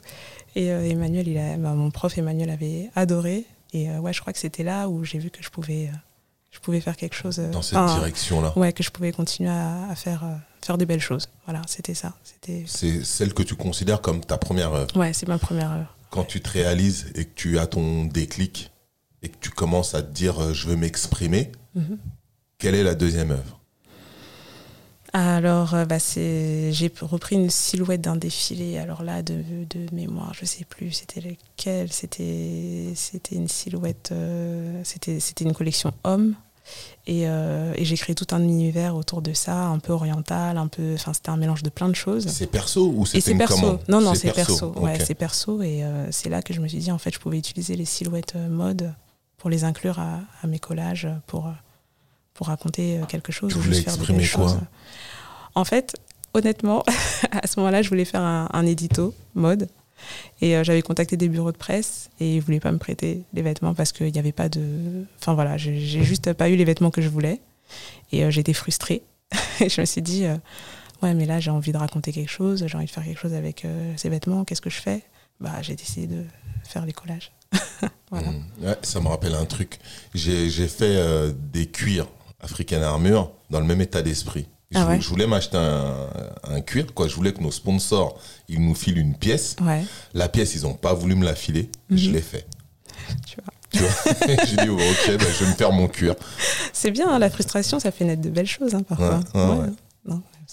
Et 0.54 0.66
Emmanuel, 0.66 1.28
il 1.28 1.38
a, 1.38 1.56
bah, 1.56 1.72
mon 1.72 1.90
prof 1.90 2.18
Emmanuel 2.18 2.50
avait 2.50 2.90
adoré. 2.94 3.46
Et 3.74 3.90
euh, 3.90 3.98
ouais, 3.98 4.12
je 4.12 4.20
crois 4.20 4.32
que 4.32 4.38
c'était 4.38 4.62
là 4.62 4.88
où 4.88 5.04
j'ai 5.04 5.18
vu 5.18 5.30
que 5.30 5.42
je 5.42 5.50
pouvais, 5.50 5.88
euh, 5.88 5.96
je 6.52 6.60
pouvais 6.60 6.80
faire 6.80 6.96
quelque 6.96 7.16
chose. 7.16 7.40
Euh, 7.40 7.50
Dans 7.50 7.60
cette 7.60 7.84
direction-là. 7.84 8.56
Ouais, 8.56 8.72
que 8.72 8.84
je 8.84 8.90
pouvais 8.90 9.10
continuer 9.10 9.50
à, 9.50 9.92
faire, 9.96 10.24
faire 10.64 10.78
des 10.78 10.86
belles 10.86 11.00
choses. 11.00 11.28
Voilà, 11.44 11.60
c'était 11.66 11.94
ça. 11.94 12.14
C'est 12.66 13.04
celle 13.04 13.34
que 13.34 13.42
tu 13.42 13.56
considères 13.56 14.00
comme 14.00 14.24
ta 14.24 14.38
première 14.38 14.72
œuvre. 14.72 14.96
Ouais, 14.96 15.12
c'est 15.12 15.26
ma 15.26 15.38
première 15.38 15.72
œuvre. 15.72 15.96
Quand 16.10 16.24
tu 16.24 16.40
te 16.40 16.48
réalises 16.48 17.10
et 17.16 17.24
que 17.24 17.34
tu 17.34 17.58
as 17.58 17.66
ton 17.66 18.04
déclic 18.04 18.70
et 19.22 19.28
que 19.28 19.36
tu 19.40 19.50
commences 19.50 19.96
à 19.96 20.02
te 20.02 20.12
dire 20.12 20.54
je 20.54 20.68
veux 20.68 20.76
m'exprimer, 20.76 21.50
mhm. 21.74 21.98
quelle 22.58 22.76
est 22.76 22.84
la 22.84 22.94
deuxième 22.94 23.32
œuvre? 23.32 23.60
Alors, 25.16 25.74
euh, 25.74 25.84
bah, 25.84 25.98
j'ai 25.98 26.92
repris 27.00 27.36
une 27.36 27.48
silhouette 27.48 28.00
d'un 28.00 28.16
défilé. 28.16 28.78
Alors 28.78 29.04
là, 29.04 29.22
de, 29.22 29.44
mémoire, 29.92 30.34
je 30.34 30.44
sais 30.44 30.64
plus, 30.64 30.90
c'était 30.90 31.20
lequel. 31.20 31.92
C'était, 31.92 32.90
c'était 32.96 33.36
une 33.36 33.46
silhouette. 33.46 34.10
Euh, 34.10 34.80
c'était, 34.82 35.20
c'était 35.20 35.44
une 35.44 35.52
collection 35.52 35.92
homme. 36.02 36.34
Et, 37.06 37.28
euh, 37.28 37.74
et 37.76 37.84
j'ai 37.84 37.96
créé 37.96 38.16
tout 38.16 38.26
un 38.32 38.42
univers 38.42 38.96
autour 38.96 39.22
de 39.22 39.34
ça, 39.34 39.66
un 39.66 39.78
peu 39.78 39.92
oriental, 39.92 40.58
un 40.58 40.66
peu. 40.66 40.94
Enfin, 40.94 41.12
c'était 41.12 41.30
un 41.30 41.36
mélange 41.36 41.62
de 41.62 41.70
plein 41.70 41.88
de 41.88 41.94
choses. 41.94 42.26
C'est 42.26 42.48
perso 42.48 42.92
ou 42.96 43.06
c'est 43.06 43.24
une 43.30 43.38
perso 43.38 43.78
Non, 43.86 44.00
non, 44.00 44.14
c'est 44.16 44.32
perso. 44.32 44.72
Ouais, 44.80 44.98
c'est 44.98 45.14
perso. 45.14 45.62
Et 45.62 45.84
c'est 46.10 46.28
là 46.28 46.42
que 46.42 46.52
je 46.52 46.60
me 46.60 46.66
suis 46.66 46.78
dit, 46.78 46.90
en 46.90 46.98
fait, 46.98 47.14
je 47.14 47.20
pouvais 47.20 47.38
utiliser 47.38 47.76
les 47.76 47.84
silhouettes 47.84 48.34
mode 48.34 48.92
pour 49.36 49.48
les 49.48 49.62
inclure 49.62 50.00
à, 50.00 50.22
à 50.42 50.48
mes 50.48 50.58
collages, 50.58 51.06
pour 51.28 51.52
pour 52.34 52.48
raconter 52.48 52.98
euh, 52.98 53.04
quelque 53.06 53.32
chose. 53.32 53.52
Tu 53.52 53.58
voulais 53.58 53.80
exprimer 53.80 54.28
quoi 54.28 54.60
En 55.54 55.64
fait, 55.64 55.94
honnêtement, 56.34 56.84
à 57.30 57.46
ce 57.46 57.58
moment-là, 57.60 57.80
je 57.80 57.88
voulais 57.88 58.04
faire 58.04 58.22
un, 58.22 58.66
édito 58.66 59.14
mode. 59.34 59.68
Et 60.42 60.56
euh, 60.56 60.64
j'avais 60.64 60.82
contacté 60.82 61.16
des 61.16 61.28
bureaux 61.28 61.52
de 61.52 61.56
presse 61.56 62.10
et 62.20 62.36
ils 62.36 62.40
voulaient 62.42 62.60
pas 62.60 62.72
me 62.72 62.78
prêter 62.78 63.22
les 63.32 63.40
vêtements 63.40 63.72
parce 63.72 63.92
qu'il 63.92 64.12
n'y 64.12 64.18
avait 64.18 64.32
pas 64.32 64.50
de. 64.50 65.06
Enfin 65.18 65.32
voilà, 65.32 65.56
j'ai 65.56 65.80
juste 65.80 66.30
pas 66.34 66.50
eu 66.50 66.56
les 66.56 66.64
vêtements 66.64 66.90
que 66.90 67.00
je 67.00 67.08
voulais. 67.08 67.40
Et 68.12 68.24
euh, 68.24 68.30
j'étais 68.30 68.52
frustrée. 68.52 69.02
et 69.60 69.70
je 69.70 69.80
me 69.80 69.86
suis 69.86 70.02
dit, 70.02 70.26
ouais, 71.02 71.14
mais 71.14 71.24
là, 71.24 71.40
j'ai 71.40 71.50
envie 71.50 71.72
de 71.72 71.78
raconter 71.78 72.12
quelque 72.12 72.30
chose, 72.30 72.66
j'ai 72.66 72.76
envie 72.76 72.86
de 72.86 72.90
faire 72.90 73.04
quelque 73.04 73.18
chose 73.20 73.32
avec 73.32 73.66
ces 73.96 74.08
vêtements, 74.08 74.44
qu'est-ce 74.44 74.60
que 74.60 74.70
je 74.70 74.80
fais? 74.80 75.02
Bah, 75.40 75.62
j'ai 75.62 75.74
décidé 75.74 76.06
de 76.06 76.24
faire 76.64 76.84
les 76.84 76.92
collages. 76.92 77.32
voilà. 78.10 78.30
Mmh. 78.30 78.76
ça 78.82 79.00
me 79.00 79.08
rappelle 79.08 79.34
un 79.34 79.46
truc. 79.46 79.78
J'ai 80.12 80.68
fait 80.68 81.32
des 81.52 81.66
cuirs 81.66 82.06
African 82.44 82.82
Armure 82.82 83.30
dans 83.50 83.60
le 83.60 83.66
même 83.66 83.80
état 83.80 84.02
d'esprit. 84.02 84.46
Ah 84.74 84.98
je, 84.98 85.08
voulais 85.08 85.26
m'acheter 85.26 85.56
un, 85.56 86.60
cuir, 86.60 86.92
quoi. 86.94 87.06
Je 87.06 87.14
voulais 87.14 87.32
que 87.32 87.40
nos 87.40 87.52
sponsors, 87.52 88.18
ils 88.48 88.60
nous 88.60 88.74
filent 88.74 88.98
une 88.98 89.14
pièce. 89.14 89.56
La 90.14 90.28
pièce, 90.28 90.54
ils 90.54 90.62
n'ont 90.62 90.74
pas 90.74 90.94
voulu 90.94 91.14
me 91.14 91.24
la 91.24 91.34
filer. 91.34 91.70
Je 91.90 92.08
mhm. 92.08 92.14
l'ai 92.14 92.22
fait. 92.22 92.46
Tu 93.26 93.36
vois. 93.36 93.54
Tu 93.70 93.78
vois? 93.78 94.36
J'ai 94.46 94.56
dit, 94.56 94.68
ok, 94.68 95.18
bah, 95.18 95.26
je 95.32 95.44
vais 95.44 95.50
me 95.50 95.54
faire 95.54 95.72
mon 95.72 95.88
cuir. 95.88 96.14
C'est 96.72 96.90
bien, 96.90 97.08
hein, 97.08 97.18
la 97.18 97.28
frustration, 97.28 97.78
ça 97.80 97.90
fait 97.90 98.04
naître 98.04 98.22
de 98.22 98.30
belles 98.30 98.46
choses, 98.46 98.74
hein, 98.74 98.82
parfois. 98.82 99.20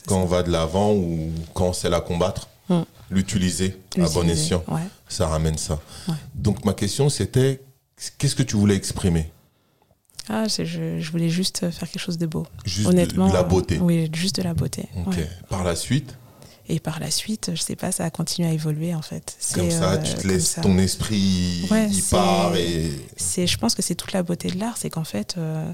quand 0.07 0.21
on 0.21 0.25
va 0.25 0.43
de 0.43 0.51
l'avant 0.51 0.93
ou 0.93 1.31
quand 1.53 1.67
on 1.67 1.73
sait 1.73 1.89
la 1.89 2.01
combattre, 2.01 2.49
mm. 2.69 2.81
l'utiliser 3.09 3.77
à 3.97 4.09
bon 4.09 4.27
escient, 4.29 4.63
ça 5.07 5.27
ramène 5.27 5.57
ça. 5.57 5.79
Donc 6.35 6.65
ma 6.65 6.73
question, 6.73 7.09
c'était, 7.09 7.61
qu'est-ce 8.17 8.35
que 8.35 8.43
tu 8.43 8.55
voulais 8.55 8.75
exprimer? 8.75 9.31
Ah, 10.29 10.47
je, 10.47 10.63
je, 10.99 11.11
voulais 11.11 11.29
juste 11.29 11.69
faire 11.71 11.89
quelque 11.89 12.01
chose 12.01 12.17
de 12.17 12.25
beau. 12.25 12.45
Juste 12.65 12.87
Honnêtement, 12.87 13.27
de 13.29 13.33
la 13.33 13.43
beauté. 13.43 13.79
oui, 13.79 14.09
juste 14.13 14.37
de 14.37 14.43
la 14.43 14.53
beauté. 14.53 14.87
Ok. 15.05 15.17
Par 15.49 15.63
la 15.63 15.75
suite? 15.75 16.17
Et 16.69 16.79
par 16.79 16.99
la 16.99 17.11
suite, 17.11 17.51
je 17.53 17.61
sais 17.61 17.75
pas, 17.75 17.91
ça 17.91 18.05
a 18.05 18.09
continué 18.11 18.47
à 18.47 18.53
évoluer 18.53 18.95
en 18.95 19.01
fait. 19.01 19.35
Comme 19.55 19.71
ça, 19.71 19.97
tu 19.97 20.13
te 20.13 20.25
euh, 20.25 20.31
laisses 20.31 20.59
ton 20.61 20.77
esprit, 20.77 21.17
y 21.69 22.01
part 22.09 22.55
et. 22.55 22.91
Je 23.17 23.57
pense 23.57 23.75
que 23.75 23.81
c'est 23.81 23.95
toute 23.95 24.13
la 24.13 24.23
beauté 24.23 24.49
de 24.49 24.59
l'art, 24.59 24.77
c'est 24.77 24.89
qu'en 24.89 25.03
fait, 25.03 25.35
euh, 25.37 25.69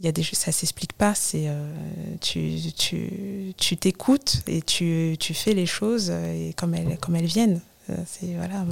il 0.00 0.06
y 0.06 0.08
a 0.08 0.12
des 0.12 0.22
ça 0.22 0.52
s'explique 0.52 0.92
pas 0.92 1.14
c'est 1.14 1.46
euh, 1.48 1.72
tu 2.20 2.58
tu 2.76 3.52
tu 3.56 3.76
t'écoutes 3.76 4.42
et 4.46 4.62
tu, 4.62 5.16
tu 5.18 5.34
fais 5.34 5.54
les 5.54 5.66
choses 5.66 6.10
et 6.10 6.54
comme 6.56 6.74
elles 6.74 6.98
comme 6.98 7.16
elles 7.16 7.26
viennent 7.26 7.60
Euh, 7.90 7.96
c'est 8.06 8.34
voilà 8.36 8.66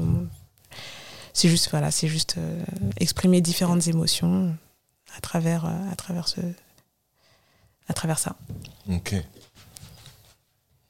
c'est 1.32 1.48
juste 1.48 1.70
voilà 1.70 1.90
c'est 1.90 2.06
juste 2.06 2.37
euh, 2.37 2.62
exprimer 3.00 3.40
différentes 3.40 3.88
émotions 3.88 4.54
à 5.16 5.20
travers 5.20 5.64
euh, 5.64 5.92
à 5.92 5.96
travers 5.96 6.29
ce 6.29 6.40
à 7.88 7.92
travers 7.94 8.18
ça 8.18 8.35
Ok. 8.92 9.14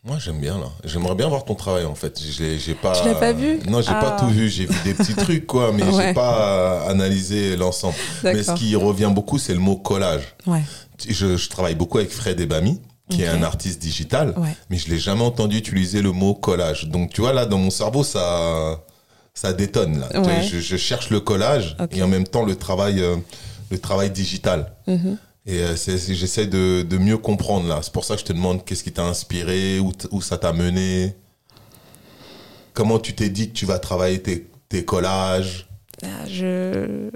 Moi, 0.04 0.18
j'aime 0.20 0.38
bien, 0.40 0.56
là. 0.56 0.66
J'aimerais 0.84 1.16
bien 1.16 1.26
voir 1.28 1.44
ton 1.44 1.56
travail, 1.56 1.84
en 1.84 1.96
fait. 1.96 2.22
Je 2.22 2.40
l'ai- 2.42 2.58
j'ai 2.60 2.74
pas... 2.76 2.92
Tu 2.92 3.08
l'as 3.08 3.16
pas 3.16 3.32
vu 3.32 3.58
Non, 3.68 3.80
j'ai 3.80 3.90
pas 3.90 4.14
Ah. 4.16 4.20
tout 4.20 4.28
vu. 4.28 4.48
J'ai 4.48 4.66
vu 4.66 4.74
des 4.84 4.94
petits 4.94 5.14
trucs, 5.16 5.46
quoi, 5.48 5.72
mais 5.72 5.82
j'ai 5.84 5.90
Ouais. 5.96 6.14
pas 6.14 6.84
euh, 6.86 6.90
analysé 6.90 7.56
l'ensemble. 7.56 7.96
Mais 8.22 8.42
ce 8.44 8.52
qui 8.52 8.76
revient 8.76 9.10
beaucoup, 9.12 9.36
c'est 9.38 9.52
le 9.52 9.58
mot 9.58 9.76
collage. 9.76 10.22
ouais 10.46 10.62
Je, 11.08 11.36
je 11.36 11.48
travaille 11.48 11.74
beaucoup 11.74 11.98
avec 11.98 12.10
Fred 12.12 12.38
Ebami, 12.38 12.80
qui 13.10 13.22
est 13.22 13.26
un 13.28 13.42
artiste 13.42 13.80
digital, 13.80 14.32
ouais 14.38 14.56
mais 14.70 14.78
je 14.78 14.88
l'ai 14.88 14.98
jamais 14.98 15.22
entendu 15.24 15.58
utiliser 15.58 16.00
le 16.02 16.12
mot 16.12 16.34
collage. 16.34 16.86
Donc, 16.86 17.12
tu 17.12 17.20
vois, 17.20 17.32
là, 17.32 17.44
dans 17.44 17.58
mon 17.58 17.70
cerveau, 17.70 18.04
ça, 18.04 18.80
ça 19.34 19.52
détonne, 19.52 19.98
là. 20.00 20.08
Je, 20.42 20.60
je 20.60 20.76
cherche 20.76 21.10
le 21.10 21.18
collage 21.18 21.76
et 21.90 22.00
en 22.04 22.08
même 22.08 22.28
temps 22.28 22.44
le 22.44 22.54
travail, 22.54 23.00
euh, 23.00 23.16
le 23.70 23.78
travail 23.78 24.10
digital. 24.10 24.72
Mhm. 24.86 25.18
Et 25.46 25.60
euh, 25.62 25.76
j'essaie 25.76 26.46
de, 26.46 26.82
de 26.82 26.98
mieux 26.98 27.18
comprendre 27.18 27.68
là. 27.68 27.78
C'est 27.82 27.92
pour 27.92 28.04
ça 28.04 28.14
que 28.14 28.20
je 28.20 28.24
te 28.26 28.32
demande 28.32 28.64
qu'est-ce 28.64 28.82
qui 28.82 28.92
t'a 28.92 29.04
inspiré, 29.04 29.78
où, 29.78 30.20
ça 30.20 30.38
t'a 30.38 30.52
mené. 30.52 31.14
Comment 32.74 32.98
tu 32.98 33.14
t'es 33.14 33.28
dit 33.28 33.48
que 33.48 33.54
tu 33.54 33.64
vas 33.64 33.78
travailler 33.78 34.20
tes, 34.20 34.48
tes 34.68 34.84
collages? 34.84 35.68
Ah, 36.02 36.26
je 36.28 37.10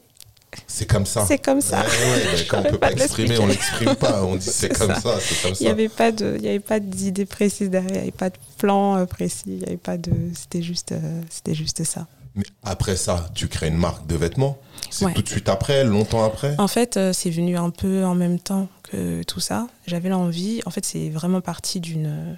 C'est 0.68 0.86
comme 0.86 1.04
ça. 1.06 1.26
c'est 1.26 1.38
comme 1.38 1.60
ça 1.60 1.80
Ouais, 1.80 1.86
ouais, 1.86 2.46
quand 2.48 2.60
on 2.60 2.62
peut 2.70 2.78
pas 2.78 2.90
l'exprimer, 2.90 3.36
on 3.38 3.48
l'exprime 3.48 3.96
pas. 3.96 4.24
On 4.24 4.36
dit 4.36 4.46
c'est 4.50 4.70
comme 4.70 4.94
ça. 4.94 5.00
ça, 5.00 5.20
c'est 5.20 5.42
comme 5.42 5.56
Il 5.58 5.64
n'y 5.64 5.68
avait 5.68 5.88
pas 5.88 6.12
de, 6.12 6.36
il 6.38 6.44
y 6.44 6.48
avait 6.48 6.60
pas 6.60 6.78
d'idée 6.78 7.26
précise 7.26 7.68
derrière, 7.68 7.90
il 7.90 7.94
n'y 7.94 8.02
avait 8.02 8.10
pas 8.12 8.30
de 8.30 8.38
plan 8.58 8.96
euh, 8.96 9.06
précis, 9.06 9.42
il 9.46 9.58
n'y 9.58 9.64
avait 9.64 9.76
pas 9.76 9.98
de, 9.98 10.12
c'était 10.34 10.62
juste, 10.62 10.92
euh, 10.92 11.20
c'était 11.28 11.54
juste 11.54 11.82
ça. 11.82 12.06
Mais 12.34 12.44
après 12.62 12.96
ça, 12.96 13.28
tu 13.34 13.48
crées 13.48 13.68
une 13.68 13.76
marque 13.76 14.06
de 14.06 14.14
vêtements. 14.16 14.58
C'est 14.90 15.04
Ouais. 15.06 15.14
tout 15.14 15.22
de 15.22 15.28
suite 15.28 15.48
après, 15.48 15.84
longtemps 15.84 16.24
après. 16.24 16.54
En 16.58 16.68
fait, 16.68 16.96
euh, 16.96 17.12
c'est 17.12 17.30
venu 17.30 17.56
un 17.56 17.70
peu 17.70 18.04
en 18.04 18.14
même 18.14 18.38
temps 18.38 18.68
que 18.84 19.22
tout 19.24 19.40
ça. 19.40 19.66
J'avais 19.86 20.08
l'envie. 20.08 20.60
En 20.66 20.70
fait, 20.70 20.84
c'est 20.84 21.08
vraiment 21.10 21.40
parti 21.40 21.80
d'une, 21.80 22.36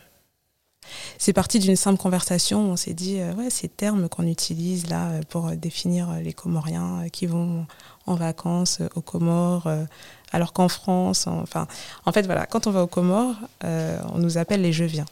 c'est 1.19 1.33
parti 1.33 1.59
d'une 1.59 1.77
simple 1.77 1.99
conversation. 2.01 2.61
On 2.61 2.77
s'est 2.77 2.95
dit, 2.95 3.21
euh, 3.21 3.33
ouais, 3.35 3.51
ces 3.51 3.69
termes 3.69 4.09
qu'on 4.09 4.27
utilise 4.27 4.89
là 4.89 5.09
euh, 5.11 5.21
pour 5.29 5.51
définir 5.53 6.11
les 6.23 6.33
Comoriens 6.33 7.07
qui 7.13 7.27
vont 7.27 7.67
en 8.07 8.15
vacances 8.15 8.81
aux 8.97 9.01
Comores, 9.03 9.67
euh, 9.67 9.85
alors 10.33 10.53
qu'en 10.53 10.69
France, 10.69 11.27
en- 11.27 11.41
enfin, 11.41 11.67
en 12.07 12.13
fait, 12.13 12.23
voilà, 12.27 12.47
quand 12.47 12.67
on 12.67 12.71
va 12.71 12.83
aux 12.83 12.87
Comores, 12.89 13.37
on 13.63 14.19
nous 14.19 14.39
appelle 14.39 14.63
les 14.63 14.73
Je 14.73 14.85
viens. 14.85 15.05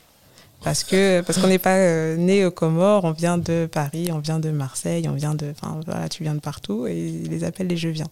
Parce 0.63 0.85
que 0.85 1.23
parce 1.23 1.39
qu'on 1.39 1.47
n'est 1.47 1.59
pas 1.59 1.77
euh, 1.77 2.17
né 2.17 2.45
aux 2.45 2.51
Comores, 2.51 3.05
on 3.05 3.13
vient 3.13 3.39
de 3.39 3.67
Paris, 3.71 4.11
on 4.13 4.19
vient 4.19 4.39
de 4.39 4.51
Marseille, 4.51 5.09
on 5.09 5.15
vient 5.15 5.35
de, 5.35 5.55
voilà, 5.87 6.09
tu 6.11 6.23
viens 6.23 6.35
de 6.35 6.41
partout 6.41 6.87
et 6.87 6.99
ils 6.99 7.31
les 7.31 7.45
appellent 7.45 7.67
les 7.67 7.79
Je 7.79 7.89
viens. 7.89 8.09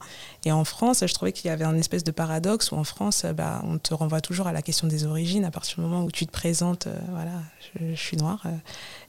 Et 0.46 0.52
en 0.52 0.64
France, 0.64 1.04
je 1.06 1.12
trouvais 1.12 1.32
qu'il 1.32 1.48
y 1.48 1.50
avait 1.50 1.66
un 1.66 1.76
espèce 1.76 2.04
de 2.04 2.10
paradoxe 2.10 2.72
où 2.72 2.76
en 2.76 2.84
France, 2.84 3.24
euh, 3.26 3.34
bah, 3.34 3.62
on 3.64 3.76
te 3.76 3.92
renvoie 3.92 4.22
toujours 4.22 4.46
à 4.46 4.52
la 4.52 4.62
question 4.62 4.88
des 4.88 5.04
origines 5.04 5.44
à 5.44 5.50
partir 5.50 5.76
du 5.76 5.82
moment 5.82 6.04
où 6.04 6.10
tu 6.10 6.26
te 6.26 6.32
présentes, 6.32 6.86
euh, 6.86 6.98
voilà, 7.10 7.42
je, 7.78 7.94
suis 7.94 8.16
noire, 8.16 8.46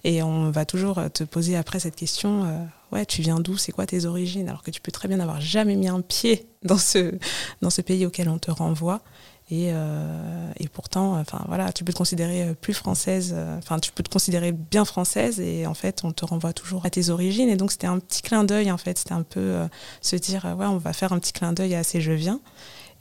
et 0.04 0.21
on 0.21 0.52
va 0.52 0.65
toujours 0.65 0.99
te 1.13 1.23
poser 1.23 1.56
après 1.56 1.80
cette 1.80 1.95
question, 1.95 2.67
ouais, 2.91 3.06
tu 3.06 3.21
viens 3.21 3.39
d'où, 3.39 3.58
c'est 3.58 3.71
quoi 3.71 3.86
tes 3.86 4.06
origines, 4.06 4.49
alors 4.49 4.63
que 4.63 4.71
tu 4.71 4.82
peux 4.82 4.91
très 4.91 5.08
bien 5.08 5.17
n'avoir 5.17 5.39
jamais 5.39 5.75
mis 5.75 5.88
un 5.88 6.02
pied 6.02 6.47
dans 6.63 6.78
ce 6.78 7.15
dans 7.62 7.69
ce 7.69 7.82
pays 7.82 8.06
auquel 8.06 8.28
on 8.28 8.38
te 8.38 8.52
renvoie. 8.52 9.02
Et, 9.51 9.69
euh, 9.71 10.51
et 10.59 10.67
pourtant, 10.67 11.19
enfin 11.19 11.43
voilà, 11.47 11.73
tu 11.73 11.83
peux 11.83 11.91
te 11.91 11.97
considérer 11.97 12.43
euh, 12.43 12.53
plus 12.53 12.75
française, 12.75 13.33
euh, 13.35 13.57
enfin 13.57 13.79
tu 13.79 13.91
peux 13.91 14.03
te 14.03 14.09
considérer 14.09 14.51
bien 14.51 14.85
française 14.85 15.39
et 15.39 15.65
en 15.65 15.73
fait 15.73 16.01
on 16.03 16.12
te 16.12 16.23
renvoie 16.23 16.53
toujours 16.53 16.85
à 16.85 16.91
tes 16.91 17.09
origines. 17.09 17.49
Et 17.49 17.55
donc 17.55 17.71
c'était 17.71 17.88
un 17.88 17.97
petit 17.97 18.21
clin 18.21 18.43
d'œil 18.43 18.71
en 18.71 18.77
fait, 18.77 18.99
c'était 18.99 19.13
un 19.13 19.23
peu 19.23 19.57
se 20.01 20.15
dire 20.15 20.45
ouais 20.57 20.67
on 20.67 20.77
va 20.77 20.93
faire 20.93 21.13
un 21.13 21.19
petit 21.19 21.33
clin 21.33 21.51
d'œil 21.51 21.73
à 21.73 21.83
ces 21.83 21.99
je 21.99 22.12
viens. 22.12 22.39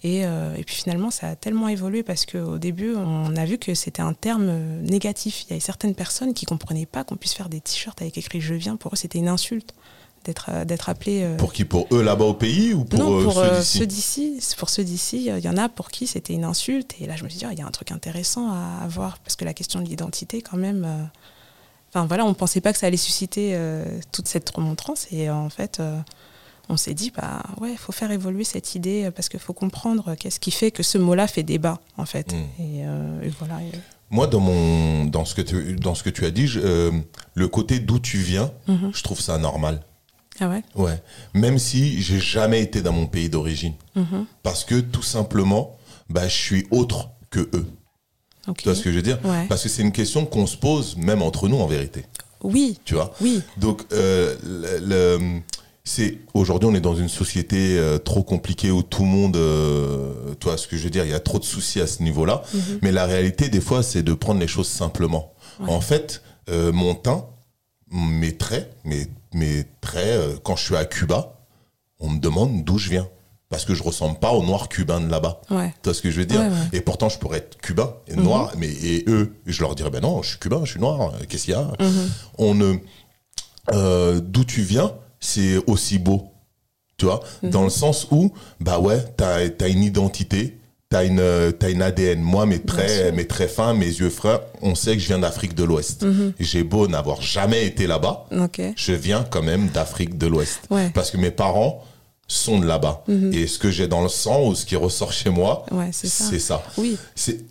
Et, 0.05 0.25
puis 0.65 0.77
finalement 0.77 1.11
ça 1.11 1.29
a 1.31 1.37
tellement 1.37 1.69
évolué 1.69 2.03
parce 2.03 2.25
qu'au 2.25 2.57
début 2.57 2.95
on 2.95 3.37
a 3.37 3.45
vu 3.45 3.59
que 3.59 3.75
c'était 3.75 4.01
un 4.01 4.15
terme 4.15 4.81
négatif. 4.81 5.43
Il 5.43 5.51
y 5.51 5.53
avait 5.53 5.61
certaines 5.61 5.95
personnes 5.95 6.33
qui 6.33 6.47
comprenaient 6.47 6.87
pas 6.87 7.05
qu'on 7.05 7.17
puisse 7.17 7.35
faire 7.35 7.51
des 7.51 7.61
t-shirts 7.61 8.01
avec 8.01 8.17
écrit 8.17 8.41
je 8.41 8.55
viens. 8.55 8.77
Pour 8.77 8.95
eux 8.95 8.97
c'était 8.97 9.19
une 9.19 9.29
insulte 9.29 9.75
d'être 10.29 10.51
euh, 10.51 10.65
d'être 10.65 10.89
appelé. 10.89 11.23
euh, 11.23 11.37
Pour 11.37 11.53
qui? 11.53 11.65
Pour 11.65 11.87
eux 11.93 12.03
là-bas 12.03 12.27
au 12.27 12.35
pays 12.35 12.75
ou 12.75 12.85
pour, 12.85 12.99
non, 12.99 13.19
euh, 13.21 13.25
pour 13.25 13.33
ceux 13.35 13.41
euh, 13.43 13.59
d'ici? 13.59 13.79
ceux 13.79 13.87
d'ici. 13.87 14.41
Pour 14.59 14.69
ceux 14.71 14.85
d'ici, 14.85 15.27
il 15.27 15.45
y 15.45 15.49
en 15.49 15.57
a 15.57 15.69
pour 15.69 15.89
qui 15.91 16.07
c'était 16.07 16.35
une 16.35 16.45
insulte. 16.45 16.95
Et 17.01 17.07
là, 17.07 17.17
je 17.17 17.25
me 17.25 17.29
suis 17.29 17.39
dit, 17.39 17.47
oh, 17.47 17.53
il 17.53 17.59
y 17.59 17.63
a 17.63 17.67
un 17.67 17.71
truc 17.71 17.91
intéressant 17.93 18.51
à 18.53 18.81
avoir, 18.85 19.19
parce 19.19 19.37
que 19.37 19.45
la 19.45 19.55
question 19.55 19.81
de 19.81 19.87
l'identité, 19.89 20.43
quand 20.43 20.59
même. 20.59 20.85
euh, 20.87 21.05
Enfin, 21.91 22.05
voilà, 22.07 22.27
on 22.27 22.29
ne 22.29 22.35
pensait 22.35 22.61
pas 22.61 22.75
que 22.75 22.79
ça 22.79 22.87
allait 22.87 22.99
susciter 22.99 23.59
toute 24.13 24.29
cette 24.29 24.51
remontrance. 24.51 25.07
Et 25.11 25.31
en 25.31 25.49
fait, 25.49 25.81
on 26.69 26.77
s'est 26.77 26.93
dit, 26.93 27.11
bah 27.17 27.43
ouais, 27.63 27.73
il 27.73 27.79
faut 27.79 27.93
faire 27.93 28.11
évoluer 28.11 28.45
cette 28.45 28.75
idée, 28.75 29.11
parce 29.17 29.31
qu'il 29.31 29.41
faut 29.41 29.55
comprendre 29.55 30.15
qu'est-ce 30.15 30.39
qui 30.39 30.51
fait 30.51 30.71
que 30.71 30.83
ce 30.83 30.99
mot-là 30.99 31.27
fait 31.27 31.43
débat, 31.45 31.81
en 31.97 32.05
fait. 32.05 32.35
Mm. 32.35 32.63
Et, 32.63 32.81
et 33.27 33.31
voilà. 33.39 33.63
et- 33.63 33.73
Moi, 34.11 34.27
dans, 34.27 34.41
mon, 34.41 35.07
dans, 35.07 35.25
ce 35.25 35.35
que 35.35 35.41
tu, 35.41 35.77
dans 35.77 35.95
ce 35.95 36.03
que 36.03 36.11
tu 36.11 36.27
as 36.27 36.31
dit, 36.31 36.47
je- 36.47 36.61
euh, 36.63 36.91
le 37.35 37.49
côté 37.49 37.79
d'où 37.79 37.99
tu 37.99 38.19
viens, 38.19 38.51
Mhm. 38.67 38.91
je 38.95 39.03
trouve 39.03 39.21
ça 39.23 39.39
normal. 39.39 39.81
Ah 40.41 40.49
ouais? 40.49 40.63
Ouais. 40.75 41.03
Même 41.35 41.59
si 41.59 42.01
j'ai 42.03 42.21
jamais 42.21 42.63
été 42.63 42.81
dans 42.83 42.93
mon 42.93 43.07
pays 43.07 43.29
d'origine. 43.29 43.75
Mhm. 43.97 44.27
Parce 44.43 44.65
que 44.65 44.81
tout 44.81 45.03
simplement, 45.03 45.77
bah, 46.09 46.29
je 46.29 46.35
suis 46.37 46.67
autre 46.71 47.11
que 47.31 47.41
eux. 47.55 47.67
Ok. 48.47 48.59
Tu 48.59 48.65
vois 48.65 48.75
ce 48.75 48.83
que 48.83 48.91
je 48.91 48.97
veux 48.97 49.03
dire? 49.03 49.19
Ouais. 49.25 49.47
Parce 49.49 49.63
que 49.65 49.69
c'est 49.69 49.83
une 49.83 49.93
question 49.93 50.25
qu'on 50.27 50.47
se 50.47 50.57
pose 50.57 50.97
même 50.97 51.23
entre 51.23 51.49
nous 51.49 51.59
en 51.59 51.67
vérité. 51.67 52.05
Oui, 52.43 52.79
Tu 52.85 52.95
vois? 52.95 53.13
Oui. 53.21 53.43
Donc, 53.57 53.83
euh, 53.93 54.37
le, 54.45 54.79
le- 55.19 55.41
c'est 55.85 56.19
aujourd'hui, 56.35 56.69
on 56.71 56.75
est 56.75 56.81
dans 56.81 56.95
une 56.95 57.09
société 57.09 57.77
euh, 57.79 57.99
trop 57.99 58.23
compliquée 58.23 58.71
où 58.71 58.83
tout 58.83 59.03
le 59.03 59.09
monde, 59.09 59.37
euh, 59.37 60.35
tu 60.39 60.47
vois 60.47 60.57
ce 60.59 60.69
que 60.69 60.77
je 60.77 60.85
veux 60.85 60.91
dire, 60.91 61.05
il 61.05 61.11
y 61.11 61.15
a 61.15 61.21
trop 61.21 61.39
de 61.39 61.45
soucis 61.45 61.81
à 61.81 61.87
ce 61.87 62.03
niveau-là. 62.03 62.43
Mhm. 62.55 62.79
Mais 62.83 62.93
la 62.93 63.07
réalité, 63.07 63.49
des 63.49 63.61
fois, 63.61 63.83
c'est 63.83 64.03
de 64.03 64.13
prendre 64.15 64.39
les 64.39 64.47
choses 64.47 64.69
simplement. 64.69 65.33
Ouais. 65.61 65.71
En 65.71 65.81
fait, 65.81 66.23
euh, 66.51 66.71
mon 66.73 66.95
teint, 66.95 67.25
mes 67.91 68.37
traits, 68.37 68.71
mes, 68.85 69.07
mes 69.35 69.65
traits, 69.81 70.07
euh, 70.07 70.37
quand 70.43 70.57
je 70.57 70.65
suis 70.65 70.77
à 70.77 70.85
Cuba, 70.85 71.35
on 72.01 72.09
me 72.11 72.19
demande 72.21 72.65
d'où 72.65 72.79
je 72.79 72.91
viens. 72.91 73.09
Parce 73.51 73.65
que 73.65 73.75
je 73.75 73.83
ressemble 73.83 74.19
pas 74.19 74.33
aux 74.33 74.45
noirs 74.45 74.69
cubains 74.69 75.01
de 75.01 75.11
là-bas. 75.11 75.41
Ouais. 75.51 75.71
Tu 75.83 75.89
vois 75.89 75.95
ce 75.95 76.03
que 76.03 76.11
je 76.11 76.21
veux 76.21 76.27
dire 76.27 76.41
Ouais, 76.41 76.49
ouais. 76.49 76.69
Et 76.75 76.81
pourtant, 76.83 77.09
je 77.09 77.19
pourrais 77.19 77.39
être 77.39 77.57
cubain 77.57 77.95
et 78.07 78.15
noir, 78.15 78.53
mais 78.59 78.69
et 78.69 79.05
eux, 79.09 79.35
je 79.47 79.63
leur 79.63 79.75
dirais, 79.75 79.89
ben 79.89 80.01
non, 80.03 80.23
je 80.23 80.31
suis 80.31 80.39
cubain, 80.39 80.61
je 80.67 80.73
suis 80.73 80.81
noir, 80.81 81.15
euh, 81.15 81.25
qu'est-ce 81.27 81.47
qu'il 81.47 81.55
y 81.55 81.57
a? 81.57 81.73
Mhm. 81.81 82.11
On 82.37 82.55
ne, 82.55 82.75
euh, 83.73 84.21
d'où 84.23 84.45
tu 84.45 84.61
viens, 84.61 84.93
c'est 85.19 85.57
aussi 85.67 85.99
beau, 85.99 86.29
tu 86.99 87.07
vois, 87.07 87.21
Mhm. 87.43 87.51
dans 87.51 87.65
le 87.65 87.71
sens 87.71 88.07
où, 88.11 88.33
bah 88.61 88.81
ouais, 88.81 89.03
t'as 89.17 89.39
as 89.61 89.69
une 89.69 89.83
identité, 89.83 90.58
t'as 90.91 91.05
une, 91.05 91.21
euh, 91.21 91.51
t'as 91.53 91.71
une 91.71 91.83
ADN. 91.83 92.21
Moi, 92.21 92.47
mes 92.47 92.61
traits, 92.61 93.15
mes 93.15 93.27
traits 93.27 93.51
fins, 93.51 93.75
mes 93.75 93.87
yeux 93.87 94.11
fins, 94.11 94.41
on 94.63 94.75
sait 94.75 94.95
que 94.95 95.03
je 95.03 95.09
viens 95.09 95.19
d'Afrique 95.19 95.55
de 95.55 95.65
l'Ouest. 95.65 96.03
Mhm. 96.05 96.33
J'ai 96.41 96.63
beau 96.63 96.89
n'avoir 96.89 97.21
jamais 97.21 97.67
été 97.67 97.87
là-bas, 97.87 98.27
Ok. 98.33 98.61
je 98.77 98.93
viens 98.93 99.25
quand 99.29 99.43
même 99.43 99.69
d'Afrique 99.69 100.17
de 100.17 100.27
l'Ouest. 100.27 100.61
Ouais. 100.71 100.91
Parce 100.95 101.11
que 101.11 101.19
mes 101.19 101.31
parents 101.31 101.85
sont 102.31 102.59
de 102.59 102.67
là-bas. 102.67 103.05
Mhm. 103.09 103.33
Et 103.33 103.47
ce 103.47 103.59
que 103.59 103.71
j'ai 103.71 103.87
dans 103.87 104.03
le 104.03 104.09
sang 104.09 104.47
ou 104.49 104.55
ce 104.55 104.65
qui 104.67 104.77
ressort 104.77 105.13
chez 105.13 105.31
moi, 105.31 105.65
Ouais, 105.71 105.91
c'est 105.93 106.09
ça. 106.09 106.25
ça. 106.39 106.63
Oui. 106.77 106.97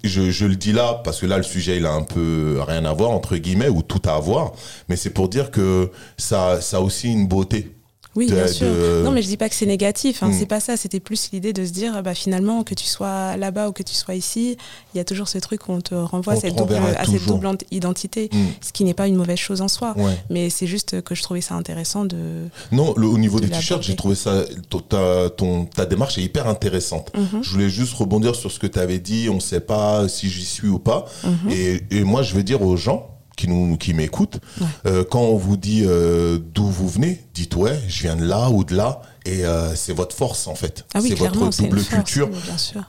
Je, 0.03 0.29
je 0.31 0.45
le 0.45 0.55
dis 0.55 0.71
là 0.71 1.01
parce 1.03 1.19
que 1.19 1.25
là 1.25 1.37
le 1.37 1.43
sujet 1.43 1.77
il 1.77 1.85
a 1.87 1.93
un 1.93 2.03
peu 2.03 2.59
rien 2.67 2.85
à 2.85 2.93
voir 2.93 3.09
entre 3.09 3.37
guillemets 3.37 3.69
ou 3.69 3.81
tout 3.81 4.01
à 4.07 4.19
voir, 4.19 4.51
mais 4.87 4.95
c'est 4.95 5.09
pour 5.09 5.29
dire 5.29 5.49
que 5.49 5.89
ça, 6.17 6.61
ça 6.61 6.77
a 6.77 6.79
aussi 6.81 7.11
une 7.11 7.27
beauté. 7.27 7.71
Oui, 8.17 8.25
bien 8.31 8.47
sûr. 8.47 8.67
de- 8.67 9.03
Non, 9.03 9.11
mais 9.11 9.21
je 9.21 9.27
dis 9.27 9.37
pas 9.37 9.47
que 9.47 9.55
c'est 9.55 9.65
négatif. 9.65 10.23
Hein, 10.23 10.29
Mm. 10.29 10.33
C'est 10.33 10.45
pas 10.47 10.59
ça. 10.59 10.75
C'était 10.75 10.99
plus 10.99 11.29
l'idée 11.31 11.53
de 11.53 11.63
se 11.65 11.71
dire, 11.71 12.01
bah, 12.03 12.15
finalement, 12.15 12.63
que 12.63 12.73
tu 12.73 12.85
sois 12.85 13.37
là-bas 13.37 13.69
ou 13.69 13.71
que 13.71 13.83
tu 13.83 13.93
sois 13.93 14.15
ici, 14.15 14.57
il 14.93 14.97
y 14.97 14.99
a 14.99 15.03
toujours 15.05 15.27
ce 15.27 15.37
truc 15.37 15.67
où 15.69 15.71
on 15.71 15.81
te 15.81 15.93
renvoie 15.95 16.33
On 16.35 16.39
cette, 16.41 16.53
te 16.55 16.57
double, 16.59 16.75
à 16.75 17.05
cette 17.05 17.25
double 17.25 17.45
ent- 17.47 17.57
identité, 17.71 18.29
Mm. 18.33 18.37
ce 18.61 18.73
qui 18.73 18.83
n'est 18.83 18.93
pas 18.95 19.07
une 19.07 19.15
mauvaise 19.15 19.37
chose 19.37 19.61
en 19.61 19.67
soi. 19.67 19.93
Ouais. 19.97 20.17
Mais 20.29 20.49
c'est 20.49 20.67
juste 20.67 21.01
que 21.01 21.13
je 21.15 21.21
trouvais 21.23 21.41
ça 21.41 21.55
intéressant 21.55 22.05
de. 22.05 22.47
Non, 22.71 22.93
le- 22.97 23.07
au 23.07 23.17
niveau 23.17 23.39
De 23.39 23.45
des 23.45 23.51
t-shirts, 23.51 23.83
j'ai 23.83 23.95
trouvé 23.95 24.15
ça 24.15 24.43
ton- 24.69 24.79
ta, 24.79 25.29
ton, 25.29 25.65
ta 25.65 25.85
démarche 25.85 26.17
est 26.17 26.23
hyper 26.23 26.47
intéressante. 26.47 27.11
Mhm, 27.15 27.43
Je 27.43 27.49
voulais 27.51 27.69
juste 27.69 27.93
rebondir 27.93 28.35
sur 28.35 28.51
ce 28.51 28.57
que 28.59 28.67
tu 28.67 28.79
avais 28.79 28.99
dit, 28.99 29.29
on 29.29 29.39
sait 29.39 29.59
pas 29.61 30.07
si 30.07 30.29
j'y 30.29 30.45
suis 30.45 30.67
ou 30.67 30.79
pas. 30.79 31.05
mhm. 31.23 31.51
Et, 31.51 31.81
et 31.91 32.03
moi, 32.03 32.23
je 32.23 32.33
veux 32.33 32.43
dire 32.43 32.61
aux 32.63 32.75
gens 32.77 33.09
qui 33.37 33.47
nous 33.47 33.77
qui 33.77 33.93
m'écoutent, 33.93 34.39
Ouais. 34.59 34.67
euh, 34.87 35.03
quand 35.09 35.21
on 35.21 35.37
vous 35.37 35.55
dit 35.55 35.83
euh, 35.85 36.37
d'où 36.53 36.65
vous 36.67 36.89
venez, 36.89 37.23
dites 37.33 37.55
ouais, 37.55 37.79
je 37.87 38.01
viens 38.01 38.17
de 38.17 38.25
là 38.25 38.49
ou 38.49 38.65
de 38.65 38.75
là, 38.75 39.01
et 39.25 39.45
euh, 39.45 39.73
c'est 39.75 39.93
votre 39.93 40.13
force 40.15 40.47
en 40.47 40.55
fait. 40.55 40.83
Ah 40.93 40.99
oui, 41.01 41.09
c'est 41.09 41.15
votre 41.15 41.39
double 41.69 41.81
culture. 41.83 42.29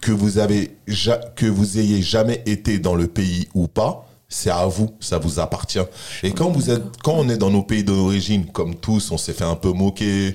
Que 0.00 0.11
vous 0.11 0.38
avez 0.38 0.76
ja- 0.88 1.20
que 1.37 1.46
vous 1.46 1.78
ayez 1.78 2.02
jamais 2.02 2.42
été 2.46 2.78
dans 2.80 2.96
le 2.96 3.06
pays 3.06 3.46
ou 3.54 3.68
pas. 3.68 4.04
C'est 4.30 4.50
à 4.50 4.66
vous, 4.66 4.90
ça 5.00 5.16
vous 5.18 5.40
appartient. 5.40 5.78
Et 6.22 6.32
quand 6.32 6.50
vous 6.50 6.68
êtes, 6.68 6.82
quand 7.03 7.14
on 7.14 7.30
est 7.30 7.38
dans 7.38 7.49
nos 7.51 7.62
pays 7.62 7.82
d'origine, 7.82 8.44
comme 8.44 8.74
tous, 8.74 9.11
on 9.11 9.16
s'est 9.16 9.32
fait 9.32 9.44
un 9.44 9.55
peu 9.57 9.72
moquer. 9.72 10.34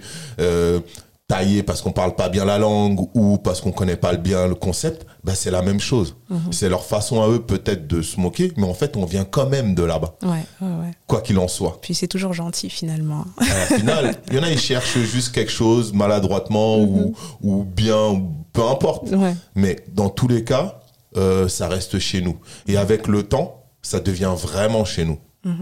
Taillé 1.28 1.64
parce 1.64 1.82
qu'on 1.82 1.92
parle 1.92 2.16
pas 2.16 2.30
bien 2.30 2.44
la 2.46 2.58
langue 2.58 3.00
ou 3.14 3.38
parce 3.38 3.62
qu'on 3.62 3.72
connaît 3.72 3.96
pas 3.96 4.16
bien 4.16 4.48
le 4.48 4.56
concept, 4.56 5.06
bah 5.24 5.34
c'est 5.36 5.52
la 5.52 5.62
même 5.62 5.80
chose. 5.80 6.16
Mhm. 6.30 6.52
C'est 6.52 6.70
leur 6.70 6.84
façon 6.86 7.22
à 7.22 7.30
eux 7.30 7.40
peut-être 7.42 7.88
de 7.88 8.02
se 8.02 8.20
moquer, 8.20 8.52
mais 8.58 8.68
en 8.68 8.74
fait 8.74 8.98
on 8.98 9.06
vient 9.06 9.24
quand 9.24 9.48
même 9.48 9.74
de 9.74 9.84
là-bas, 9.84 10.16
Ouais, 10.24 10.46
ouais, 10.62 10.68
ouais. 10.68 10.92
quoi 11.08 11.22
qu'il 11.22 11.38
en 11.40 11.48
soit. 11.48 11.80
Puis 11.82 11.96
c'est 11.96 12.08
toujours 12.08 12.34
gentil 12.34 12.70
finalement. 12.70 13.26
À 13.38 13.46
la 13.46 13.66
finale, 13.78 14.16
il 14.28 14.36
y 14.36 14.40
en 14.40 14.44
a 14.44 14.50
ils 14.52 14.60
cherchent 14.60 14.98
juste 15.00 15.34
quelque 15.34 15.52
chose 15.52 15.94
maladroitement 15.94 16.80
ou, 16.80 17.16
ou 17.42 17.64
bien, 17.64 18.22
peu 18.52 18.64
importe. 18.68 19.10
Ouais, 19.12 19.36
Mais 19.56 19.78
dans 19.94 20.10
tous 20.10 20.28
les 20.28 20.44
cas, 20.44 20.80
euh, 21.16 21.48
ça 21.48 21.68
reste 21.68 22.00
chez 22.00 22.22
nous. 22.22 22.38
Et 22.68 22.76
avec 22.78 23.08
le 23.08 23.24
temps, 23.24 23.64
ça 23.82 24.00
devient 24.00 24.34
vraiment 24.38 24.84
chez 24.86 25.06
nous. 25.06 25.18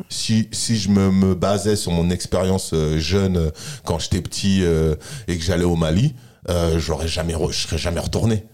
Si, 0.10 0.48
si 0.52 0.78
je 0.78 0.90
me, 0.90 1.10
me 1.12 1.34
basais 1.36 1.76
sur 1.76 1.92
mon 1.92 2.10
expérience 2.12 2.72
euh, 2.74 3.00
jeune 3.00 3.38
euh, 3.38 3.50
quand 3.84 3.98
j'étais 4.00 4.22
petit 4.22 4.60
euh, 4.64 4.96
et 5.28 5.38
que 5.38 5.44
j'allais 5.44 5.64
au 5.64 5.76
Mali, 5.76 6.14
euh, 6.50 6.78
j'aurais 6.80 7.08
jamais, 7.08 7.34
re- 7.34 7.52
je 7.52 7.60
serais 7.68 7.78
jamais 7.80 8.00
retourné. 8.00 8.46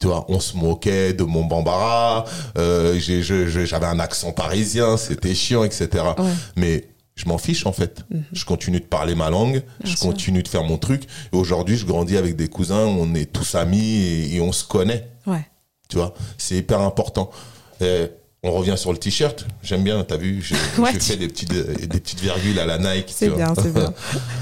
Tu 0.00 0.06
vois, 0.06 0.24
on 0.30 0.40
se 0.40 0.56
moquait 0.56 1.12
de 1.12 1.24
mon 1.24 1.44
bambara, 1.44 2.24
euh, 2.56 2.98
j'avais 2.98 3.86
un 3.86 3.98
accent 4.00 4.32
parisien, 4.32 4.96
c'était 4.96 5.34
chiant, 5.34 5.62
etc. 5.64 5.88
ouais. 6.18 6.24
Mais 6.56 6.88
je 7.16 7.26
m'en 7.28 7.36
fiche 7.36 7.66
en 7.66 7.72
fait. 7.72 8.02
Je 8.32 8.46
continue 8.46 8.80
de 8.80 8.86
parler 8.86 9.14
ma 9.14 9.28
langue, 9.28 9.62
je 9.84 9.90
sûr. 9.90 10.00
continue 10.00 10.42
de 10.42 10.48
faire 10.48 10.64
mon 10.64 10.78
truc. 10.78 11.02
Et 11.32 11.36
aujourd'hui, 11.36 11.76
je 11.76 11.84
grandis 11.84 12.16
avec 12.16 12.34
des 12.36 12.48
cousins, 12.48 12.86
on 12.86 13.14
est 13.14 13.30
tous 13.30 13.54
amis 13.56 13.96
et, 13.96 14.36
et 14.36 14.40
on 14.40 14.52
se 14.52 14.64
connaît. 14.64 15.06
ouais. 15.26 15.46
Tu 15.90 15.96
vois, 15.96 16.14
c'est 16.38 16.56
hyper 16.56 16.80
important. 16.80 17.30
Et 17.82 18.06
on 18.42 18.52
revient 18.52 18.74
sur 18.78 18.90
le 18.92 18.98
t-shirt. 18.98 19.46
J'aime 19.62 19.82
bien, 19.84 20.02
t'as 20.02 20.16
vu, 20.16 20.40
j'ai 20.42 20.54
tu- 20.92 21.00
fait 21.00 21.16
des 21.16 21.28
petites, 21.28 21.52
des 21.52 22.00
petites 22.00 22.20
virgules 22.20 22.58
à 22.58 22.64
la 22.66 22.78
Nike. 22.78 23.12
C'est 23.14 23.28
bien, 23.28 23.54
c'est 23.54 23.72
bien. 23.72 23.92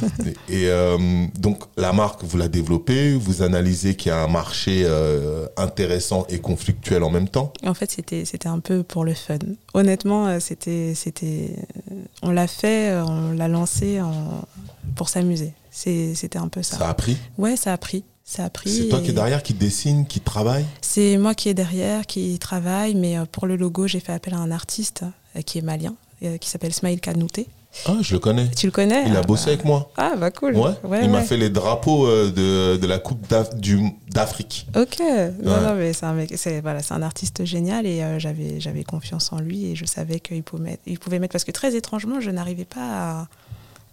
Et 0.48 0.68
euh, 0.68 0.96
donc, 1.38 1.64
la 1.76 1.92
marque, 1.92 2.22
vous 2.22 2.36
la 2.38 2.48
développez, 2.48 3.14
vous 3.14 3.42
analysez 3.42 3.96
qu'il 3.96 4.10
y 4.10 4.12
a 4.12 4.18
un 4.22 4.28
marché 4.28 4.82
euh, 4.84 5.46
intéressant 5.56 6.26
et 6.28 6.38
conflictuel 6.38 7.02
en 7.02 7.10
même 7.10 7.28
temps? 7.28 7.52
En 7.66 7.74
fait, 7.74 7.90
c'était 7.90 8.24
c'était 8.24 8.48
un 8.48 8.60
peu 8.60 8.82
pour 8.84 9.04
le 9.04 9.14
fun. 9.14 9.38
Honnêtement, 9.74 10.28
euh, 10.28 10.38
c'était 10.40 10.92
c'était 10.94 11.56
euh, 11.90 11.94
on 12.22 12.30
l'a 12.30 12.46
fait, 12.46 12.90
euh, 12.90 13.04
on 13.04 13.32
l'a 13.32 13.48
lancé 13.48 14.00
en- 14.00 14.44
pour 14.94 15.08
s'amuser. 15.08 15.52
C'est- 15.70 16.14
C'était 16.14 16.38
un 16.38 16.48
peu 16.48 16.62
ça. 16.62 16.76
Ça 16.78 16.88
a 16.88 16.94
pris? 16.94 17.16
Ouais, 17.36 17.56
ça 17.56 17.72
a 17.72 17.76
pris. 17.78 18.04
Ça 18.30 18.44
a 18.44 18.50
pris. 18.50 18.68
C'est 18.70 18.88
toi 18.88 19.00
qui 19.00 19.08
es 19.08 19.12
derrière, 19.14 19.42
qui 19.42 19.54
dessine, 19.54 20.04
qui 20.06 20.20
travaille. 20.20 20.66
C'est 20.82 21.16
moi 21.16 21.34
qui 21.34 21.48
est 21.48 21.54
derrière, 21.54 22.06
qui 22.06 22.38
travaille, 22.38 22.94
mais 22.94 23.16
euh, 23.18 23.24
pour 23.30 23.46
le 23.46 23.56
logo, 23.56 23.86
j'ai 23.86 24.00
fait 24.00 24.12
appel 24.12 24.34
à 24.34 24.36
un 24.36 24.50
artiste 24.50 25.02
euh, 25.34 25.40
qui 25.40 25.56
est 25.56 25.62
malien, 25.62 25.94
euh, 26.22 26.36
qui 26.36 26.50
s'appelle 26.50 26.74
Smaïl 26.74 27.00
Kanouté. 27.00 27.46
Ah, 27.86 27.96
je 28.02 28.12
le 28.12 28.18
connais. 28.18 28.50
Tu 28.50 28.66
le 28.66 28.72
connais? 28.72 29.04
Il 29.06 29.16
a 29.16 29.20
Ah, 29.20 29.22
bossé 29.22 29.46
bah. 29.46 29.52
avec 29.52 29.64
moi. 29.64 29.90
Ah, 29.96 30.12
bah 30.18 30.30
cool. 30.30 30.56
Ouais. 30.56 30.72
ouais 30.84 31.04
il 31.04 31.10
m'a 31.10 31.22
fait 31.22 31.38
les 31.38 31.48
drapeaux 31.48 32.06
de, 32.06 32.76
de 32.76 32.86
la 32.86 32.98
Coupe 32.98 33.26
d'Afrique. 34.10 34.66
Ok, 34.76 34.98
non, 35.42 35.60
non, 35.62 35.74
mais 35.76 35.94
c'est 35.94 36.04
un, 36.06 36.12
mec- 36.12 36.34
c'est 36.36 36.60
voilà, 36.60 36.80
un 36.90 37.02
artiste 37.02 37.46
génial 37.46 37.86
et 37.86 38.02
euh, 38.02 38.18
j'avais, 38.18 38.60
j'avais 38.60 38.84
confiance 38.84 39.32
en 39.32 39.38
lui 39.38 39.70
et 39.70 39.76
je 39.76 39.86
savais 39.86 40.20
qu'il 40.20 40.42
pouvait 40.42 40.64
mettre, 40.64 40.82
il 40.86 40.98
pouvait 40.98 41.18
mettre 41.18 41.32
parce 41.32 41.44
que 41.44 41.52
très 41.52 41.74
étrangement, 41.76 42.20
je 42.20 42.30
n'arrivais 42.30 42.64
pas 42.66 42.80
à, 43.20 43.28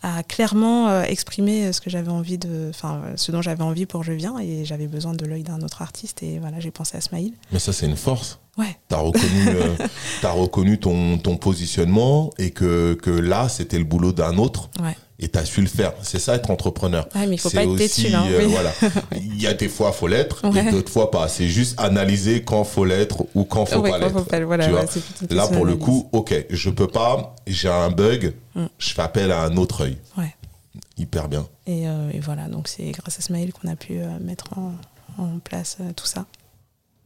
à 0.05 0.21
clairement 0.21 0.89
euh, 0.89 1.03
exprimer 1.03 1.73
ce 1.73 1.81
que 1.81 1.89
j'avais 1.89 2.11
envie 2.11 2.37
de, 2.37 2.67
enfin, 2.69 3.01
euh, 3.03 3.13
ce 3.15 3.31
dont 3.31 3.41
j'avais 3.41 3.63
envie 3.63 3.87
pour 3.87 4.03
Je 4.03 4.11
viens 4.11 4.37
et 4.37 4.63
j'avais 4.63 4.85
besoin 4.85 5.13
de 5.13 5.25
l'œil 5.25 5.41
d'un 5.41 5.61
autre 5.61 5.81
artiste 5.81 6.21
et 6.21 6.37
voilà, 6.37 6.59
j'ai 6.59 6.69
pensé 6.69 6.95
à 6.95 7.01
Smaïl. 7.01 7.33
Mais 7.51 7.57
ça, 7.57 7.73
c'est 7.73 7.87
une 7.87 7.95
force. 7.95 8.39
Ouais, 8.55 8.77
T'as 8.87 8.99
reconnu, 8.99 9.47
euh, 9.47 9.75
t'as 10.21 10.31
reconnu 10.31 10.79
ton, 10.79 11.17
ton 11.17 11.37
positionnement 11.37 12.29
et 12.37 12.51
que, 12.51 12.93
que 13.01 13.09
là, 13.09 13.49
c'était 13.49 13.79
le 13.79 13.83
boulot 13.83 14.13
d'un 14.13 14.37
autre 14.37 14.69
ouais. 14.79 14.95
Et 15.19 15.27
t'as 15.29 15.45
su 15.45 15.61
le 15.61 15.67
faire. 15.67 15.93
C'est 16.01 16.19
ça, 16.19 16.35
être 16.35 16.51
entrepreneur. 16.51 17.07
Ouais, 17.15 17.25
mais 17.27 17.35
il 17.35 17.37
faut 17.39 17.49
pas 17.49 17.63
être 17.63 17.69
aussi, 17.69 18.03
têtu, 18.03 18.13
hein, 18.15 18.25
euh, 18.29 18.47
voilà. 18.49 18.71
Il 19.15 19.41
y 19.41 19.47
a 19.47 19.53
des 19.53 19.69
fois, 19.69 19.91
faut 19.91 20.07
l'être 20.07 20.45
Ouais. 20.49 20.67
et 20.67 20.71
d'autres 20.71 20.91
fois 20.91 21.09
pas. 21.11 21.27
C'est 21.29 21.47
juste 21.47 21.79
analyser 21.79 22.43
quand 22.43 22.63
faut 22.65 22.83
l'être 22.85 23.25
ou 23.33 23.43
quand 23.45 23.65
faut 23.65 23.79
Ouais, 23.79 23.89
pas 23.91 23.97
l'être. 23.99 24.43
voilà, 24.45 24.67
tu 24.67 24.73
ouais, 24.73 25.35
Là, 25.35 25.47
pour 25.47 25.65
le 25.65 25.75
coup, 25.77 26.09
ok, 26.11 26.45
je 26.49 26.69
peux 26.69 26.87
pas, 26.87 27.35
j'ai 27.47 27.69
un 27.69 27.89
bug, 27.89 28.33
Mm. 28.55 28.65
je 28.79 28.93
fais 28.93 29.01
appel 29.01 29.31
à 29.31 29.41
un 29.43 29.55
autre 29.57 29.81
œil. 29.83 29.97
Hyper 30.97 31.27
bien. 31.27 31.45
Et, 31.67 31.87
euh, 31.89 32.09
et 32.13 32.19
voilà, 32.19 32.47
donc 32.47 32.67
c'est 32.69 32.91
grâce 32.91 33.17
à 33.19 33.21
Smaïl 33.21 33.51
qu'on 33.51 33.67
a 33.69 33.75
pu 33.75 33.97
euh, 33.99 34.07
mettre 34.21 34.57
en, 34.57 34.73
en 35.17 35.39
place 35.39 35.77
tout 35.95 36.05
ça. 36.05 36.25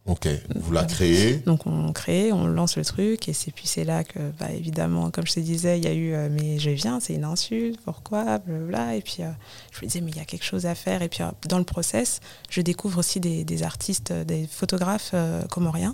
Ok, 0.10 0.28
vous 0.56 0.72
la 0.72 0.86
créez. 0.86 1.36
Donc 1.46 1.68
on 1.68 1.94
crée, 1.94 2.34
on 2.34 2.48
lance 2.48 2.78
le 2.78 2.84
truc 2.84 3.30
et 3.30 3.34
c'est 3.34 3.52
puis 3.52 3.68
c'est 3.68 3.84
là 3.84 4.04
que 4.04 4.18
bah, 4.40 4.48
évidemment 4.52 5.12
comme 5.12 5.28
je 5.28 5.34
te 5.34 5.40
disais 5.40 5.78
il 5.78 5.86
y 5.86 5.88
a 5.88 5.94
eu 5.94 6.14
euh, 6.14 6.30
mais 6.32 6.58
je 6.58 6.72
viens 6.72 7.00
c'est 7.00 7.14
une 7.14 7.26
insulte 7.26 7.80
pourquoi 7.86 8.40
blablabla 8.40 8.96
et 8.96 9.02
puis 9.02 9.18
euh, 9.20 9.30
je 9.72 9.82
me 9.82 9.88
disais 9.88 10.02
mais 10.02 10.10
il 10.10 10.18
y 10.18 10.20
a 10.20 10.26
quelque 10.26 10.46
chose 10.46 10.66
à 10.66 10.74
faire 10.74 11.04
et 11.04 11.10
puis 11.10 11.22
euh, 11.22 11.28
dans 11.48 11.60
le 11.60 11.64
process 11.64 12.22
je 12.50 12.62
découvre 12.62 12.98
aussi 12.98 13.20
des, 13.20 13.64
artistes 13.64 14.12
des 14.12 14.48
photographes 14.48 15.14
comoriens 15.52 15.94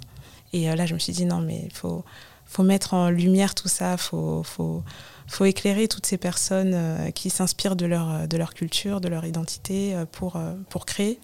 et 0.53 0.74
là 0.74 0.86
je 0.86 0.93
me 0.93 0.99
suis 0.99 1.11
dit 1.11 1.26
non 1.26 1.41
mais 1.41 1.63
il 1.66 1.74
faut 1.74 2.05
faut 2.45 2.63
mettre 2.63 2.93
en 2.93 3.09
lumière 3.09 3.53
tout 3.53 3.68
ça 3.68 3.97
faut 3.97 4.43
faut 4.43 4.82
faut 5.28 5.45
éclairer 5.45 5.89
toutes 5.89 6.05
ces 6.05 6.18
personnes 6.18 7.11
qui 7.13 7.30
s'inspirent 7.30 7.76
de 7.76 7.86
leur 7.86 8.28
de 8.28 8.38
leur 8.38 8.53
culture 8.53 9.01
de 9.01 9.09
leur 9.09 9.26
identité 9.26 9.95
pour 10.11 10.39
pour 10.70 10.86
créer 10.86 11.20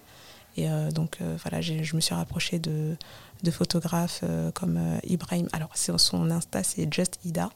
et 0.57 0.69
euh, 0.69 0.91
donc 0.91 1.17
euh, 1.21 1.37
voilà, 1.41 1.61
je 1.61 1.95
me 1.95 2.01
suis 2.01 2.13
rapprochée 2.15 2.59
de, 2.59 2.95
de 3.43 3.51
photographes 3.51 4.21
euh, 4.23 4.51
comme 4.51 4.79
Ibrahim. 5.07 5.47
Alors 5.53 5.69
son 5.75 6.29
Insta 6.31 6.63
c'est 6.63 6.91
Just 6.93 7.19
Ida. 7.25 7.49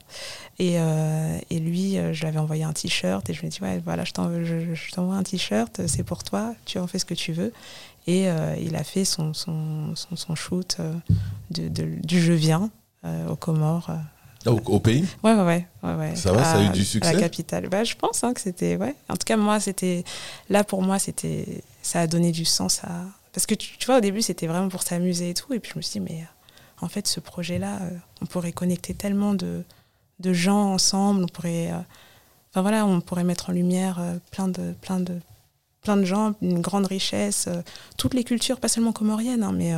Et, 0.60 0.76
et 0.76 1.60
lui, 1.60 1.96
je 1.96 2.20
lui 2.22 2.28
avais 2.28 2.40
envoyé 2.40 2.64
un 2.64 2.74
t-shirt 2.74 3.30
et 3.30 3.34
je 3.34 3.42
lui 3.42 3.48
ai 3.48 3.50
dit 3.50 3.60
ouais 3.62 3.82
voilà, 3.84 4.04
je 4.06 4.12
t'envoie 4.12 5.16
un 5.16 5.24
t-shirt, 5.24 5.86
c'est 5.88 6.04
pour 6.04 6.24
toi, 6.24 6.54
tu 6.66 6.80
en 6.80 6.88
fais 6.88 7.00
ce 7.00 7.06
que 7.06 7.14
tu 7.14 7.34
veux. 7.34 7.52
Et 8.08 8.28
il 8.62 8.76
a 8.76 8.84
fait 8.84 9.04
son, 9.06 9.34
son, 9.34 9.94
son, 9.96 10.36
shoot 10.36 10.78
de- 11.52 11.68
du 11.68 12.22
Je 12.22 12.34
viens 12.34 12.70
euh, 13.04 13.28
aux 13.30 13.36
Comores. 13.36 13.92
Euh. 14.48 14.52
Au, 14.52 14.62
au 14.76 14.80
pays? 14.80 15.06
Ouais, 15.24 15.34
ouais, 15.34 15.66
ouais. 15.84 16.16
Ça 16.16 16.32
va, 16.32 16.44
ça 16.44 16.58
a 16.60 16.64
eu 16.64 16.70
du 16.70 16.82
À 16.82 16.86
succès? 16.86 17.14
la 17.14 17.20
capitale. 17.20 17.68
Bah, 17.70 17.84
je 17.84 17.96
pense 17.96 18.24
hein, 18.24 18.34
que 18.34 18.42
c'était. 18.42 18.76
Ouais. 18.78 18.96
En 19.10 19.14
tout 19.16 19.26
cas, 19.26 19.38
moi, 19.38 19.60
c'était. 19.60 20.04
Là, 20.50 20.64
pour 20.64 20.82
moi, 20.82 21.00
c'était. 21.00 21.64
Ça 21.82 22.02
a 22.02 22.08
donné 22.08 22.32
du 22.32 22.46
sens 22.46 22.82
à. 22.84 22.90
Parce 23.34 23.46
que 23.46 23.56
tu, 23.56 23.78
tu 23.78 23.86
vois, 23.86 23.98
au 23.98 24.02
début, 24.02 24.22
c'était 24.22 24.48
vraiment 24.48 24.70
pour 24.70 24.82
s'amuser 24.84 25.32
et 25.32 25.34
tout. 25.34 25.54
Et 25.54 25.60
puis, 25.60 25.72
je 25.74 25.78
me 25.80 25.82
suis 25.82 26.00
dit, 26.00 26.08
mais 26.12 26.22
euh, 26.22 26.86
en 26.86 26.88
fait, 26.88 27.08
ce 27.08 27.20
projet-là, 27.20 27.80
euh, 27.82 27.90
on 28.22 28.26
pourrait 28.26 28.52
connecter 28.54 28.94
tellement 28.94 29.34
de, 29.34 29.64
de 30.20 30.34
gens 30.34 30.74
ensemble. 30.74 31.24
On 31.24 31.28
pourrait. 31.28 31.72
euh, 31.72 31.80
Enfin, 32.52 32.62
voilà, 32.62 32.86
on 32.86 33.02
pourrait 33.02 33.26
mettre 33.26 33.50
en 33.50 33.54
lumière 33.54 33.98
euh, 34.00 34.16
plein 34.32 34.48
de. 34.48 34.74
Plein 34.82 35.00
de 35.00 35.20
plein 35.82 35.98
de 35.98 36.04
gens, 36.06 36.34
une 36.42 36.62
grande 36.62 36.88
richesse, 36.88 37.48
toutes 37.96 38.16
les 38.16 38.24
cultures, 38.24 38.60
pas 38.60 38.68
seulement 38.70 38.92
comoriennes, 38.92 39.44
hein, 39.44 39.52
mais 39.52 39.72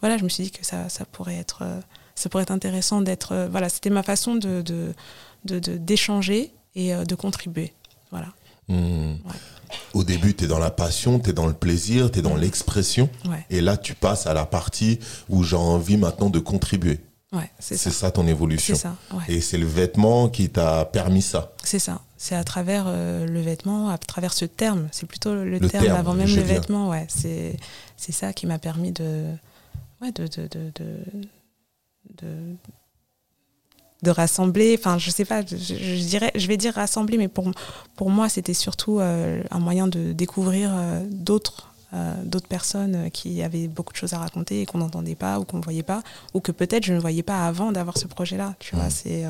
voilà, 0.00 0.16
je 0.16 0.22
me 0.22 0.28
suis 0.28 0.44
dit 0.44 0.50
que 0.52 0.64
ça, 0.64 0.88
ça 0.88 1.04
pourrait 1.04 1.34
être, 1.34 1.64
ça 2.14 2.28
pourrait 2.28 2.42
être 2.44 2.50
intéressant 2.50 3.00
d'être, 3.00 3.32
euh, 3.32 3.48
voilà, 3.50 3.68
c'était 3.68 3.90
ma 3.90 4.02
façon 4.02 4.34
de, 4.36 4.62
de, 4.62 4.92
de- 5.44 5.58
de- 5.58 5.76
d'échanger 5.76 6.52
et 6.74 6.94
euh, 6.94 7.04
de 7.04 7.14
contribuer, 7.14 7.72
voilà. 8.10 8.28
Hmm. 8.68 9.14
Au 9.94 10.04
début, 10.04 10.34
tu 10.34 10.44
es 10.44 10.46
dans 10.46 10.58
la 10.58 10.70
passion, 10.70 11.18
tu 11.18 11.30
es 11.30 11.32
dans 11.32 11.46
le 11.46 11.52
plaisir, 11.54 12.10
tu 12.10 12.18
es 12.18 12.22
dans 12.22 12.36
l'expression. 12.36 13.08
Ouais, 13.24 13.44
Et 13.50 13.60
là, 13.60 13.76
tu 13.76 13.94
passes 13.94 14.26
à 14.26 14.34
la 14.34 14.44
partie 14.46 14.98
où 15.28 15.42
j'ai 15.42 15.56
envie 15.56 15.96
maintenant 15.96 16.30
de 16.30 16.38
contribuer. 16.38 17.00
ouais, 17.32 17.50
c'est 17.58 17.76
C'est 17.76 17.90
ça, 17.90 18.06
ça 18.06 18.10
ton 18.12 18.26
évolution. 18.26 18.74
c'est 18.74 18.82
ça, 18.82 18.96
ouais. 19.12 19.24
Et 19.28 19.40
c'est 19.40 19.58
le 19.58 19.66
vêtement 19.66 20.28
qui 20.28 20.48
t'a 20.50 20.84
permis 20.84 21.22
ça. 21.22 21.52
c'est 21.64 21.78
ça. 21.78 22.00
C'est 22.18 22.36
à 22.36 22.44
travers 22.44 22.84
euh, 22.86 23.26
le 23.26 23.40
vêtement, 23.40 23.88
à 23.88 23.98
travers 23.98 24.32
ce 24.32 24.44
terme. 24.44 24.88
C'est 24.92 25.06
plutôt 25.06 25.34
le, 25.34 25.58
Le 25.58 25.68
terme, 25.68 25.84
terme, 25.86 25.96
avant 25.98 26.14
même 26.14 26.28
le 26.28 26.34
viens. 26.34 26.44
vêtement, 26.44 26.88
ouais. 26.90 27.06
C'est, 27.08 27.56
c'est 27.96 28.12
ça 28.12 28.32
qui 28.32 28.46
m'a 28.46 28.58
permis 28.60 28.92
de, 28.92 29.24
ouais, 30.00 30.12
de, 30.12 30.26
de, 30.28 30.46
de, 30.52 30.70
de, 34.02 34.10
rassembler. 34.10 34.76
Enfin, 34.78 34.98
je 34.98 35.10
sais 35.10 35.24
pas. 35.24 35.42
Je, 35.46 35.56
je 35.56 36.04
dirais, 36.04 36.32
je 36.34 36.46
vais 36.46 36.56
dire 36.56 36.74
rassembler, 36.74 37.18
mais 37.18 37.28
pour 37.28 37.50
pour 37.96 38.10
moi, 38.10 38.28
c'était 38.28 38.54
surtout 38.54 38.98
euh, 39.00 39.42
un 39.50 39.58
moyen 39.60 39.88
de 39.88 40.12
découvrir 40.12 40.70
euh, 40.72 41.00
d'autres. 41.10 41.68
euh, 41.94 42.14
d'autres 42.24 42.48
personnes 42.48 43.10
qui 43.10 43.42
avaient 43.42 43.68
beaucoup 43.68 43.92
de 43.92 43.98
choses 43.98 44.14
à 44.14 44.18
raconter 44.18 44.62
et 44.62 44.66
qu'on 44.66 44.78
n'entendait 44.78 45.14
pas 45.14 45.38
ou 45.38 45.44
qu'on 45.44 45.58
ne 45.58 45.62
voyait 45.62 45.82
pas 45.82 46.02
ou 46.32 46.40
que 46.40 46.50
peut-être 46.50 46.84
je 46.86 46.94
ne 46.94 46.98
voyais 46.98 47.22
pas 47.22 47.46
avant 47.46 47.70
d'avoir 47.70 47.98
ce 47.98 48.06
projet-là 48.06 48.54
tu 48.60 48.74
vois 48.74 48.88
c'est 48.88 49.26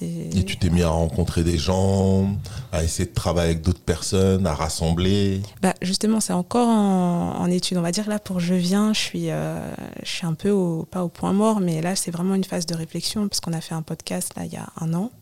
Et 0.00 0.44
tu 0.44 0.56
t'es 0.56 0.68
mis 0.68 0.82
à 0.82 0.88
rencontrer 0.88 1.44
des 1.44 1.58
gens, 1.58 2.36
à 2.72 2.82
essayer 2.82 3.08
de 3.08 3.14
travailler 3.14 3.50
avec 3.52 3.62
d'autres 3.62 3.80
personnes, 3.80 4.44
à 4.46 4.52
rassembler. 4.52 5.42
Bah, 5.62 5.74
justement, 5.80 6.18
c'est 6.18 6.32
encore 6.32 6.66
en, 6.66 7.36
en 7.38 7.50
étude. 7.50 7.78
On 7.78 7.82
va 7.82 7.92
dire 7.92 8.08
là 8.08 8.18
pour 8.18 8.40
je 8.40 8.54
viens, 8.54 8.92
je 8.92 9.00
suis, 9.00 9.30
euh, 9.30 9.58
je 10.02 10.10
suis 10.10 10.26
un 10.26 10.34
peu 10.34 10.50
au, 10.50 10.82
pas 10.84 11.04
au 11.04 11.08
point 11.08 11.32
mort, 11.32 11.60
mais 11.60 11.80
là 11.82 11.94
c'est 11.94 12.10
vraiment 12.10 12.34
une 12.34 12.44
phase 12.44 12.66
de 12.66 12.74
réflexion 12.74 13.28
parce 13.28 13.40
qu'on 13.40 13.52
a 13.52 13.60
fait 13.60 13.74
un 13.74 13.82
podcast 13.82 14.32
là 14.36 14.44
il 14.44 14.52
y 14.52 14.56
a 14.56 14.68
un 14.80 14.92
an. 14.92 15.12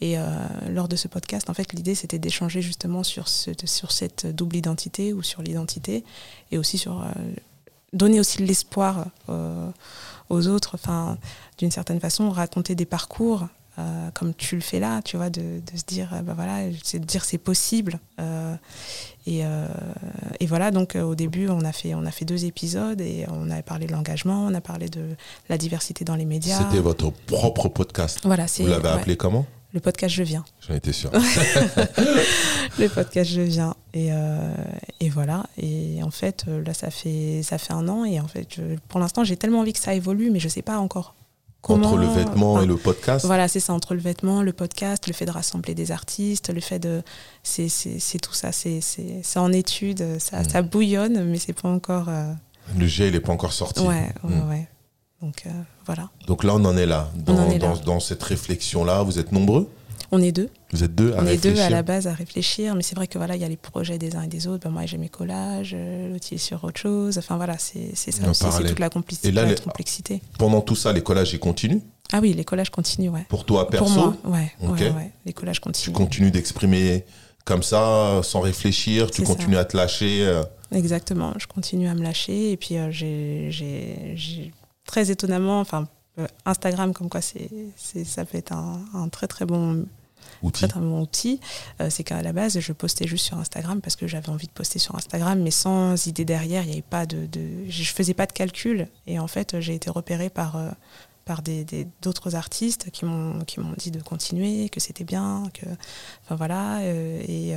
Et 0.00 0.18
euh, 0.18 0.22
lors 0.70 0.88
de 0.88 0.94
ce 0.94 1.08
podcast, 1.08 1.50
en 1.50 1.54
fait, 1.54 1.72
l'idée 1.72 1.96
c'était 1.96 2.18
d'échanger 2.20 2.62
justement 2.62 3.02
sur, 3.02 3.26
ce, 3.26 3.50
sur 3.64 3.90
cette 3.90 4.26
double 4.26 4.56
identité 4.56 5.12
ou 5.12 5.22
sur 5.22 5.42
l'identité 5.42 6.04
et 6.52 6.58
aussi 6.58 6.78
sur 6.78 7.02
euh, 7.02 7.06
donner 7.92 8.20
aussi 8.20 8.38
de 8.38 8.44
l'espoir 8.44 9.06
aux 10.28 10.48
autres. 10.48 10.72
Enfin, 10.74 11.18
d'une 11.58 11.70
certaine 11.70 11.98
façon, 12.00 12.30
raconter 12.30 12.74
des 12.74 12.86
parcours 12.86 13.48
euh, 13.78 14.10
comme 14.12 14.34
tu 14.34 14.54
le 14.54 14.60
fais 14.60 14.78
là, 14.78 15.02
tu 15.02 15.16
vois, 15.16 15.30
de, 15.30 15.40
de 15.40 15.76
se 15.76 15.84
dire, 15.84 16.12
euh, 16.12 16.22
bah 16.22 16.34
voilà, 16.34 16.70
c'est 16.82 17.00
de 17.00 17.04
dire 17.04 17.24
c'est 17.24 17.38
possible. 17.38 17.98
Euh, 18.20 18.54
et, 19.26 19.42
et, 20.40 20.46
voilà, 20.46 20.70
donc 20.70 20.96
au 20.96 21.14
début, 21.14 21.48
on 21.48 21.62
a, 21.62 21.72
fait, 21.72 21.94
on 21.94 22.04
a 22.04 22.10
fait 22.10 22.26
deux 22.26 22.44
épisodes 22.44 23.00
et 23.00 23.24
on 23.30 23.50
a 23.50 23.62
parlé 23.62 23.86
de 23.86 23.92
l'engagement, 23.92 24.44
on 24.44 24.52
a 24.52 24.60
parlé 24.60 24.90
de 24.90 25.16
la 25.48 25.56
diversité 25.56 26.04
dans 26.04 26.14
les 26.14 26.26
médias. 26.26 26.58
C'était 26.58 26.82
votre 26.82 27.10
propre 27.10 27.68
podcast. 27.70 28.20
Voilà, 28.24 28.44
Vous 28.58 28.66
l'avez 28.66 28.82
ouais. 28.82 28.90
appelé 28.90 29.16
comment? 29.16 29.46
Le 29.72 29.80
podcast 29.80 30.14
Je 30.14 30.22
viens. 30.22 30.44
J'en 30.68 30.74
étais 30.74 30.92
sûr. 30.92 31.10
le 32.78 32.86
podcast 32.88 33.28
Je 33.28 33.40
viens. 33.40 33.74
Et, 33.92 34.12
euh, 34.12 34.54
et, 35.00 35.08
voilà. 35.08 35.46
Et 35.56 36.00
en 36.02 36.12
fait, 36.12 36.44
là, 36.46 36.74
ça 36.74 36.90
fait, 36.90 37.40
ça 37.42 37.58
fait 37.58 37.72
un 37.72 37.88
an. 37.88 38.04
Et 38.04 38.20
en 38.20 38.28
fait, 38.28 38.46
je, 38.54 38.76
pour 38.88 39.00
l'instant, 39.00 39.24
j'ai 39.24 39.36
tellement 39.36 39.60
envie 39.60 39.72
que 39.72 39.80
ça 39.80 39.94
évolue, 39.94 40.30
mais 40.30 40.38
je 40.38 40.46
ne 40.46 40.50
sais 40.50 40.62
pas 40.62 40.78
encore 40.78 41.16
Comment, 41.64 41.86
entre 41.88 41.96
le 41.96 42.06
vêtement 42.06 42.52
enfin, 42.52 42.64
et 42.64 42.66
le 42.66 42.76
podcast 42.76 43.24
Voilà, 43.24 43.48
c'est 43.48 43.58
ça, 43.58 43.72
entre 43.72 43.94
le 43.94 44.00
vêtement, 44.00 44.42
le 44.42 44.52
podcast, 44.52 45.06
le 45.06 45.14
fait 45.14 45.24
de 45.24 45.30
rassembler 45.30 45.74
des 45.74 45.92
artistes, 45.92 46.52
le 46.52 46.60
fait 46.60 46.78
de. 46.78 47.02
C'est 47.42 48.18
tout 48.20 48.34
ça, 48.34 48.52
c'est 48.52 48.82
en 49.36 49.50
étude, 49.50 50.18
ça, 50.18 50.40
mmh. 50.40 50.48
ça, 50.50 50.60
bouillonne, 50.60 51.24
mais 51.24 51.38
c'est 51.38 51.54
pas 51.54 51.70
encore. 51.70 52.10
Euh... 52.10 52.30
Le 52.78 52.86
jet, 52.86 53.08
il 53.08 53.14
n'est 53.14 53.20
pas 53.20 53.32
encore 53.32 53.54
sorti. 53.54 53.80
Ouais, 53.80 54.12
ouais, 54.24 54.30
mmh. 54.30 54.50
ouais. 54.50 54.68
Donc 55.22 55.44
euh, 55.46 55.50
voilà. 55.86 56.10
Donc 56.26 56.44
là, 56.44 56.54
on 56.54 56.64
en 56.66 56.76
est 56.76 56.84
là. 56.84 57.10
Dans, 57.14 57.38
en 57.38 57.50
est 57.50 57.58
dans, 57.58 57.72
là. 57.72 57.80
dans 57.82 57.98
cette 58.00 58.22
réflexion-là, 58.22 59.02
vous 59.02 59.18
êtes 59.18 59.32
nombreux 59.32 59.70
On 60.12 60.20
est 60.20 60.32
deux. 60.32 60.48
Vous 60.72 60.84
êtes 60.84 60.94
deux 60.94 61.12
à 61.14 61.22
On 61.22 61.26
est 61.26 61.42
deux 61.42 61.58
à 61.60 61.70
la 61.70 61.82
base 61.82 62.06
à 62.06 62.12
réfléchir, 62.12 62.74
mais 62.74 62.82
c'est 62.82 62.94
vrai 62.94 63.06
que 63.06 63.18
voilà, 63.18 63.36
il 63.36 63.42
y 63.42 63.44
a 63.44 63.48
les 63.48 63.56
projets 63.56 63.98
des 63.98 64.16
uns 64.16 64.22
et 64.22 64.26
des 64.28 64.46
autres. 64.46 64.64
Ben, 64.64 64.70
moi, 64.70 64.86
j'ai 64.86 64.98
mes 64.98 65.08
collages, 65.08 65.72
euh, 65.74 66.12
l'autre 66.12 66.26
il 66.30 66.34
est 66.34 66.38
sur 66.38 66.62
autre 66.64 66.78
chose. 66.80 67.18
Enfin 67.18 67.36
voilà, 67.36 67.56
c'est 67.58 67.94
ça 67.96 68.28
aussi, 68.28 68.44
c'est 68.50 68.64
toute 68.68 68.78
la 68.78 68.90
complexité. 68.90 69.28
Et 69.28 69.32
là, 69.32 69.44
les... 69.44 69.54
complexité. 69.56 70.20
pendant 70.38 70.60
tout 70.60 70.76
ça, 70.76 70.92
les 70.92 71.02
collages, 71.02 71.32
ils 71.32 71.38
continuent? 71.40 71.80
Ah 72.12 72.20
oui, 72.20 72.34
les 72.34 72.44
collages 72.44 72.70
continuent, 72.70 73.08
ouais. 73.10 73.24
Pour 73.28 73.44
toi, 73.44 73.68
perso? 73.68 73.86
Pour 73.86 73.94
moi, 73.94 74.16
ouais, 74.38 74.52
okay. 74.62 74.84
ouais, 74.84 74.90
ouais, 74.90 75.10
Les 75.24 75.32
collages 75.32 75.56
Tu 75.56 75.62
continuent. 75.62 75.94
continues 75.94 76.30
d'exprimer 76.30 77.04
comme 77.44 77.62
ça, 77.62 78.20
sans 78.22 78.40
réfléchir, 78.40 79.10
tu 79.10 79.22
continues 79.22 79.54
ça. 79.54 79.60
à 79.60 79.64
te 79.64 79.76
lâcher. 79.76 80.24
euh, 80.26 80.42
Exactement, 80.72 81.32
je 81.38 81.46
continue 81.46 81.88
à 81.88 81.94
me 81.94 82.02
lâcher. 82.02 82.52
Et 82.52 82.56
puis, 82.56 82.76
euh, 82.76 82.90
j'ai 82.90 84.52
très 84.86 85.10
étonnamment, 85.10 85.60
enfin, 85.60 85.88
Instagram, 86.44 86.92
comme 86.92 87.08
quoi 87.08 87.20
c'est 87.20 87.48
ça 88.04 88.24
peut 88.24 88.38
être 88.38 88.52
un, 88.52 88.84
un 88.94 89.08
très 89.08 89.26
très 89.26 89.44
bon 89.44 89.86
outil. 90.42 90.68
Très, 90.68 90.80
bon 90.80 91.00
outil. 91.00 91.40
Euh, 91.80 91.90
c'est 91.90 92.04
qu'à 92.04 92.22
la 92.22 92.32
base, 92.32 92.58
je 92.58 92.72
postais 92.72 93.06
juste 93.06 93.26
sur 93.26 93.38
Instagram 93.38 93.80
parce 93.80 93.96
que 93.96 94.06
j'avais 94.06 94.28
envie 94.28 94.46
de 94.46 94.52
poster 94.52 94.78
sur 94.78 94.94
Instagram, 94.94 95.40
mais 95.40 95.50
sans 95.50 96.06
idée 96.06 96.24
derrière. 96.24 96.62
Il 96.62 96.66
n'y 96.66 96.72
avait 96.72 96.82
pas 96.82 97.06
de, 97.06 97.26
de, 97.26 97.68
je 97.68 97.84
faisais 97.84 98.14
pas 98.14 98.26
de 98.26 98.32
calcul. 98.32 98.88
Et 99.06 99.18
en 99.18 99.26
fait, 99.26 99.60
j'ai 99.60 99.74
été 99.74 99.90
repérée 99.90 100.30
par 100.30 100.56
euh, 100.56 100.70
par 101.24 101.42
d'autres 102.02 102.30
des, 102.30 102.36
artistes 102.36 102.90
qui 102.90 103.04
m'ont 103.04 103.40
qui 103.44 103.60
m'ont 103.60 103.74
dit 103.76 103.90
de 103.90 104.00
continuer, 104.00 104.68
que 104.68 104.80
c'était 104.80 105.04
bien, 105.04 105.44
que 105.54 105.66
enfin 106.24 106.34
voilà, 106.36 106.78
euh, 106.78 107.22
et 107.26 107.54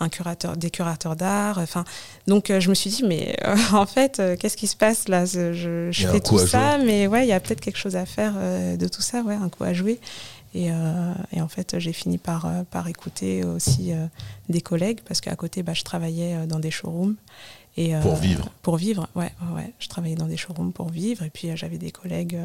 un 0.00 0.08
curateur, 0.08 0.56
des 0.56 0.70
curateurs 0.70 1.16
d'art. 1.16 1.58
Enfin, 1.58 1.84
donc 2.26 2.52
je 2.58 2.68
me 2.68 2.74
suis 2.74 2.90
dit 2.90 3.04
mais 3.04 3.36
euh, 3.44 3.56
en 3.72 3.86
fait, 3.86 4.22
qu'est-ce 4.38 4.56
qui 4.56 4.66
se 4.66 4.76
passe 4.76 5.08
là? 5.08 5.24
Je, 5.24 5.52
je 5.90 6.08
fais 6.08 6.20
tout 6.20 6.38
ça, 6.38 6.78
mais 6.78 7.06
ouais, 7.06 7.24
il 7.24 7.28
y 7.28 7.32
a 7.32 7.40
peut-être 7.40 7.60
quelque 7.60 7.78
chose 7.78 7.96
à 7.96 8.06
faire 8.06 8.34
euh, 8.36 8.76
de 8.76 8.88
tout 8.88 9.02
ça, 9.02 9.22
ouais, 9.22 9.34
un 9.34 9.48
coup 9.48 9.64
à 9.64 9.72
jouer. 9.72 10.00
Et, 10.54 10.70
euh, 10.70 11.14
et, 11.32 11.40
en 11.40 11.48
fait, 11.48 11.78
j'ai 11.80 11.92
fini 11.92 12.16
par, 12.16 12.46
euh, 12.46 12.62
par 12.70 12.86
écouter 12.88 13.44
aussi 13.44 13.92
euh, 13.92 14.06
des 14.48 14.60
collègues 14.60 15.00
parce 15.06 15.20
qu'à 15.20 15.34
côté, 15.34 15.64
bah, 15.64 15.74
je 15.74 15.82
travaillais 15.82 16.46
dans 16.46 16.60
des 16.60 16.70
showrooms. 16.70 17.16
Et, 17.76 17.92
pour 18.02 18.14
vivre 18.14 18.48
Pour 18.62 18.76
vivre, 18.76 19.08
ouais, 19.16 19.32
ouais. 19.54 19.72
Je 19.80 19.88
travaillais 19.88 20.14
dans 20.14 20.28
des 20.28 20.36
showrooms 20.36 20.72
pour 20.72 20.90
vivre. 20.90 21.24
Et 21.24 21.30
puis, 21.30 21.56
j'avais 21.56 21.78
des 21.78 21.90
collègues 21.90 22.38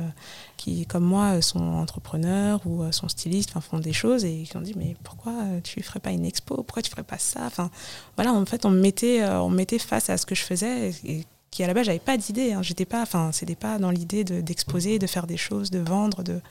qui, 0.58 0.88
comme 0.88 1.04
moi, 1.04 1.40
sont 1.42 1.60
entrepreneurs 1.60 2.62
ou 2.66 2.92
sont 2.92 3.08
stylistes, 3.10 3.52
enfin, 3.52 3.62
font 3.62 3.80
des 3.80 3.94
choses 3.94 4.26
et 4.26 4.44
qui 4.50 4.58
ont 4.58 4.62
dit 4.62 4.74
Mais 4.76 4.96
pourquoi 5.04 5.34
tu 5.64 5.80
ne 5.80 5.84
ferais 5.84 6.00
pas 6.00 6.12
une 6.12 6.26
expo? 6.26 6.56
Pourquoi 6.56 6.82
tu 6.82 6.90
ne 6.90 6.92
ferais 6.92 7.04
pas 7.04 7.20
ça? 7.20 7.42
Enfin, 7.46 7.70
voilà, 8.16 8.34
en 8.34 8.46
fait, 8.46 8.66
on 8.66 8.72
me 8.72 8.82
mettait, 8.82 9.24
on 9.24 9.50
me 9.50 9.58
mettait 9.58 9.78
face 9.78 10.10
à 10.10 10.18
ce 10.18 10.26
que 10.26 10.34
je 10.34 10.42
faisais. 10.42 10.92
Et, 11.06 11.26
qui 11.52 11.64
à 11.64 11.68
la 11.68 11.74
base 11.74 11.86
j'avais 11.86 12.00
pas 12.00 12.18
d'idée 12.18 12.54
hein. 12.54 12.62
j'étais 12.62 12.86
pas 12.86 13.02
enfin 13.02 13.32
c'était 13.32 13.56
pas 13.56 13.80
dans 13.80 13.92
l'idée 13.92 14.24
d'exposer 14.24 15.00
de, 15.00 15.06
de, 15.06 15.08
faire 15.10 15.28
des 15.28 15.38
choses 15.38 15.72
de 15.72 15.80
vendre 15.80 16.24
de 16.24 16.42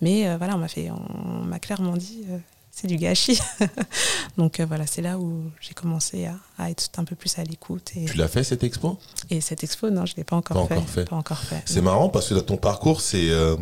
mais 0.00 0.28
euh, 0.28 0.36
voilà 0.36 0.56
on 0.56 0.58
m'a 0.58 0.68
fait 0.68 0.90
on, 0.90 1.44
m'a 1.44 1.58
clairement 1.58 1.96
dit 1.96 2.24
euh, 2.30 2.38
c'est 2.70 2.86
du 2.86 2.96
gâchis 2.96 3.40
donc 4.38 4.60
euh, 4.60 4.66
voilà 4.66 4.86
c'est 4.86 5.02
là 5.02 5.18
où 5.18 5.42
j'ai 5.60 5.74
commencé 5.74 6.26
à, 6.26 6.36
à, 6.58 6.70
être 6.70 6.88
un 6.98 7.04
peu 7.04 7.16
plus 7.16 7.38
à 7.38 7.44
l'écoute 7.44 7.90
et 7.96 8.04
tu 8.04 8.16
l'as 8.16 8.28
fait 8.28 8.44
cette 8.44 8.64
expo? 8.64 8.98
Et 9.28 9.40
cette 9.40 9.64
expo 9.64 9.90
non 9.90 10.06
je 10.06 10.14
l'ai 10.16 10.24
pas 10.24 10.36
encore 10.36 10.68
pas 10.68 10.74
fait, 10.74 10.80
encore 10.80 10.88
fait. 10.88 11.04
pas 11.04 11.16
encore 11.16 11.38
fait 11.38 11.62
c'est 11.64 11.80
marrant 11.82 12.08
parce 12.08 12.28
que 12.28 12.34
dans 12.34 12.42
ton 12.42 12.56
parcours 12.56 13.00
c'est 13.00 13.30
euh, 13.30 13.56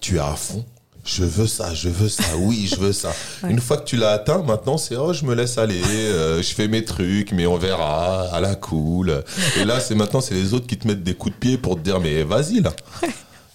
tu 0.00 0.16
es 0.16 0.20
à 0.20 0.34
fond 0.34 0.64
je 1.04 1.24
veux 1.24 1.46
ça, 1.46 1.74
je 1.74 1.88
veux 1.88 2.08
ça, 2.08 2.22
oui, 2.38 2.66
je 2.66 2.76
veux 2.76 2.92
ça. 2.92 3.12
Ouais. 3.42 3.50
Une 3.50 3.60
fois 3.60 3.78
que 3.78 3.84
tu 3.84 3.96
l'as 3.96 4.10
atteint, 4.10 4.42
maintenant 4.42 4.76
c'est 4.76 4.96
oh, 4.96 5.14
je 5.14 5.24
me 5.24 5.34
laisse 5.34 5.56
aller, 5.56 5.80
euh, 5.82 6.42
je 6.42 6.54
fais 6.54 6.68
mes 6.68 6.84
trucs, 6.84 7.32
mais 7.32 7.46
on 7.46 7.56
verra, 7.56 8.24
à 8.24 8.40
la 8.40 8.54
cool. 8.54 9.24
Et 9.58 9.64
là, 9.64 9.80
c'est 9.80 9.94
maintenant 9.94 10.20
c'est 10.20 10.34
les 10.34 10.52
autres 10.52 10.66
qui 10.66 10.76
te 10.76 10.86
mettent 10.86 11.02
des 11.02 11.14
coups 11.14 11.34
de 11.34 11.40
pied 11.40 11.56
pour 11.56 11.76
te 11.76 11.80
dire 11.80 12.00
mais 12.00 12.22
vas-y 12.22 12.60
là. 12.60 12.72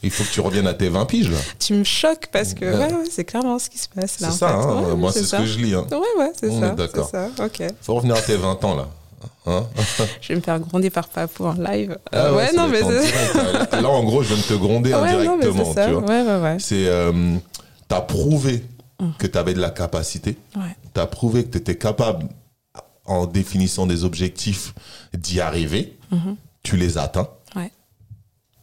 Ouais. 0.05 0.09
Il 0.09 0.11
faut 0.11 0.23
que 0.23 0.29
tu 0.29 0.41
reviennes 0.41 0.67
à 0.67 0.73
tes 0.73 0.89
20 0.89 1.05
piges 1.05 1.31
là. 1.31 1.37
Tu 1.59 1.73
me 1.73 1.83
choques 1.83 2.27
parce 2.31 2.53
que 2.53 2.65
ouais, 2.65 2.93
ouais, 2.93 3.09
c'est 3.09 3.25
clairement 3.25 3.59
ce 3.59 3.69
qui 3.69 3.77
se 3.77 3.89
passe 3.89 4.19
là. 4.19 4.29
C'est 4.31 4.39
ça, 4.39 4.49
hein, 4.49 4.95
moi 4.95 5.11
c'est 5.11 5.23
ce 5.23 5.35
que 5.35 5.45
je 5.45 5.59
lis. 5.59 5.73
Hein. 5.73 5.85
Ouais, 5.91 6.23
ouais, 6.23 6.31
c'est 6.39 6.51
ça. 6.51 6.69
D'accord. 6.69 7.11
Ok. 7.43 7.63
Faut 7.81 7.95
revenir 7.95 8.15
à 8.15 8.21
tes 8.21 8.35
20 8.35 8.63
ans 8.63 8.75
là. 8.75 8.87
Hein 9.47 9.63
je 10.21 10.29
vais 10.29 10.35
me 10.35 10.41
faire 10.41 10.59
gronder 10.59 10.89
par 10.89 11.07
Papou 11.07 11.45
en 11.45 11.53
live. 11.53 11.97
Ah 12.11 12.33
ouais, 12.33 12.51
non, 12.53 12.67
mais 12.67 12.81
là, 12.81 13.81
là, 13.81 13.89
en 13.89 14.03
gros, 14.03 14.23
je 14.23 14.33
viens 14.33 14.37
de 14.37 14.47
te 14.47 14.53
gronder 14.53 14.93
indirectement. 14.93 15.73
Ça. 15.73 15.85
tu 15.85 15.93
vois. 15.93 16.03
Ouais, 16.03 16.21
ouais, 16.21 16.41
ouais. 16.41 16.57
C'est. 16.59 16.87
Euh, 16.87 17.35
tu 17.87 17.95
as 17.95 18.01
prouvé 18.01 18.63
mmh. 18.99 19.09
que 19.19 19.27
tu 19.27 19.37
avais 19.37 19.53
de 19.53 19.61
la 19.61 19.69
capacité. 19.69 20.37
Ouais. 20.55 20.75
Tu 20.93 20.99
as 20.99 21.05
prouvé 21.05 21.43
que 21.43 21.49
tu 21.49 21.57
étais 21.59 21.77
capable, 21.77 22.27
en 23.05 23.27
définissant 23.27 23.85
des 23.85 24.03
objectifs, 24.03 24.73
d'y 25.13 25.39
arriver. 25.41 25.97
Mmh. 26.11 26.33
Tu 26.63 26.77
les 26.77 26.97
atteins. 26.97 27.27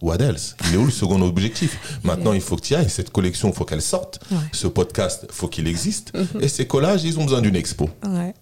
What 0.03 0.16
else 0.16 0.57
Il 0.66 0.74
est 0.74 0.76
où 0.76 0.84
le 0.84 0.90
second 0.90 1.22
objectif? 1.22 2.00
Maintenant, 2.03 2.32
il 2.32 2.40
faut 2.40 2.57
que 2.57 2.62
tu 2.62 2.72
y 2.72 2.76
ailles. 2.76 2.90
Cette 2.90 3.11
collection, 3.11 3.48
il 3.50 3.55
faut 3.55 3.64
qu'elle 3.64 3.80
sorte. 3.80 4.18
Ouais. 4.32 4.38
Ce 4.50 4.66
podcast, 4.66 5.26
il 5.28 5.32
faut 5.32 5.46
qu'il 5.46 5.68
existe. 5.68 6.12
Mmh. 6.12 6.40
Et 6.40 6.48
ces 6.48 6.66
collages, 6.66 7.05
ils 7.05 7.20
ont 7.20 7.24
besoin 7.24 7.40
d'une 7.40 7.55
expo. 7.55 7.88
Ouais. 8.05 8.34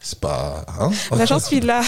C'est 0.00 0.18
pas. 0.18 0.64
Hein? 0.80 0.90
Là, 1.14 1.24
j'en 1.26 1.38
suis 1.38 1.60
là. 1.60 1.82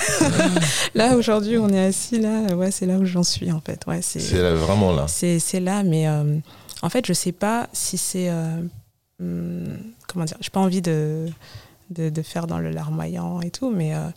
là, 0.95 1.17
aujourd'hui, 1.17 1.57
on 1.57 1.71
est 1.71 1.87
assis 1.87 2.21
là. 2.21 2.55
Ouais, 2.55 2.71
c'est 2.71 2.85
là 2.85 2.99
où 2.99 3.07
j'en 3.07 3.23
suis, 3.23 3.51
en 3.51 3.63
fait. 3.63 3.81
Ouais, 3.87 4.03
c'est 4.03 4.21
vraiment 4.53 4.93
là. 4.93 5.07
C'est 5.09 5.61
là, 5.61 5.83
mais 5.83 6.07
euh, 6.07 6.37
en 6.83 6.91
fait, 6.91 7.07
je 7.07 7.15
sais 7.15 7.33
pas 7.33 7.71
si 7.73 7.97
c'est. 7.97 8.29
Euh, 8.29 8.61
hum, 9.21 9.79
comment 10.07 10.27
dire? 10.27 10.37
J'ai 10.41 10.51
pas 10.51 10.61
envie 10.61 10.83
de, 10.83 11.29
de, 11.89 12.11
de, 12.11 12.23
faire 12.23 12.47
dans 12.47 12.59
le 12.59 12.71
larmoyant 12.71 13.41
et 13.41 13.51
tout, 13.51 13.71
mais. 13.71 13.95
Euh, 13.95 14.11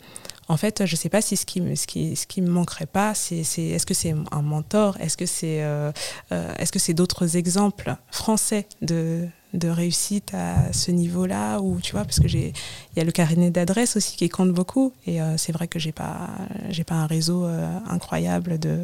en 0.48 0.58
fait, 0.58 0.86
je 0.86 0.96
sais 0.96 1.10
pas 1.10 1.22
si 1.22 1.38
ce 1.38 1.46
qui 1.46 1.62
me, 1.62 1.76
ce 1.76 1.86
ce 1.88 2.42
manquerait 2.42 2.86
pas, 2.86 3.14
c'est, 3.16 3.42
est-ce 3.42 3.86
que 3.86 3.94
c'est 3.94 4.14
un 4.32 4.42
mentor, 4.42 4.98
est-ce 5.00 5.18
que 5.18 5.26
c'est, 5.26 5.64
euh, 5.64 5.92
est-ce 6.32 6.72
que 6.72 6.80
c'est 6.80 6.94
d'autres 6.94 7.36
exemples 7.38 7.96
français 8.12 8.68
de, 8.82 9.28
de 9.54 9.70
réussite 9.70 10.34
à 10.34 10.74
ce 10.74 10.92
niveau-là 10.92 11.60
ou 11.60 11.80
tu 11.82 11.94
vois 11.94 12.04
parce 12.04 12.20
que 12.20 12.28
j'ai 12.28 12.54
il 12.96 13.00
y 13.00 13.02
a 13.02 13.06
le 13.06 13.12
carnet 13.12 13.52
d'adresse 13.52 13.96
aussi 13.96 14.18
qui 14.18 14.30
compte 14.30 14.52
beaucoup 14.52 14.94
et 15.08 15.22
euh, 15.22 15.38
c'est 15.38 15.52
vrai 15.52 15.68
que 15.68 15.80
j'ai 15.80 15.92
pas 15.92 16.30
j'ai 16.70 16.84
pas 16.84 16.96
un 16.96 17.06
réseau 17.06 17.46
euh, 17.46 17.66
incroyable 17.90 18.60
de 18.60 18.80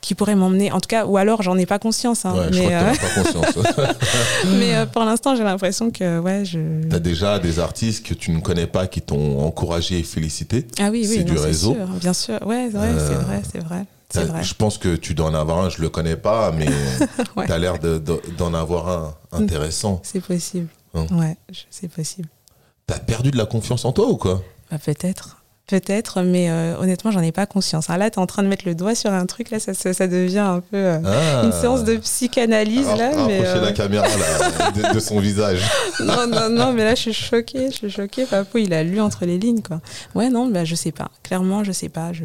qui 0.00 0.14
pourrait 0.14 0.34
m'emmener 0.34 0.72
en 0.72 0.80
tout 0.80 0.88
cas 0.88 1.06
ou 1.06 1.16
alors 1.16 1.42
j'en 1.42 1.56
ai 1.56 1.66
pas 1.66 1.78
conscience 1.78 2.24
hein, 2.24 2.34
ouais, 2.34 2.50
mais 2.50 2.56
je 2.56 2.62
crois 2.62 2.92
que 2.92 3.00
pas 3.00 3.22
conscience. 3.22 3.58
mais 4.58 4.74
euh, 4.74 4.86
pour 4.86 5.04
l'instant 5.04 5.36
j'ai 5.36 5.44
l'impression 5.44 5.90
que 5.90 6.18
ouais 6.18 6.44
je 6.44 6.88
T'as 6.88 6.98
déjà 6.98 7.38
des 7.38 7.58
artistes 7.58 8.04
que 8.06 8.14
tu 8.14 8.30
ne 8.30 8.40
connais 8.40 8.66
pas 8.66 8.86
qui 8.86 9.00
t'ont 9.00 9.40
encouragé 9.40 9.98
et 9.98 10.02
félicité? 10.02 10.66
Ah 10.80 10.90
oui 10.90 11.06
oui 11.08 11.16
c'est 11.18 11.24
du 11.24 11.34
non, 11.34 11.42
réseau? 11.42 11.74
sûr, 11.74 11.86
bien 12.00 12.12
sûr 12.12 12.38
ouais, 12.46 12.66
ouais 12.66 12.70
c'est 12.72 13.14
vrai 13.14 13.42
c'est 13.52 13.62
vrai 13.62 13.84
vrai. 14.14 14.42
Je 14.42 14.54
pense 14.54 14.78
que 14.78 14.96
tu 14.96 15.14
dois 15.14 15.26
en 15.26 15.34
avoir 15.34 15.58
un, 15.58 15.68
je 15.68 15.80
le 15.80 15.88
connais 15.88 16.16
pas, 16.16 16.52
mais 16.52 16.66
ouais. 17.36 17.46
tu 17.46 17.52
as 17.52 17.58
l'air 17.58 17.78
d'en 17.78 17.98
de, 17.98 17.98
de, 18.00 18.56
avoir 18.56 18.88
un 18.88 19.14
intéressant. 19.32 20.00
C'est 20.04 20.20
possible. 20.20 20.68
Hein. 20.94 21.06
Ouais, 21.12 21.36
c'est 21.70 21.88
possible. 21.88 22.28
Tu 22.86 22.94
as 22.94 22.98
perdu 22.98 23.30
de 23.30 23.36
la 23.36 23.44
confiance 23.44 23.84
en 23.84 23.92
toi 23.92 24.08
ou 24.08 24.16
quoi? 24.16 24.42
Bah, 24.70 24.78
Peut-être. 24.78 25.36
Peut-être, 25.66 26.22
mais 26.22 26.48
euh, 26.48 26.78
honnêtement, 26.78 27.10
j'en 27.10 27.20
ai 27.20 27.30
pas 27.30 27.44
conscience. 27.44 27.90
Alors 27.90 27.98
là, 27.98 28.10
tu 28.10 28.18
es 28.18 28.22
en 28.22 28.26
train 28.26 28.42
de 28.42 28.48
mettre 28.48 28.64
le 28.64 28.74
doigt 28.74 28.94
sur 28.94 29.12
un 29.12 29.26
truc, 29.26 29.50
là, 29.50 29.60
ça, 29.60 29.74
ça, 29.74 29.92
ça 29.92 30.06
devient 30.06 30.38
un 30.38 30.60
peu 30.60 30.78
euh, 30.78 30.98
ah. 31.04 31.44
une 31.44 31.52
séance 31.52 31.84
de 31.84 31.96
psychanalyse. 31.98 32.88
Alors, 32.88 32.96
là, 32.96 33.26
mais 33.26 33.42
euh... 33.44 33.60
la 33.60 33.72
caméra 33.72 34.06
là, 34.08 34.70
de, 34.88 34.94
de, 34.94 34.98
son 34.98 35.20
visage. 35.20 35.60
non, 36.00 36.26
non, 36.26 36.48
non, 36.48 36.72
mais 36.72 36.84
là, 36.84 36.94
je 36.94 37.02
suis 37.02 37.12
choquée. 37.12 37.70
Je 37.70 37.76
suis 37.76 37.90
choquée. 37.90 38.24
Papou, 38.24 38.56
il 38.56 38.72
a 38.72 38.82
lu 38.82 38.98
entre 38.98 39.26
les 39.26 39.38
lignes. 39.38 39.60
Quoi. 39.60 39.82
Ouais, 40.14 40.30
non, 40.30 40.48
bah, 40.48 40.64
je 40.64 40.74
sais 40.74 40.92
pas. 40.92 41.10
Clairement, 41.22 41.64
je 41.64 41.72
sais 41.72 41.90
pas. 41.90 42.14
Je 42.14 42.24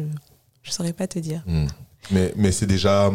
ne 0.70 0.74
saurais 0.74 0.92
pas 0.92 1.06
te 1.06 1.18
dire. 1.18 1.42
Mmh. 1.46 1.66
Mais, 2.10 2.32
mais 2.36 2.52
c'est 2.52 2.66
déjà. 2.66 3.10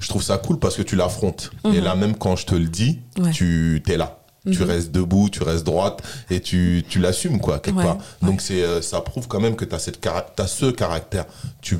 Je 0.00 0.08
trouve 0.08 0.22
ça 0.22 0.38
cool 0.38 0.58
parce 0.58 0.76
que 0.76 0.82
tu 0.82 0.94
l'affrontes. 0.96 1.50
Mhm. 1.64 1.72
Mmh. 1.72 1.74
Et 1.74 1.80
là, 1.80 1.94
même 1.96 2.16
quand 2.16 2.36
je 2.36 2.46
te 2.46 2.54
le 2.54 2.66
dis, 2.68 3.00
ouais. 3.18 3.30
tu 3.32 3.82
es 3.88 3.96
là. 3.96 4.20
Mmh. 4.44 4.50
Tu 4.52 4.62
restes 4.62 4.92
debout, 4.92 5.28
tu 5.28 5.42
restes 5.42 5.64
droite 5.64 6.02
et 6.30 6.40
tu, 6.40 6.84
tu 6.88 7.00
l'assumes, 7.00 7.40
quoi, 7.40 7.58
quelque 7.58 7.78
ouais, 7.78 7.84
part. 7.84 7.96
ouais. 7.96 8.28
Donc, 8.28 8.40
c'est, 8.40 8.80
ça 8.82 9.00
prouve 9.00 9.26
quand 9.26 9.40
même 9.40 9.56
que 9.56 9.64
tu 9.64 9.74
as, 9.74 9.78
cette, 9.80 9.98
as 10.06 10.46
ce 10.46 10.66
caractère. 10.70 11.26
Tu 11.60 11.78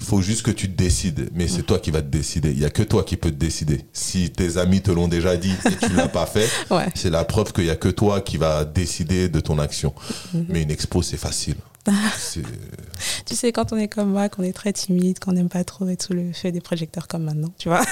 faut 0.00 0.20
juste 0.20 0.42
que 0.42 0.50
tu 0.50 0.68
te 0.68 0.76
décides. 0.76 1.30
Mais 1.34 1.46
c'est 1.46 1.60
Mm. 1.60 1.66
toi 1.66 1.78
qui 1.78 1.90
vas 1.92 2.02
te 2.02 2.08
décider. 2.08 2.50
Il 2.50 2.58
y 2.58 2.64
a 2.64 2.70
que 2.70 2.82
toi 2.82 3.04
qui 3.04 3.16
peux 3.16 3.30
te 3.30 3.36
décider. 3.36 3.86
Si 3.92 4.28
tes 4.30 4.58
amis 4.58 4.82
te 4.82 4.90
l'ont 4.90 5.06
déjà 5.08 5.36
dit 5.36 5.54
et 5.66 5.86
tu 5.86 5.92
l'as 5.94 6.08
pas 6.08 6.26
fait, 6.26 6.48
Ouais. 6.70 6.88
c'est 6.96 7.10
la 7.10 7.24
preuve 7.24 7.52
qu'il 7.52 7.64
y 7.66 7.70
a 7.70 7.76
que 7.76 7.88
toi 7.88 8.20
qui 8.20 8.36
va 8.36 8.64
décider 8.64 9.28
de 9.28 9.38
ton 9.38 9.58
action. 9.60 9.94
Mais 10.48 10.62
une 10.62 10.72
expo, 10.72 11.00
c'est 11.00 11.16
facile. 11.16 11.54
Tu 13.26 13.34
sais, 13.34 13.52
quand 13.52 13.72
on 13.72 13.76
est 13.76 13.88
comme 13.88 14.10
moi, 14.10 14.28
qu'on 14.28 14.42
est 14.42 14.52
très 14.52 14.72
timide, 14.72 15.18
qu'on 15.18 15.32
n'aime 15.32 15.48
pas 15.48 15.64
trop 15.64 15.86
être 15.88 16.02
sous 16.04 16.12
le 16.12 16.32
feu 16.32 16.50
des 16.52 16.60
projecteurs 16.60 17.08
comme 17.08 17.24
maintenant, 17.24 17.52
tu 17.58 17.68
vois, 17.68 17.82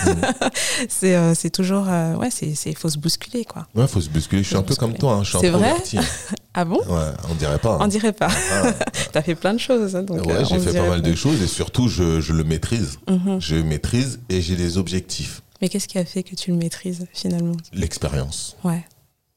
c'est 0.88 1.16
euh, 1.16 1.34
c'est 1.34 1.50
toujours. 1.50 1.86
euh, 1.88 2.14
ouais, 2.16 2.30
c'est 2.30 2.54
c'est- 2.54 2.74
faut 2.74 2.88
se 2.88 2.98
bousculer, 2.98 3.44
quoi. 3.44 3.66
Ouais, 3.74 3.86
faut 3.86 4.00
se 4.00 4.08
bousculer. 4.08 4.42
Je 4.42 4.48
suis 4.48 4.56
un 4.56 4.62
peu 4.62 4.74
comme 4.74 4.94
toi. 4.94 5.14
hein. 5.14 5.22
Je 5.24 5.30
suis 5.30 5.38
C'est 5.40 5.48
vrai 5.50 5.70
introverti. 5.70 5.98
Ah 6.54 6.66
bon 6.66 6.76
Ouais, 6.86 7.12
on 7.30 7.34
dirait 7.34 7.58
pas. 7.58 7.74
hein. 7.76 7.78
On 7.80 7.86
dirait 7.86 8.12
pas. 8.12 8.28
Ah. 8.30 8.72
T'as 9.12 9.22
fait 9.22 9.34
plein 9.34 9.54
de 9.54 9.58
choses. 9.58 9.96
hein, 9.96 10.02
donc, 10.02 10.26
Ouais, 10.26 10.34
euh, 10.34 10.44
j'ai 10.44 10.58
fait 10.58 10.74
pas 10.78 10.86
mal 10.88 11.00
pas. 11.02 11.08
de 11.08 11.14
choses 11.14 11.40
et 11.40 11.46
surtout, 11.46 11.88
je, 11.88 12.20
je 12.20 12.34
le 12.34 12.44
maîtrise. 12.44 12.98
Mhm. 13.08 13.40
Je 13.40 13.56
maîtrise 13.56 14.20
et 14.28 14.42
j'ai 14.42 14.54
des 14.56 14.76
objectifs. 14.76 15.40
Mais 15.62 15.70
qu'est-ce 15.70 15.88
qui 15.88 15.96
a 15.98 16.04
fait 16.04 16.22
que 16.22 16.34
tu 16.34 16.50
le 16.50 16.58
maîtrises 16.58 17.06
finalement? 17.14 17.56
L'expérience. 17.72 18.56
Ouais. 18.64 18.84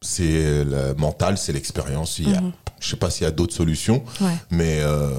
C'est 0.02 0.66
le 0.66 0.94
mental, 0.98 1.38
c'est 1.38 1.54
l'expérience. 1.54 2.20
Il 2.20 2.32
y 2.32 2.36
a- 2.36 2.42
Mhm. 2.42 2.52
Je 2.86 2.92
sais 2.92 2.98
pas 2.98 3.10
s'il 3.10 3.24
y 3.24 3.28
a 3.28 3.32
d'autres 3.32 3.56
solutions, 3.56 4.04
Ouais. 4.22 4.28
mais 4.52 4.78
euh, 4.82 5.10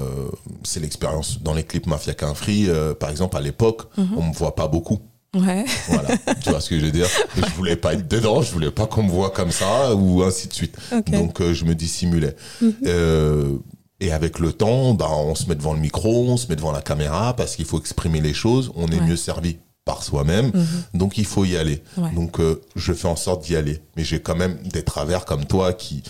c'est 0.63 0.79
l'expérience. 0.79 1.41
Dans 1.41 1.53
les 1.53 1.63
clips 1.63 1.85
Mafia 1.85 2.13
qu'un 2.13 2.33
free, 2.33 2.69
euh, 2.69 2.93
par 2.93 3.09
exemple, 3.09 3.35
à 3.35 3.41
l'époque, 3.41 3.81
Mhm. 3.97 4.07
on 4.17 4.23
me 4.23 4.33
voit 4.33 4.55
pas 4.55 4.67
beaucoup. 4.69 4.99
Ouais. 5.35 5.65
Voilà, 5.89 6.17
tu 6.41 6.49
vois 6.49 6.61
ce 6.61 6.69
que 6.69 6.79
je 6.79 6.85
veux 6.85 6.91
dire? 6.91 7.07
Je 7.35 7.53
voulais 7.55 7.75
pas 7.75 7.93
être 7.93 8.07
dedans, 8.07 8.41
je 8.41 8.51
voulais 8.53 8.71
pas 8.71 8.87
qu'on 8.87 9.03
me 9.03 9.09
voit 9.11 9.29
comme 9.31 9.51
ça 9.51 9.93
ou 9.93 10.23
ainsi 10.23 10.47
de 10.47 10.53
suite. 10.53 10.75
Donc 11.11 11.41
euh, 11.41 11.53
je 11.53 11.65
me 11.65 11.75
dissimulais. 11.75 12.35
Mhm. 12.61 13.59
Et 13.99 14.11
avec 14.11 14.39
le 14.39 14.53
temps, 14.53 14.93
bah, 14.93 15.07
on 15.11 15.33
se 15.35 15.47
met 15.49 15.55
devant 15.55 15.73
le 15.73 15.79
micro, 15.79 16.25
on 16.29 16.37
se 16.37 16.47
met 16.47 16.55
devant 16.55 16.71
la 16.71 16.81
caméra 16.81 17.35
parce 17.35 17.55
qu'il 17.55 17.65
faut 17.65 17.79
exprimer 17.79 18.21
les 18.21 18.33
choses. 18.33 18.71
On 18.75 18.87
est 18.87 18.99
Ouais. 18.99 19.05
mieux 19.07 19.15
servi 19.17 19.57
par 19.85 20.03
soi-même, 20.03 20.47
Mhm. 20.53 20.67
donc 20.93 21.17
il 21.17 21.25
faut 21.25 21.45
y 21.45 21.57
aller. 21.57 21.81
Ouais. 21.97 22.11
Donc 22.13 22.39
euh, 22.39 22.61
je 22.75 22.93
fais 22.93 23.07
en 23.07 23.15
sorte 23.15 23.43
d'y 23.45 23.55
aller. 23.55 23.81
Mais 23.95 24.03
j'ai 24.03 24.21
quand 24.21 24.35
même 24.35 24.57
des 24.71 24.83
travers 24.83 25.25
comme 25.25 25.45
toi 25.45 25.73
qui 25.73 26.03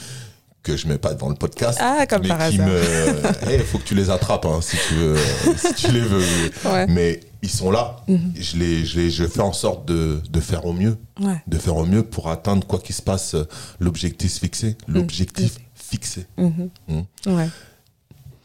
que 0.68 0.76
je 0.78 0.88
mets 0.88 0.98
pas 0.98 1.14
devant 1.14 1.30
le 1.30 1.36
podcast. 1.36 1.80
Ah, 1.82 2.06
comme 2.08 2.24
mais 2.24 2.28
par 2.28 2.50
qui 2.50 2.56
hasard. 2.60 2.68
me. 2.68 3.54
Il 3.54 3.60
faut 3.64 3.78
que 3.80 3.86
tu 3.86 3.96
les 3.96 4.10
attrapes 4.10 4.46
hein, 4.46 4.60
si 4.62 4.76
tu 4.88 4.94
veux, 4.96 5.16
si 5.58 5.74
tu 5.76 5.92
les 5.92 6.02
veux. 6.02 6.24
Ouais. 6.66 6.86
Mais 6.88 7.22
ils 7.42 7.50
sont 7.50 7.72
là. 7.72 7.98
Mhm. 8.08 8.34
Je 8.38 8.58
les, 8.58 8.86
je 8.86 9.00
les, 9.00 9.10
je 9.10 9.26
fais 9.26 9.40
en 9.42 9.54
sorte 9.54 9.88
de, 9.88 10.22
de 10.30 10.40
faire 10.42 10.66
au 10.66 10.74
mieux, 10.74 10.98
Ouais. 11.22 11.42
de 11.48 11.58
faire 11.58 11.76
au 11.78 11.86
mieux 11.86 12.04
pour 12.04 12.30
atteindre 12.30 12.68
quoi 12.68 12.80
qu'il 12.80 12.94
se 12.96 13.02
passe, 13.02 13.34
euh, 13.36 13.46
l'objectif 13.80 14.40
fixé, 14.40 14.76
l'objectif 14.88 15.56
fixé. 15.74 16.26
Mhm. 16.38 16.70
Mhm. 16.90 17.06
Ouais. 17.36 17.48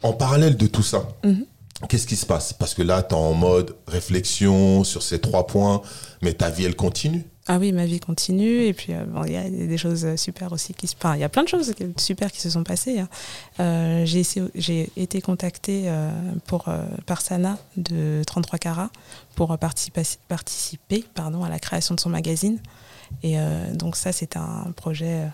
En 0.01 0.13
parallèle 0.13 0.55
de 0.57 0.67
tout 0.67 0.83
ça, 0.83 1.07
Mhm. 1.25 1.45
qu'est-ce 1.89 2.07
qui 2.07 2.15
se 2.15 2.25
passe? 2.25 2.53
Parce 2.53 2.73
que 2.73 2.81
là, 2.83 3.03
tu 3.03 3.15
es 3.15 3.17
en 3.17 3.33
mode 3.33 3.75
réflexion 3.87 4.83
sur 4.85 5.03
ces 5.03 5.19
trois 5.19 5.45
points, 5.47 5.81
mais 6.21 6.33
ta 6.33 6.49
vie, 6.49 6.63
elle 6.65 6.75
continue. 6.75 7.25
Ah 7.47 7.57
oui, 7.59 7.73
ma 7.73 7.85
vie 7.85 7.99
continue. 7.99 8.63
Et 8.63 8.73
puis, 8.73 8.93
euh, 8.93 9.03
il 9.25 9.33
y 9.33 9.37
a 9.37 9.49
des 9.49 9.77
choses 9.77 10.15
super 10.15 10.53
aussi 10.53 10.73
qui 10.73 10.87
se 10.87 10.95
Enfin, 10.95 11.15
il 11.15 11.19
y 11.19 11.25
a 11.25 11.29
plein 11.29 11.43
de 11.43 11.49
choses 11.49 11.73
super 11.97 12.31
qui 12.31 12.39
se 12.39 12.49
sont 12.49 12.63
passées. 12.63 12.99
hein. 12.99 13.09
Euh, 13.59 14.05
j'ai 14.05 14.89
été 14.95 15.21
contactée 15.21 15.83
euh, 15.87 16.09
par 17.05 17.21
Sana 17.21 17.57
de 17.75 18.21
33 18.25 18.59
carats 18.59 18.89
pour 19.35 19.57
participer 19.57 21.03
pardon, 21.13 21.43
à 21.43 21.49
la 21.49 21.59
création 21.59 21.95
de 21.95 21.99
son 21.99 22.09
magazine. 22.09 22.59
Et 23.21 23.35
donc, 23.73 23.95
ça, 23.95 24.11
c'était 24.11 24.39
un 24.39 24.71
projet 24.75 25.27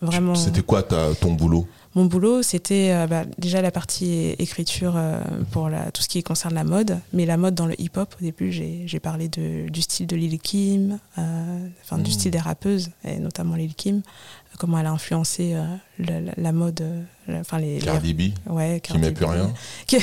vraiment. 0.00 0.34
C'était 0.34 0.62
quoi 0.62 0.82
ta, 0.82 1.14
ton 1.14 1.32
boulot? 1.32 1.66
Mon 1.94 2.04
boulot, 2.04 2.42
c'était 2.42 2.90
euh, 2.92 3.06
bah, 3.06 3.24
déjà 3.38 3.60
la 3.62 3.70
partie 3.70 4.36
écriture 4.38 4.92
euh, 4.96 5.20
pour 5.50 5.68
la, 5.68 5.90
tout 5.90 6.02
ce 6.02 6.08
qui 6.08 6.22
concerne 6.22 6.54
la 6.54 6.62
mode, 6.62 6.98
mais 7.12 7.24
la 7.26 7.36
mode 7.36 7.54
dans 7.54 7.66
le 7.66 7.80
hip-hop. 7.80 8.14
Au 8.20 8.22
début, 8.24 8.52
j'ai 8.52 9.00
parlé 9.00 9.28
de, 9.28 9.68
du 9.68 9.82
style 9.82 10.06
de 10.06 10.14
Lil 10.14 10.38
Kim, 10.38 10.98
euh, 11.16 11.68
enfin 11.82 11.98
du 11.98 12.10
Mm. 12.10 12.14
style 12.14 12.30
des 12.30 12.38
rappeuses, 12.38 12.90
et 13.04 13.18
notamment 13.18 13.56
Lil 13.56 13.74
Kim, 13.74 13.96
euh, 13.96 14.56
comment 14.58 14.78
elle 14.78 14.86
a 14.86 14.90
influencé 14.92 15.54
euh, 15.54 15.64
la, 15.98 16.20
la- 16.20 16.34
la 16.36 16.52
mode, 16.52 16.84
la- 17.26 17.40
enfin 17.40 17.58
les, 17.58 17.80
les- 17.80 17.84
Cardi 17.86 18.14
B, 18.14 18.20
ouais, 18.50 18.80
qui 18.80 18.96
met 18.98 19.10
plus 19.10 19.24
rien? 19.24 19.50
Qui- 19.86 19.96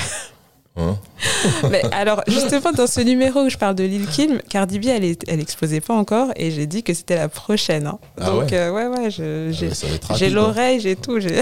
Hein 0.78 0.98
Mais 1.72 1.82
alors, 1.94 2.22
justement, 2.28 2.72
dans 2.74 2.88
ce 2.88 3.00
numéro 3.00 3.44
où 3.44 3.50
je 3.50 3.58
parle 3.58 3.76
de 3.76 3.84
Lil 3.86 4.06
Kim, 4.08 4.40
Cardi 4.50 4.78
B, 4.80 4.88
elle, 4.88 5.06
est, 5.06 5.22
elle 5.28 5.40
explosait 5.40 5.80
pas 5.80 5.94
encore, 5.94 6.30
et 6.36 6.52
j'ai 6.52 6.66
dit 6.68 6.84
que 6.84 6.94
c'était 6.94 7.16
la 7.16 7.30
prochaine. 7.30 7.88
hein. 7.88 7.98
Ah 8.20 8.32
Donc, 8.32 8.50
ouais 8.52 8.54
euh, 8.58 8.72
ouais, 8.72 8.88
ouais, 8.88 9.10
j'ai 9.10 9.52
Ah 10.10 10.16
j'ai 10.18 10.26
hein. 10.28 10.30
l'oreille, 10.32 10.82
j'ai 10.82 10.96
tout. 10.98 11.20
C'est 11.22 11.38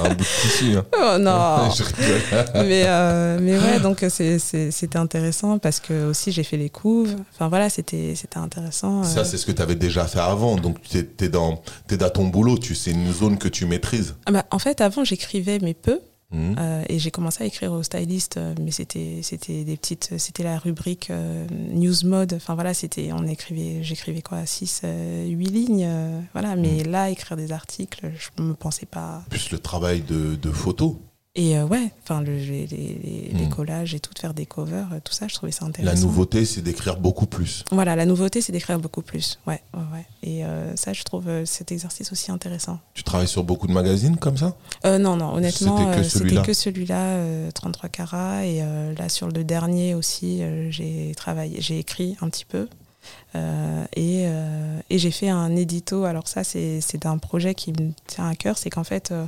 un 0.00 0.08
bout 0.08 0.14
de 0.14 0.22
tissu. 0.24 0.76
Oh 0.96 1.18
non 1.18 1.68
mais, 2.54 2.84
euh, 2.86 3.38
mais 3.40 3.58
ouais, 3.58 3.80
donc 3.80 4.04
c'est- 4.08 4.38
c'était 4.38 4.98
intéressant 4.98 5.58
parce 5.58 5.80
que 5.80 6.08
aussi 6.10 6.32
j'ai 6.32 6.42
fait 6.44 6.56
les 6.56 6.70
couves. 6.70 7.16
Enfin 7.34 7.48
voilà, 7.48 7.68
c'était 7.68 8.14
intéressant. 8.36 9.00
euh. 9.00 9.04
Ça, 9.04 9.24
c'est 9.24 9.36
ce 9.36 9.46
que 9.46 9.52
tu 9.52 9.60
avais 9.62 9.74
déjà 9.74 10.06
fait 10.06 10.20
avant. 10.20 10.56
Donc, 10.56 10.76
tu 10.82 10.98
es, 11.24 11.28
dans, 11.28 11.62
t'es 11.86 11.96
dans 11.96 12.10
ton 12.10 12.26
boulot. 12.26 12.58
Tu, 12.58 12.74
c'est 12.74 12.90
une 12.92 13.12
zone 13.12 13.38
que 13.38 13.48
tu 13.48 13.66
maîtrises. 13.66 14.14
Ah 14.26 14.32
bah, 14.32 14.44
en 14.50 14.58
fait, 14.58 14.80
avant, 14.80 15.04
j'écrivais 15.04 15.58
mais 15.62 15.74
peu. 15.74 16.00
Mhm. 16.32 16.56
euh, 16.58 16.84
et 16.88 16.98
j'ai 16.98 17.10
commencé 17.10 17.42
à 17.42 17.46
écrire 17.46 17.72
au 17.72 17.82
styliste, 17.82 18.36
euh, 18.36 18.54
mais 18.60 18.70
c'était 18.70 19.18
c'était 19.22 19.64
des 19.64 19.76
petites, 19.76 20.16
c'était 20.18 20.44
la 20.44 20.58
rubrique 20.58 21.10
euh, 21.10 21.46
news 21.72 21.94
mode. 22.04 22.34
Enfin 22.34 22.54
voilà, 22.54 22.72
c'était 22.72 23.10
on 23.12 23.26
écrivait, 23.26 23.82
j'écrivais 23.82 24.22
quoi, 24.22 24.46
6, 24.46 24.82
8 25.26 25.44
lignes, 25.46 25.84
euh, 25.86 26.20
voilà. 26.32 26.54
Mais 26.56 26.84
là, 26.84 27.10
écrire 27.10 27.36
des 27.36 27.50
articles, 27.52 28.12
je 28.16 28.42
me 28.42 28.54
pensais 28.54 28.86
pas. 28.86 29.24
Plus 29.28 29.50
le 29.50 29.58
travail 29.58 30.02
de, 30.02 30.36
de 30.36 30.50
photo. 30.50 31.00
Et 31.36 31.56
euh, 31.56 31.64
ouais, 31.64 31.92
enfin 32.02 32.22
le, 32.22 32.34
les, 32.36 32.66
les- 32.66 33.30
les 33.32 33.46
Mm. 33.46 33.50
collages 33.50 33.94
et 33.94 34.00
tout, 34.00 34.12
de 34.12 34.18
faire 34.18 34.34
des 34.34 34.46
covers, 34.46 34.88
euh, 34.92 34.98
tout 35.04 35.12
ça, 35.12 35.28
je 35.28 35.34
trouvais 35.36 35.52
ça 35.52 35.60
La 35.64 35.68
intéressant. 35.68 36.06
nouveauté, 36.08 36.44
c'est 36.44 36.60
d'écrire 36.60 36.96
beaucoup 36.98 37.26
plus. 37.26 37.64
Voilà, 37.70 37.94
la 37.94 38.04
nouveauté, 38.04 38.40
c'est 38.40 38.50
d'écrire 38.50 38.80
beaucoup 38.80 39.00
plus. 39.02 39.38
Ouais, 39.46 39.62
ouais, 39.72 39.80
ouais. 39.92 40.06
Et 40.24 40.44
euh, 40.44 40.74
ça, 40.74 40.92
je 40.92 41.04
trouve 41.04 41.28
euh, 41.28 41.44
cet 41.46 41.70
exercice 41.70 42.10
aussi 42.10 42.32
intéressant. 42.32 42.80
Tu 42.94 43.04
travailles 43.04 43.28
sur 43.28 43.44
beaucoup 43.44 43.68
de 43.68 43.72
magazines 43.72 44.16
comme 44.16 44.36
ça? 44.36 44.56
Non, 44.84 45.16
non, 45.16 45.32
honnêtement, 45.34 45.76
C'était 45.78 46.42
que 46.42 46.52
celui-là. 46.52 46.96
euh, 46.96 47.50
33 47.52 47.88
carats. 47.90 48.44
Et 48.44 48.62
là, 48.98 49.08
sur 49.08 49.28
le 49.28 49.44
dernier 49.44 49.94
aussi, 49.94 50.42
j'ai 50.70 51.12
travaillé, 51.16 51.60
j'ai 51.60 51.78
écrit 51.78 52.16
un 52.22 52.28
petit 52.28 52.44
peu. 52.44 52.66
Euh, 53.34 53.84
et 53.96 54.24
euh, 54.26 54.78
et 54.90 54.98
j'ai 54.98 55.10
fait 55.10 55.30
un 55.30 55.56
édito. 55.56 56.04
Alors 56.04 56.28
ça, 56.28 56.44
c'est 56.44 56.80
c'est 56.82 57.06
un 57.06 57.16
projet 57.16 57.54
qui 57.54 57.70
me 57.72 57.92
tient 58.06 58.28
à 58.28 58.34
cœur. 58.34 58.58
C'est 58.58 58.68
qu'en 58.68 58.84
fait, 58.84 59.10
euh, 59.10 59.24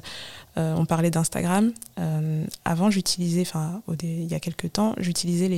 euh, 0.59 0.75
on 0.77 0.85
parlait 0.85 1.11
d'Instagram. 1.11 1.73
Euh, 1.99 2.45
avant, 2.65 2.91
j'utilisais, 2.91 3.43
enfin, 3.43 3.83
il 4.03 4.25
y 4.25 4.35
a 4.35 4.41
quelques 4.41 4.73
temps, 4.73 4.95
j'utilisais 4.99 5.49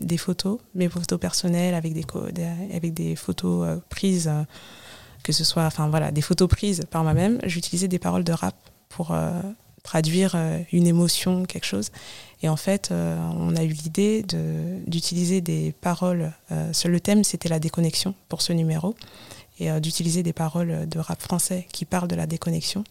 des 0.00 0.18
photos, 0.18 0.58
mes 0.74 0.88
photos 0.88 1.18
personnelles 1.18 1.74
avec 1.74 1.94
des, 1.94 2.04
avec 2.74 2.92
des 2.92 3.16
photos 3.16 3.66
euh, 3.66 3.76
prises, 3.88 4.30
que 5.22 5.32
ce 5.32 5.44
soit, 5.44 5.64
enfin 5.64 5.88
voilà, 5.88 6.10
des 6.10 6.20
photos 6.20 6.48
prises 6.48 6.82
par 6.90 7.02
moi-même. 7.02 7.38
J'utilisais 7.44 7.88
des 7.88 7.98
paroles 7.98 8.24
de 8.24 8.32
rap 8.32 8.54
pour 8.88 9.16
traduire 9.82 10.36
une 10.70 10.86
émotion, 10.86 11.44
quelque 11.44 11.64
chose. 11.64 11.90
Et 12.42 12.48
en 12.48 12.56
fait, 12.56 12.90
on 12.92 13.56
a 13.56 13.62
eu 13.62 13.68
l'idée 13.68 14.22
d'utiliser 14.86 15.40
des 15.40 15.72
paroles. 15.80 16.32
sur 16.72 16.90
le 16.90 17.00
thème, 17.00 17.24
c'était 17.24 17.48
la 17.48 17.58
déconnexion 17.58 18.14
pour 18.28 18.42
ce 18.42 18.52
numéro. 18.52 18.94
Et 19.62 19.70
euh, 19.70 19.78
d'utiliser 19.80 20.22
des 20.22 20.32
paroles 20.32 20.88
de 20.88 20.98
rap 20.98 21.20
français 21.22 21.66
qui 21.72 21.84
parlent 21.84 22.08
de 22.08 22.16
la 22.16 22.26
déconnexion 22.26 22.82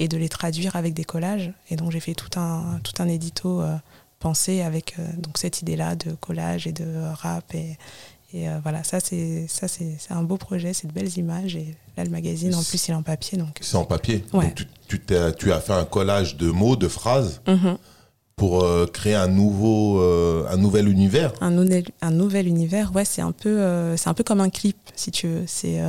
et 0.00 0.08
de 0.08 0.16
les 0.16 0.28
traduire 0.28 0.74
avec 0.74 0.92
des 0.92 1.04
collages. 1.04 1.52
Et 1.70 1.76
donc, 1.76 1.92
j'ai 1.92 2.00
fait 2.00 2.14
tout 2.14 2.38
un, 2.38 2.80
tout 2.82 3.00
un 3.00 3.06
édito 3.08 3.60
euh, 3.60 3.76
pensé 4.18 4.60
avec 4.62 4.94
euh, 4.98 5.06
donc 5.18 5.38
cette 5.38 5.62
idée-là 5.62 5.94
de 5.94 6.10
collage 6.12 6.66
et 6.66 6.72
de 6.72 6.86
rap. 7.22 7.54
Et, 7.54 7.76
et 8.34 8.46
voilà, 8.64 8.82
ça, 8.82 8.98
c'est 9.00 9.46
un 10.10 10.22
beau 10.24 10.36
projet, 10.36 10.72
c'est 10.74 10.88
de 10.88 10.92
belles 10.92 11.16
images. 11.16 11.54
Et 11.56 11.76
là, 11.96 12.02
le 12.04 12.10
magazine, 12.10 12.54
en 12.54 12.62
plus, 12.62 12.88
il 12.88 12.90
est 12.90 12.94
en 12.94 13.02
papier. 13.04 13.38
C'est 13.60 13.76
en 13.76 13.84
papier. 13.84 14.24
Ouais. 14.32 14.46
Donc, 14.46 14.54
tu, 14.56 14.66
tu, 14.88 15.00
t'es- 15.00 15.32
tu 15.34 15.52
as 15.52 15.60
fait 15.60 15.72
un 15.74 15.84
collage 15.84 16.36
de 16.36 16.50
mots, 16.50 16.76
de 16.76 16.88
phrases 16.88 17.40
Mhm. 17.46 17.78
Pour 18.36 18.62
euh, 18.62 18.86
créer 18.86 19.14
un, 19.14 19.28
nouveau, 19.28 19.98
euh, 20.00 20.46
un 20.50 20.58
nouvel 20.58 20.88
univers. 20.88 21.32
un, 21.40 21.50
nouvel, 21.50 21.84
un 22.02 22.10
nouvel 22.10 22.46
univers, 22.46 22.94
ouais, 22.94 23.06
c'est 23.06 23.22
un 23.22 23.32
peu, 23.32 23.48
euh, 23.60 23.96
c'est 23.96 24.08
un 24.10 24.14
peu 24.14 24.24
comme 24.24 24.42
un 24.42 24.50
clip, 24.50 24.76
si 24.94 25.10
tu 25.10 25.26
veux. 25.26 25.44
C'est, 25.46 25.80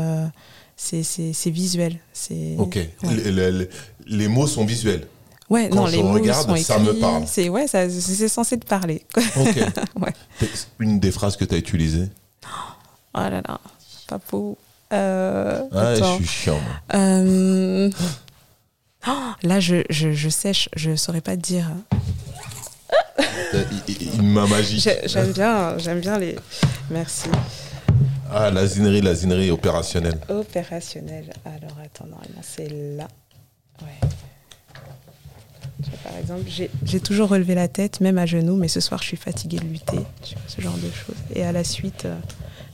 c'est, 1.03 1.49
visuel. 1.49 1.99
C'est, 2.13 2.55
Ok. 2.57 2.75
Ouais, 3.03 3.15
Les, 3.31 3.51
les- 3.51 3.69
les 4.07 4.27
mots 4.29 4.47
sont 4.47 4.63
visuels. 4.65 5.07
Ouais, 5.49 5.67
Quand 5.69 5.75
non, 5.75 5.87
je 5.87 5.97
les 5.97 6.03
mots 6.03 6.13
regarde, 6.13 6.47
sont 6.47 6.63
ça 6.63 6.79
me 6.79 6.93
parle. 6.93 7.23
C'est, 7.27 7.49
ouais, 7.49 7.67
c'est 7.67 8.27
censé 8.29 8.57
te 8.57 8.65
parler. 8.65 9.03
Ok. 9.35 9.57
Ouais. 10.01 10.13
Une 10.79 10.99
des 11.01 11.11
phrases 11.11 11.35
que 11.35 11.43
tu 11.43 11.53
as 11.53 11.57
utilisées. 11.57 12.07
Oh 13.13 13.19
là 13.19 13.29
là, 13.45 13.59
pas 14.07 14.19
beau. 14.31 14.57
Ah, 14.89 15.95
je 15.95 16.15
suis 16.15 16.27
chiant. 16.27 16.59
moi. 16.93 17.89
Oh, 19.09 19.11
là, 19.43 19.59
je, 19.59 19.83
je, 19.89 20.11
je 20.13 20.29
sèche, 20.29 20.69
je 20.77 20.95
saurais 20.95 21.21
pas 21.21 21.35
te 21.35 21.41
dire. 21.41 21.69
Il, 23.53 23.65
il- 23.87 24.13
il 24.15 24.21
m'a 24.23 24.45
magique. 24.47 24.79
J'ai- 24.81 25.07
J'aime 25.07 25.31
bien, 25.31 25.77
j'aime 25.77 25.99
bien 25.99 26.17
les. 26.19 26.35
Merci. 26.89 27.29
Ah, 28.31 28.51
la 28.51 28.65
zinerie, 28.67 29.01
la 29.01 29.13
zinerie 29.15 29.51
opérationnelle. 29.51 30.19
Opérationnel. 30.29 31.25
Alors, 31.45 31.77
attends, 31.83 32.05
normalement, 32.05 32.41
c'est 32.41 32.67
là. 32.69 33.07
Ouais. 33.81 34.07
Par 36.03 36.17
exemple, 36.17 36.43
j'ai 36.83 36.99
toujours 36.99 37.29
relevé 37.29 37.55
la 37.55 37.67
tête, 37.67 38.01
même 38.01 38.17
à 38.17 38.25
genoux, 38.25 38.55
mais 38.55 38.67
ce 38.67 38.79
soir, 38.79 39.01
je 39.01 39.07
suis 39.09 39.17
fatiguée 39.17 39.59
de 39.59 39.65
lutter, 39.65 39.99
tu 40.23 40.33
vois, 40.35 40.43
ce 40.47 40.59
genre 40.61 40.75
de 40.77 40.89
choses. 40.91 41.15
Et 41.35 41.43
à 41.43 41.51
la 41.51 41.63
suite, 41.63 42.05
euh, 42.05 42.15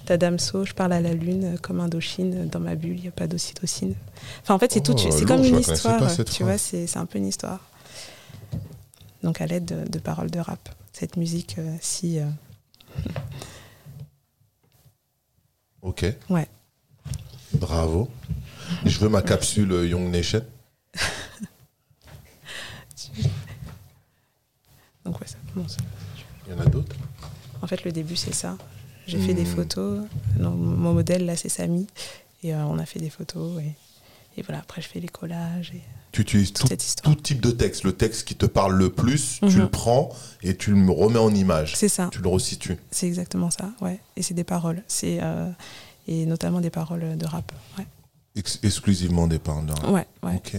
Tadamso, 0.06 0.66
je 0.66 0.74
parle 0.74 0.94
à 0.94 1.02
la 1.02 1.14
lune 1.14 1.58
comme 1.62 1.80
Indochine, 1.82 2.48
dans 2.48 2.60
ma 2.60 2.76
bulle, 2.76 2.96
il 2.98 3.02
n'y 3.04 3.08
a 3.10 3.12
pas 3.12 3.28
d'ocytocine. 3.28 3.94
Enfin, 4.42 4.54
en 4.56 4.60
fait, 4.60 4.72
c'est 4.72 4.82
tout, 4.82 4.96
Oh, 4.98 5.12
c'est 5.12 5.26
comme 5.26 5.44
une 5.44 5.60
histoire, 5.60 6.10
cette 6.10 6.32
tu 6.32 6.44
vois, 6.44 6.58
c'est 6.58 6.88
c'est 6.88 6.98
un 7.00 7.06
peu 7.06 7.18
une 7.20 7.28
histoire. 7.28 7.60
Donc, 9.24 9.40
à 9.42 9.46
l'aide 9.48 9.66
de, 9.66 9.88
de 9.90 10.00
paroles 10.00 10.30
de 10.32 10.40
rap, 10.40 10.70
cette 10.92 11.16
musique 11.18 11.56
euh, 11.58 11.76
si. 11.82 12.20
euh, 12.20 12.30
Ok. 15.82 16.06
Ouais. 16.30 16.48
Bravo. 17.54 18.10
Je 18.86 18.98
veux 19.00 19.10
ma 19.10 19.22
capsule 19.22 19.72
euh, 19.72 19.88
Young 19.88 20.10
Nation. 20.10 20.44
donc, 25.06 25.20
ouais, 25.20 25.28
ça 25.28 25.38
commence. 25.54 25.78
Il 26.48 26.54
y 26.54 26.56
en 26.56 26.60
a 26.60 26.66
d'autres? 26.66 26.96
En 27.62 27.68
fait, 27.68 27.84
le 27.84 27.92
début, 27.92 28.16
c'est 28.16 28.34
ça. 28.34 28.58
J'ai 29.08 29.20
fait 29.20 29.34
des 29.34 29.44
Hmm. 29.44 29.56
photos. 29.56 30.06
Non, 30.40 30.52
mon 30.52 30.94
modèle, 30.94 31.26
là, 31.26 31.36
c'est 31.36 31.50
Samy. 31.50 31.88
Et 32.44 32.54
euh, 32.54 32.64
on 32.66 32.78
a 32.80 32.86
fait 32.86 33.00
des 33.00 33.10
photos. 33.10 33.62
Et, 33.62 33.74
et 34.38 34.42
voilà, 34.42 34.60
après, 34.60 34.82
je 34.82 34.88
fais 34.88 35.00
les 35.02 35.10
collages 35.10 35.72
et 35.76 35.82
Tu 36.14 36.22
utilises 36.22 36.54
tout, 36.54 36.68
type 37.16 37.42
de 37.42 37.50
texte. 37.52 37.84
Le 37.84 37.92
texte 37.92 38.26
qui 38.28 38.36
te 38.36 38.46
parle 38.46 38.76
le 38.78 38.90
plus, 38.92 39.40
tu 39.40 39.46
Mhm. 39.48 39.58
le 39.62 39.68
prends 39.70 40.10
et 40.44 40.56
tu 40.56 40.72
le 40.74 40.92
remets 40.92 41.18
en 41.20 41.34
image. 41.34 41.74
C'est 41.76 41.90
ça, 41.90 42.08
Tu 42.12 42.20
le 42.22 42.30
resitues. 42.30 42.78
c'est 42.92 43.08
exactement 43.08 43.50
ça. 43.50 43.72
Ouais. 43.82 44.00
Et 44.16 44.22
c'est 44.22 44.36
des 44.36 44.44
paroles. 44.44 44.84
C'est, 44.88 45.18
euh, 45.24 45.50
et 46.08 46.26
notamment 46.28 46.62
des 46.62 46.70
paroles 46.70 47.18
de 47.18 47.26
rap. 47.26 47.52
Ouais, 47.80 47.88
Ex- 48.36 48.60
exclusivement 48.64 49.26
des 49.28 49.40
paroles. 49.40 49.66
de 49.66 49.72
rap. 49.74 49.90
ouais. 49.90 50.06
ouais. 50.22 50.36
Ok. 50.36 50.56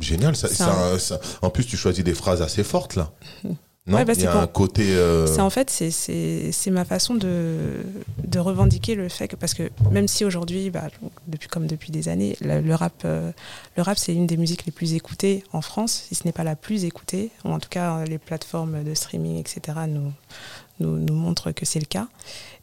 Génial. 0.00 0.34
Ça, 0.34 0.48
Ça- 0.48 0.98
ça- 0.98 0.98
ça- 0.98 1.20
En 1.42 1.50
plus, 1.50 1.66
tu 1.66 1.76
choisis 1.76 2.02
des 2.02 2.14
phrases 2.14 2.40
assez 2.42 2.64
fortes, 2.64 2.96
là. 2.96 3.12
Non, 3.86 3.98
Ouais, 3.98 4.06
bah, 4.06 4.14
il 4.14 4.18
y 4.18 4.22
c'est 4.22 4.28
a 4.28 4.32
pour- 4.32 4.40
un 4.40 4.46
côté... 4.46 4.94
euh, 4.96 5.26
C'est 5.26 5.42
en 5.42 5.50
fait, 5.50 5.68
c'est- 5.68 5.90
c'est 5.90 6.52
c'est 6.52 6.70
ma 6.70 6.86
façon 6.86 7.14
de, 7.14 7.82
de 8.26 8.38
revendiquer 8.38 8.94
le 8.94 9.10
fait 9.10 9.28
que, 9.28 9.36
parce 9.36 9.52
que 9.52 9.64
même 9.90 10.08
si 10.08 10.24
aujourd'hui, 10.24 10.70
bah, 10.70 10.84
depuis, 11.26 11.48
comme 11.48 11.66
depuis 11.66 11.92
des 11.92 12.08
années, 12.08 12.34
le, 12.40 12.62
le 12.62 12.74
rap, 12.74 12.94
euh, 13.04 13.30
le 13.76 13.82
rap 13.82 13.98
c'est 13.98 14.14
une 14.14 14.26
des 14.26 14.38
musiques 14.38 14.64
les 14.64 14.72
plus 14.72 14.94
écoutées 14.94 15.44
en 15.52 15.60
France, 15.60 16.06
si 16.08 16.14
ce 16.14 16.24
n'est 16.24 16.32
pas 16.32 16.44
la 16.44 16.56
plus 16.56 16.86
écoutée, 16.86 17.30
ou 17.44 17.50
en 17.50 17.58
tout 17.60 17.68
cas 17.68 17.98
euh, 17.98 18.04
les 18.06 18.16
plateformes 18.16 18.82
de 18.84 18.94
streaming, 18.94 19.38
etc., 19.38 19.60
nous, 19.86 20.12
nous, 20.80 20.98
nous 20.98 21.14
montrent 21.14 21.52
que 21.52 21.64
c'est 21.64 21.80
le 21.80 21.86
cas. 21.86 22.08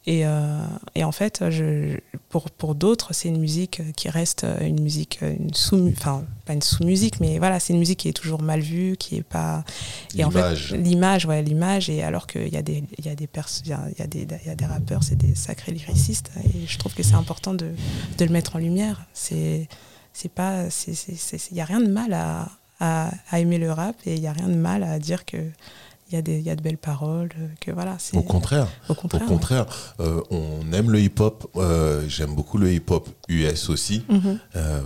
Et, 0.04 0.26
euh, 0.26 0.58
et 0.96 1.04
en 1.04 1.12
fait, 1.12 1.48
je, 1.50 1.96
pour, 2.28 2.50
pour 2.50 2.74
d'autres, 2.74 3.14
c'est 3.14 3.28
une 3.28 3.38
musique 3.38 3.80
qui 3.94 4.08
reste 4.08 4.44
une 4.60 4.80
musique, 4.80 5.20
une 5.22 5.54
sous, 5.54 5.88
enfin 5.96 6.24
pas 6.44 6.54
une 6.54 6.62
sous-musique, 6.62 7.20
mais 7.20 7.38
voilà, 7.38 7.60
c'est 7.60 7.72
une 7.72 7.78
musique 7.78 8.00
qui 8.00 8.08
est 8.08 8.12
toujours 8.12 8.42
mal 8.42 8.60
vue, 8.60 8.96
qui 8.98 9.16
est 9.16 9.22
pas. 9.22 9.64
Et 10.16 10.24
en 10.24 10.30
fait, 10.30 10.38
L'image. 10.40 10.72
l'image, 10.74 11.26
ouais, 11.26 11.42
l'image. 11.42 11.88
Et 11.88 12.02
alors 12.02 12.26
qu'il 12.26 12.48
y 12.48 12.56
a 12.56 12.62
des, 12.62 12.82
il 12.98 13.06
y 13.06 13.08
a 13.10 13.14
des 13.14 13.28
il 13.64 13.68
y 13.68 13.72
a, 13.72 13.80
y 13.96 14.02
a 14.02 14.06
des, 14.08 14.26
y 14.44 14.50
a 14.50 14.54
des 14.56 14.66
rappeurs, 14.66 15.04
c'est 15.04 15.14
des 15.16 15.36
sacrés 15.36 15.70
lyricistes. 15.70 16.32
Et 16.46 16.66
je 16.66 16.78
trouve 16.78 16.94
que 16.94 17.04
c'est 17.04 17.14
important 17.14 17.54
de, 17.54 17.70
de 18.18 18.24
le 18.24 18.32
mettre 18.32 18.56
en 18.56 18.58
lumière. 18.58 19.06
C'est, 19.12 19.68
c'est 20.12 20.32
pas, 20.32 20.64
il 20.88 21.56
y 21.56 21.60
a 21.60 21.64
rien 21.64 21.80
de 21.80 21.88
mal 21.88 22.12
à, 22.12 22.48
à, 22.80 23.10
à 23.30 23.38
aimer 23.38 23.58
le 23.58 23.70
rap 23.70 23.94
et 24.04 24.14
il 24.14 24.20
y 24.20 24.26
a 24.26 24.32
rien 24.32 24.48
de 24.48 24.54
mal 24.56 24.82
à 24.82 24.98
dire 24.98 25.24
que 25.24 25.36
il 26.12 26.16
y 26.16 26.18
a 26.18 26.22
des, 26.22 26.40
y 26.40 26.50
a 26.50 26.56
de 26.56 26.62
belles 26.62 26.78
paroles, 26.78 27.30
que 27.60 27.70
voilà. 27.70 27.96
C'est, 27.98 28.16
Au 28.16 28.22
contraire. 28.22 28.68
au 28.88 28.92
Au 28.92 28.94
contraire. 28.94 29.26
contraire, 29.26 29.66
euh, 30.00 30.20
on 30.30 30.70
aime 30.72 30.90
le 30.90 31.00
hip-hop. 31.00 31.46
euh, 31.56 32.04
J'aime 32.08 32.34
beaucoup 32.34 32.58
le 32.58 32.70
hip-hop 32.72 33.08
US 33.28 33.70
aussi. 33.70 34.04
Mhm, 34.08 34.38
euh, 34.56 34.80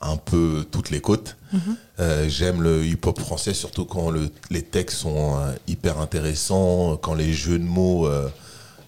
un 0.00 0.16
peu 0.16 0.64
toutes 0.70 0.90
les 0.90 1.00
côtes. 1.00 1.36
mhm. 1.52 1.76
Euh, 1.98 2.28
J'aime 2.28 2.62
le 2.62 2.84
hip-hop 2.86 3.18
français, 3.20 3.52
surtout 3.52 3.84
quand 3.84 4.10
le- 4.10 4.30
les 4.50 4.62
textes 4.62 4.98
sont 4.98 5.36
euh, 5.36 5.52
hyper 5.66 5.98
intéressants, 6.00 6.96
quand 6.96 7.14
les 7.14 7.32
jeux 7.32 7.58
de 7.58 7.64
mots 7.64 8.06
euh, 8.06 8.28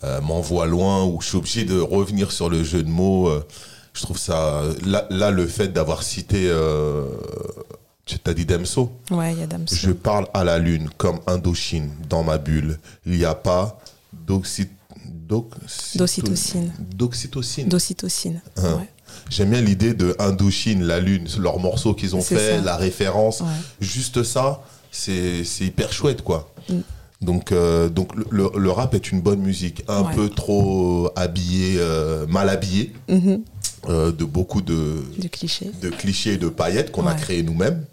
euh, 0.04 0.20
m'envoient 0.20 0.66
loin, 0.66 1.04
ou 1.04 1.20
je 1.20 1.26
suis 1.28 1.36
obligé 1.36 1.64
de 1.64 1.78
revenir 1.80 2.30
sur 2.32 2.48
le 2.48 2.62
jeu 2.64 2.82
de 2.82 2.88
mots. 2.88 3.28
euh, 3.28 3.44
je 3.94 4.02
trouve 4.02 4.16
ça. 4.18 4.62
Là, 4.86 5.06
là, 5.10 5.30
le 5.30 5.46
fait 5.46 5.68
d'avoir 5.68 6.02
cité. 6.02 6.48
Tu 8.04 8.18
as 8.26 8.34
dit 8.34 8.44
Demso 8.44 8.90
Ouais, 9.10 9.32
il 9.32 9.38
y 9.38 9.42
a 9.42 9.46
Damso. 9.46 9.76
Je 9.76 9.90
parle 9.92 10.26
à 10.34 10.42
la 10.44 10.58
lune 10.58 10.88
comme 10.98 11.20
Indochine 11.26 11.88
dans 12.08 12.24
ma 12.24 12.38
bulle. 12.38 12.78
Il 13.06 13.12
n'y 13.12 13.24
a 13.24 13.34
pas 13.34 13.78
d'oxy- 14.26 14.68
d'oxyto- 15.28 15.96
D'ocytocine. 15.98 16.72
D'oxytocine. 16.94 17.68
D'ocytocine. 17.68 18.40
Hein. 18.56 18.74
Ouais, 18.78 18.88
J'aime 19.30 19.50
bien 19.50 19.60
l'idée 19.60 19.94
de 19.94 20.16
Indochine, 20.18 20.82
la 20.82 20.98
lune, 21.00 21.26
leur 21.38 21.58
morceau 21.60 21.94
qu'ils 21.94 22.16
ont 22.16 22.22
fait, 22.22 22.56
ça. 22.58 22.60
la 22.62 22.76
référence. 22.76 23.40
ouais. 23.40 23.46
Juste 23.80 24.22
ça, 24.24 24.62
c'est 24.90 25.44
hyper 25.60 25.92
chouette, 25.92 26.22
quoi. 26.22 26.52
Mm. 26.68 26.78
Donc, 27.20 27.52
euh, 27.52 27.88
donc 27.88 28.10
le, 28.30 28.50
le- 28.56 28.70
rap 28.72 28.94
est 28.94 29.12
une 29.12 29.20
bonne 29.20 29.40
musique, 29.40 29.84
un 29.86 30.02
Ouais. 30.02 30.14
peu 30.14 30.28
trop 30.28 31.08
habillé, 31.14 31.76
euh, 31.78 32.26
mal 32.26 32.48
habillé, 32.48 32.92
Mhm. 33.08 33.42
Euh, 33.88 34.12
de 34.12 34.24
beaucoup 34.24 34.60
de, 34.62 35.02
de 35.18 35.90
clichés 35.90 36.34
et 36.34 36.36
de 36.38 36.48
paillettes 36.48 36.92
qu'on 36.92 37.06
a 37.06 37.14
créés 37.14 37.42
nous-mêmes. 37.42 37.84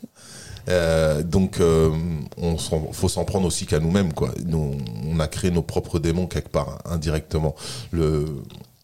Euh, 0.67 1.23
donc, 1.23 1.59
euh, 1.61 1.89
on 2.37 2.57
faut 2.57 3.09
s'en 3.09 3.25
prendre 3.25 3.47
aussi 3.47 3.65
qu'à 3.65 3.79
nous-mêmes, 3.79 4.13
quoi. 4.13 4.31
Nous, 4.45 4.77
on 5.05 5.19
a 5.19 5.27
créé 5.27 5.49
nos 5.49 5.63
propres 5.63 5.97
démons 5.97 6.27
quelque 6.27 6.49
part, 6.49 6.77
indirectement. 6.85 7.55
Le, 7.91 8.25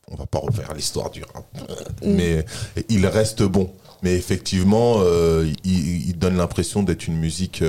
on 0.10 0.16
va 0.16 0.26
pas 0.26 0.40
refaire 0.40 0.74
l'histoire 0.74 1.12
du 1.12 1.22
rap, 1.24 1.46
euh, 1.70 1.76
Mm. 2.08 2.16
mais 2.16 2.46
il 2.90 3.06
reste 3.06 3.44
bon. 3.44 3.70
Mais 4.02 4.16
effectivement, 4.16 4.96
euh, 5.00 5.52
il, 5.64 6.08
il 6.10 6.18
donne 6.18 6.38
l'impression 6.38 6.82
d'être 6.84 7.08
une 7.08 7.18
musique 7.18 7.64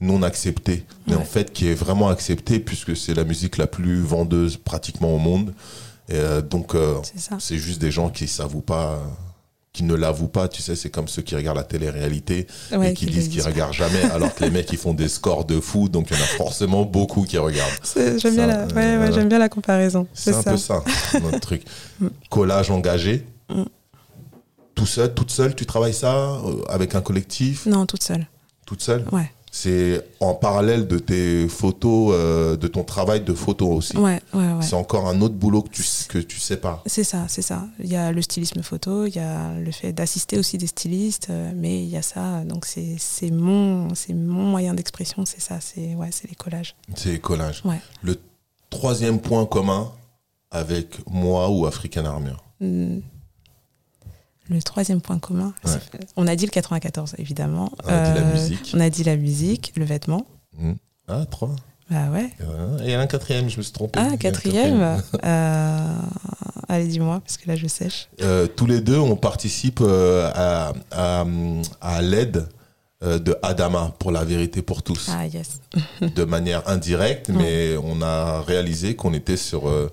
non 0.00 0.22
acceptée, 0.22 0.84
mais 1.06 1.14
Ouais. 1.14 1.20
en 1.20 1.24
fait 1.24 1.52
qui 1.52 1.68
est 1.68 1.74
vraiment 1.74 2.08
acceptée 2.08 2.58
puisque 2.58 2.96
c'est 2.96 3.14
la 3.14 3.22
musique 3.24 3.56
la 3.56 3.66
plus 3.68 4.00
vendeuse 4.00 4.56
pratiquement 4.56 5.14
au 5.14 5.18
monde. 5.18 5.52
Et, 6.08 6.14
euh, 6.14 6.42
donc, 6.42 6.74
euh, 6.74 6.96
C'est 7.38 7.58
juste 7.58 7.80
des 7.80 7.90
gens 7.90 8.10
qui 8.10 8.26
s'avouent 8.28 8.60
pas, 8.60 9.00
qui 9.72 9.84
ne 9.84 9.94
l'avouent 9.94 10.28
pas. 10.28 10.48
Tu 10.48 10.60
sais, 10.60 10.76
c'est 10.76 10.90
comme 10.90 11.08
ceux 11.08 11.22
qui 11.22 11.34
regardent 11.36 11.56
la 11.58 11.64
télé-réalité 11.64 12.46
Ouais, 12.72 12.90
et 12.90 12.94
qui 12.94 13.06
disent 13.06 13.28
qu'ils 13.28 13.42
regardent 13.42 13.72
jamais, 13.72 14.02
alors 14.12 14.34
que 14.34 14.44
les 14.44 14.50
mecs 14.50 14.70
ils 14.72 14.78
font 14.78 14.94
des 14.94 15.08
scores 15.08 15.44
de 15.44 15.60
fou, 15.60 15.88
donc 15.88 16.10
il 16.10 16.16
y 16.16 16.20
en 16.20 16.22
a 16.22 16.26
forcément 16.26 16.84
beaucoup 16.84 17.22
qui 17.22 17.38
regardent. 17.38 17.72
J'aime 18.18 18.34
bien, 18.34 18.46
la... 18.46 18.60
euh, 18.62 18.68
ouais, 18.68 18.74
ouais, 18.74 18.96
voilà. 18.96 19.12
j'aime 19.12 19.28
bien 19.28 19.38
la 19.38 19.48
comparaison. 19.48 20.06
C'est 20.12 20.34
un 20.34 20.42
peu 20.42 20.56
ça, 20.56 20.82
notre 21.22 21.40
truc. 21.40 21.62
Mm. 22.00 22.08
Collage 22.30 22.70
engagé. 22.70 23.26
Mm. 23.48 23.62
Tout 24.74 24.86
seul, 24.86 25.14
toute 25.14 25.30
seule, 25.30 25.54
tu 25.54 25.64
travailles 25.66 25.94
ça 25.94 26.14
euh, 26.44 26.62
avec 26.68 26.94
un 26.94 27.00
collectif, 27.00 27.66
Non, 27.66 27.86
toute 27.86 28.02
seule. 28.02 28.26
toute 28.66 28.82
seule? 28.82 29.04
Ouais. 29.12 29.30
C'est 29.54 30.02
en 30.20 30.32
parallèle 30.32 30.88
de 30.88 30.98
tes 30.98 31.46
photos, 31.46 32.14
euh, 32.16 32.56
de 32.56 32.66
ton 32.68 32.84
travail 32.84 33.20
de 33.20 33.34
photo 33.34 33.68
aussi. 33.68 33.94
Ouais, 33.98 34.18
ouais, 34.32 34.52
ouais. 34.54 34.62
C'est 34.62 34.74
encore 34.74 35.06
un 35.06 35.20
autre 35.20 35.34
boulot 35.34 35.60
que 35.60 35.68
tu 35.68 35.84
que 36.08 36.16
tu 36.16 36.40
sais 36.40 36.56
pas. 36.56 36.82
C'est 36.86 37.04
ça, 37.04 37.26
c'est 37.28 37.42
ça. 37.42 37.66
Il 37.78 37.92
y 37.92 37.96
a 37.96 38.12
le 38.12 38.22
stylisme 38.22 38.62
photo, 38.62 39.04
il 39.04 39.14
y 39.14 39.18
a 39.18 39.52
le 39.52 39.70
fait 39.70 39.92
d'assister 39.92 40.38
aussi 40.38 40.56
des 40.56 40.66
stylistes, 40.66 41.28
euh, 41.28 41.52
mais 41.54 41.82
il 41.82 41.90
y 41.90 41.98
a 41.98 42.02
ça. 42.02 42.42
Donc 42.44 42.64
c'est 42.64 42.96
c'est 42.98 43.30
mon, 43.30 43.94
c'est 43.94 44.14
mon 44.14 44.44
moyen 44.44 44.72
d'expression, 44.72 45.26
c'est 45.26 45.42
ça. 45.42 45.60
C'est 45.60 45.94
ouais, 45.96 46.08
c'est 46.12 46.30
les 46.30 46.34
collages. 46.34 46.74
C'est 46.96 47.18
collage. 47.18 47.60
Ouais. 47.66 47.80
Le 48.00 48.18
troisième 48.70 49.20
point 49.20 49.44
commun 49.44 49.92
avec 50.50 50.98
moi 51.10 51.50
ou 51.50 51.66
African 51.66 52.06
Armure? 52.06 52.42
Hmm. 52.58 53.00
Le 54.52 54.60
troisième 54.62 55.00
point 55.00 55.18
commun, 55.18 55.54
Ouais. 55.64 55.72
on 56.16 56.26
a 56.26 56.36
dit 56.36 56.44
le 56.44 56.50
94 56.50 57.14
évidemment. 57.18 57.72
On 57.84 57.88
a 57.88 58.02
dit 58.12 58.20
la 58.20 58.26
Euh, 58.26 58.32
musique. 58.34 58.72
On 58.76 58.80
a 58.80 58.90
dit 58.90 59.02
la 59.04 59.16
musique, 59.16 59.72
le 59.76 59.84
vêtement. 59.84 60.26
Mm. 60.58 60.72
Ah, 61.08 61.24
trois. 61.30 61.56
Bah 61.90 62.10
ouais. 62.12 62.30
Et 62.82 62.84
il 62.84 62.90
y 62.90 62.96
en 62.96 63.00
a 63.00 63.02
un 63.02 63.06
quatrième, 63.06 63.48
je 63.50 63.56
me 63.58 63.62
suis 63.62 63.72
trompé. 63.72 63.98
Ah, 63.98 64.08
un 64.12 64.16
quatrième. 64.16 65.02
euh, 65.24 65.94
allez, 66.68 66.86
dis-moi, 66.86 67.20
parce 67.24 67.36
que 67.38 67.48
là 67.48 67.56
je 67.56 67.66
sèche. 67.66 68.08
Euh, 68.20 68.46
tous 68.46 68.66
les 68.66 68.80
deux, 68.80 68.98
on 68.98 69.16
participe 69.16 69.80
euh, 69.82 70.30
à, 70.34 70.72
à, 70.90 71.24
à 71.80 72.02
l'aide 72.02 72.46
euh, 73.02 73.18
de 73.18 73.36
Adama 73.42 73.92
pour 73.98 74.10
la 74.12 74.24
vérité 74.24 74.62
pour 74.62 74.82
tous, 74.82 75.08
Ah 75.10 75.26
yes. 75.26 75.60
de 76.16 76.24
manière 76.24 76.68
indirecte, 76.68 77.28
mais 77.30 77.76
on 77.82 78.00
a 78.02 78.40
réalisé 78.42 78.94
qu'on 78.96 79.12
était 79.14 79.36
sur, 79.36 79.68
euh, 79.68 79.90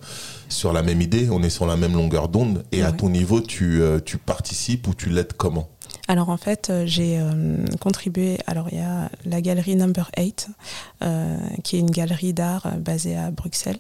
sur 0.49 0.73
la 0.73 0.81
même 0.83 1.01
idée, 1.01 1.29
on 1.31 1.43
est 1.43 1.49
sur 1.49 1.65
la 1.65 1.75
même 1.77 1.93
longueur 1.93 2.27
d'onde. 2.29 2.63
Et 2.71 2.81
à 2.83 2.91
Ouais. 2.91 2.97
ton 2.97 3.09
niveau, 3.09 3.41
tu, 3.41 3.81
euh, 3.81 3.99
tu 4.03 4.17
participes 4.17 4.87
ou 4.87 4.93
tu 4.93 5.09
l'aides 5.09 5.33
comment? 5.33 5.69
Alors 6.07 6.29
en 6.29 6.37
fait, 6.37 6.71
j'ai 6.85 7.19
euh, 7.19 7.57
contribué. 7.79 8.37
Alors 8.47 8.67
il 8.71 8.77
y 8.79 8.81
a 8.81 9.09
la 9.25 9.41
galerie 9.41 9.75
Number 9.75 10.09
8, 10.17 10.47
euh, 11.03 11.37
qui 11.63 11.75
est 11.75 11.79
une 11.79 11.91
galerie 11.91 12.33
d'art 12.33 12.67
basée 12.79 13.15
à 13.15 13.29
Bruxelles. 13.31 13.77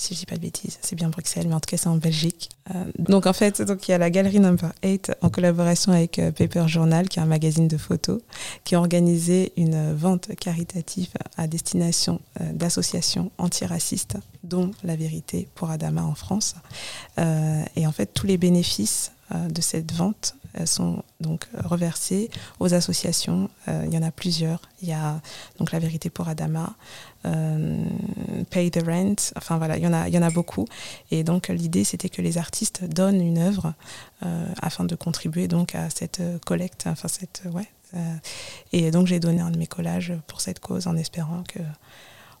Si 0.00 0.14
je 0.14 0.20
dis 0.20 0.26
pas 0.26 0.36
de 0.36 0.40
bêtises, 0.40 0.78
c'est 0.80 0.96
bien 0.96 1.10
Bruxelles, 1.10 1.46
mais 1.46 1.54
en 1.54 1.60
tout 1.60 1.68
cas 1.68 1.76
c'est 1.76 1.86
en 1.86 1.96
Belgique. 1.96 2.48
Euh, 2.74 2.84
donc 2.98 3.26
en 3.26 3.34
fait, 3.34 3.60
donc 3.60 3.86
il 3.86 3.90
y 3.90 3.94
a 3.94 3.98
la 3.98 4.08
galerie 4.08 4.40
Number 4.40 4.72
8 4.82 5.12
en 5.20 5.28
collaboration 5.28 5.92
avec 5.92 6.18
euh, 6.18 6.32
Paper 6.32 6.68
Journal, 6.68 7.06
qui 7.06 7.18
est 7.18 7.22
un 7.22 7.26
magazine 7.26 7.68
de 7.68 7.76
photos, 7.76 8.22
qui 8.64 8.74
a 8.76 8.78
organisé 8.78 9.52
une 9.58 9.92
vente 9.92 10.34
caritative 10.36 11.10
à 11.36 11.46
destination 11.46 12.22
euh, 12.40 12.50
d'associations 12.54 13.30
antiracistes, 13.36 14.16
dont 14.42 14.70
La 14.84 14.96
Vérité 14.96 15.48
pour 15.54 15.68
Adama 15.68 16.02
en 16.02 16.14
France. 16.14 16.54
Et 17.76 17.86
en 17.86 17.92
fait, 17.92 18.06
tous 18.06 18.26
les 18.26 18.38
bénéfices 18.38 19.12
de 19.30 19.60
cette 19.60 19.92
vente 19.92 20.34
sont 20.64 21.02
donc 21.20 21.46
reversées 21.64 22.30
aux 22.58 22.74
associations. 22.74 23.50
il 23.68 23.92
y 23.92 23.98
en 23.98 24.02
a 24.02 24.10
plusieurs. 24.10 24.60
Il 24.82 24.88
y 24.88 24.92
a 24.92 25.20
donc 25.58 25.72
La 25.72 25.78
Vérité 25.78 26.10
pour 26.10 26.28
Adama, 26.28 26.74
Pay 27.22 28.70
the 28.70 28.82
Rent. 28.84 29.32
Enfin 29.36 29.58
voilà, 29.58 29.76
il 29.76 29.82
y 29.82 29.86
en 29.86 29.92
a, 29.92 30.08
il 30.08 30.14
y 30.14 30.18
en 30.18 30.22
a 30.22 30.30
beaucoup. 30.30 30.66
Et 31.10 31.24
donc 31.24 31.48
l'idée, 31.48 31.84
c'était 31.84 32.08
que 32.08 32.22
les 32.22 32.38
artistes 32.38 32.84
donnent 32.84 33.20
une 33.20 33.38
œuvre 33.38 33.74
afin 34.60 34.84
de 34.84 34.94
contribuer 34.94 35.48
donc 35.48 35.74
à 35.74 35.90
cette 35.90 36.22
collecte, 36.44 36.84
enfin 36.86 37.08
cette 37.08 37.42
ouais. 37.52 37.68
et 38.72 38.90
donc 38.90 39.06
j'ai 39.06 39.20
donné 39.20 39.40
un 39.40 39.50
de 39.50 39.58
mes 39.58 39.66
collages 39.66 40.12
pour 40.26 40.40
cette 40.40 40.60
cause 40.60 40.86
en 40.86 40.96
espérant 40.96 41.42
que 41.42 41.60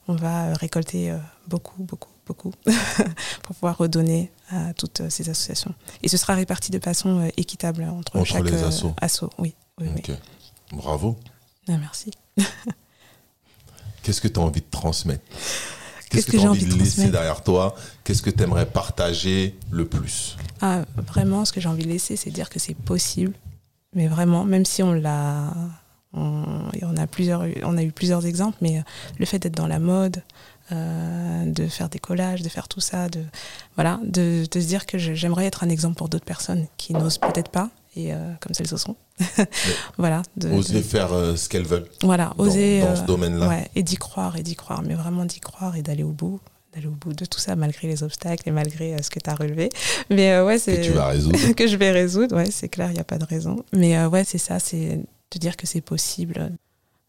on 0.08 0.14
va 0.14 0.54
récolter 0.54 1.14
beaucoup, 1.46 1.84
beaucoup 1.84 2.10
beaucoup 2.30 2.52
pour 3.42 3.56
pouvoir 3.56 3.76
redonner 3.76 4.30
à 4.50 4.72
toutes 4.74 5.02
ces 5.08 5.28
associations. 5.28 5.74
Et 6.02 6.08
ce 6.08 6.16
sera 6.16 6.34
réparti 6.34 6.70
de 6.70 6.78
façon 6.78 7.18
euh, 7.18 7.28
équitable 7.36 7.82
entre, 7.82 8.24
chaque 8.24 8.44
les 8.44 8.62
euh, 8.62 8.92
assos. 9.00 9.30
Oui, 9.38 9.54
Bravo. 10.72 11.16
Ah, 11.68 11.76
merci. 11.78 12.12
Qu'est-ce 14.02 14.20
que 14.20 14.28
tu 14.28 14.38
as 14.38 14.42
envie 14.42 14.60
de 14.60 14.70
transmettre? 14.70 15.24
Qu'est-ce 16.08 16.26
que 16.26 16.36
tu 16.36 16.46
as 16.46 16.50
envie 16.50 16.66
de, 16.66 16.74
laisser 16.74 17.10
derrière 17.10 17.42
toi? 17.42 17.74
Qu'est-ce 18.04 18.22
que 18.22 18.30
tu 18.30 18.42
aimerais 18.42 18.66
partager 18.66 19.56
le 19.70 19.84
plus? 19.86 20.36
Ah, 20.60 20.84
Vraiment, 20.96 21.44
ce 21.44 21.52
que 21.52 21.60
j'ai 21.60 21.68
envie 21.68 21.84
de 21.84 21.88
laisser, 21.88 22.16
c'est 22.16 22.30
dire 22.30 22.48
que 22.48 22.58
c'est 22.58 22.74
possible. 22.74 23.34
Mais 23.94 24.06
vraiment, 24.06 24.44
même 24.44 24.64
si 24.64 24.82
on 24.82 24.92
l'a. 24.92 25.52
On, 26.12 26.96
a 26.96 27.06
plusieurs, 27.06 27.44
on 27.62 27.76
a 27.76 27.84
eu 27.84 27.92
plusieurs 27.92 28.26
exemples, 28.26 28.58
mais 28.60 28.78
euh, 28.78 28.82
le 29.18 29.26
fait 29.26 29.38
d'être 29.38 29.56
dans 29.56 29.68
la 29.68 29.78
mode, 29.78 30.24
euh, 30.72 31.44
de 31.46 31.66
faire 31.66 31.88
des 31.88 31.98
collages, 31.98 32.42
de 32.42 32.48
faire 32.48 32.68
tout 32.68 32.80
ça, 32.80 33.08
de, 33.08 33.24
voilà, 33.74 34.00
de, 34.04 34.44
se 34.52 34.58
dire 34.58 34.86
que 34.86 34.98
j'aimerais 34.98 35.46
être 35.46 35.64
un 35.64 35.68
exemple 35.68 35.96
pour 35.96 36.08
d'autres 36.08 36.24
personnes 36.24 36.66
qui 36.76 36.92
n'osent 36.92 37.18
peut-être 37.18 37.50
pas, 37.50 37.70
et 37.96 38.12
euh, 38.14 38.18
comme 38.40 38.54
ça, 38.54 38.62
elles 38.62 38.74
oseront. 38.74 38.96
voilà. 39.98 40.22
De, 40.36 40.48
oser 40.50 40.82
faire 40.82 41.12
euh, 41.12 41.34
ce 41.34 41.48
qu'elles 41.48 41.66
veulent. 41.66 41.88
Voilà, 42.02 42.34
oser. 42.38 42.82
Dans, 42.82 42.96
ce 42.96 43.02
domaine-là. 43.02 43.48
Ouais, 43.48 43.70
et 43.74 43.82
d'y 43.82 43.96
croire, 43.96 44.36
et 44.36 44.42
d'y 44.42 44.54
croire, 44.54 44.82
mais 44.82 44.94
vraiment 44.94 45.24
d'y 45.24 45.40
croire 45.40 45.76
et 45.76 45.82
d'aller 45.82 46.04
au 46.04 46.12
bout 46.12 46.40
d'aller 46.72 46.86
au 46.86 46.92
bout 46.92 47.12
de 47.14 47.24
tout 47.24 47.40
ça 47.40 47.56
malgré 47.56 47.88
les 47.88 48.04
obstacles 48.04 48.48
et 48.48 48.52
malgré 48.52 49.02
ce 49.02 49.10
que 49.10 49.18
tu 49.18 49.28
as 49.28 49.34
relevé. 49.34 49.70
Mais 50.08 50.40
ouais, 50.40 50.56
c'est 50.56 50.76
que 50.76 50.84
tu 50.84 50.92
vas 50.92 51.08
résoudre. 51.08 51.52
que 51.56 51.66
je 51.66 51.76
vais 51.76 51.90
résoudre, 51.90 52.36
ouais, 52.36 52.48
c'est 52.52 52.68
clair, 52.68 52.90
il 52.90 52.94
n'y 52.94 53.00
a 53.00 53.04
pas 53.04 53.18
de 53.18 53.24
raison. 53.24 53.64
Mais 53.72 54.06
ouais, 54.06 54.22
c'est 54.22 54.38
ça, 54.38 54.60
c'est 54.60 55.00
de 55.32 55.38
dire 55.40 55.56
que 55.56 55.66
c'est 55.66 55.80
possible 55.80 56.52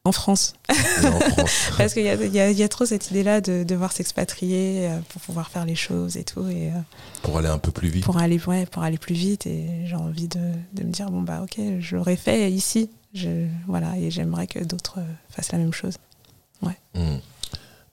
en 0.04 0.12
France. 0.12 0.54
Parce 1.78 1.94
qu'il 1.94 2.04
y, 2.04 2.64
a, 2.64 2.70
trop 2.70 2.86
cette 2.86 3.12
idée-là 3.12 3.42
de 3.42 3.64
devoir 3.64 3.92
s'expatrier 3.92 4.90
euh, 4.90 5.00
pour 5.10 5.22
pouvoir 5.22 5.50
faire 5.50 5.66
les 5.66 5.76
choses 5.76 6.18
et 6.18 6.24
tout. 6.24 6.48
Et, 6.48 6.70
euh, 6.70 6.80
pour 7.22 7.38
aller 7.38 7.48
un 7.48 7.60
peu 7.60 7.72
plus 7.72 7.90
vite. 7.90 8.04
Pour 8.04 8.18
aller, 8.18 8.40
ouais, 8.48 8.66
pour 8.66 8.84
aller 8.84 8.98
plus 8.98 9.14
vite. 9.14 9.46
Et 9.46 9.86
j'ai 9.86 9.96
envie 9.96 10.28
de, 10.28 10.40
me 10.40 10.92
dire, 10.92 11.12
bon, 11.12 11.22
bah 11.22 11.42
ok, 11.44 11.60
je 11.80 11.96
l'aurais 11.96 12.16
fait 12.16 12.52
ici. 12.52 12.90
Je, 13.14 13.48
voilà, 13.68 13.98
et 13.98 14.10
j'aimerais 14.10 14.48
que 14.48 14.60
d'autres 14.60 15.00
euh, 15.00 15.14
fassent 15.30 15.52
la 15.52 15.58
même 15.58 15.74
chose. 15.74 15.96
Ouais. 16.62 16.78
Hmm. 16.96 17.18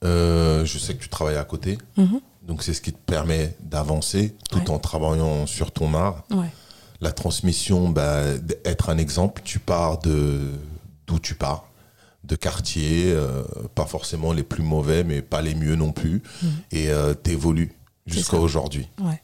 je 0.03 0.79
sais 0.79 0.95
que 0.95 1.03
tu 1.03 1.09
travailles 1.09 1.37
à 1.37 1.45
côté. 1.45 1.79
Mm-hmm. 1.97 2.21
Donc 2.43 2.63
c'est 2.63 2.73
ce 2.73 2.81
qui 2.81 2.93
te 2.93 2.99
permet 2.99 3.57
d'avancer 3.61 4.35
tout 4.51 4.71
en 4.71 4.79
travaillant 4.79 5.47
sur 5.47 5.73
ton 5.73 5.93
art. 5.95 6.25
Ouais. 6.31 6.51
La 7.01 7.13
transmission, 7.13 7.89
bah, 7.89 8.23
être 8.65 8.91
un 8.91 8.99
exemple, 8.99 9.43
tu 9.45 9.59
pars 9.59 9.99
de 9.99 10.53
d'où 11.07 11.19
tu 11.19 11.35
pars 11.35 11.68
de 12.29 12.37
quartier, 12.37 13.05
euh, 13.07 13.43
pas 13.75 13.87
forcément 13.87 14.33
les 14.33 14.43
plus 14.43 14.63
mauvais, 14.63 15.03
mais 15.03 15.23
pas 15.23 15.43
les 15.43 15.55
mieux 15.55 15.75
non 15.75 15.93
plus. 15.93 16.23
Mm. 16.43 16.47
Et 16.73 16.91
euh, 16.91 17.15
t'évolues 17.15 17.73
jusqu'à 18.07 18.37
aujourd'hui. 18.37 18.89
Ouais. 19.01 19.21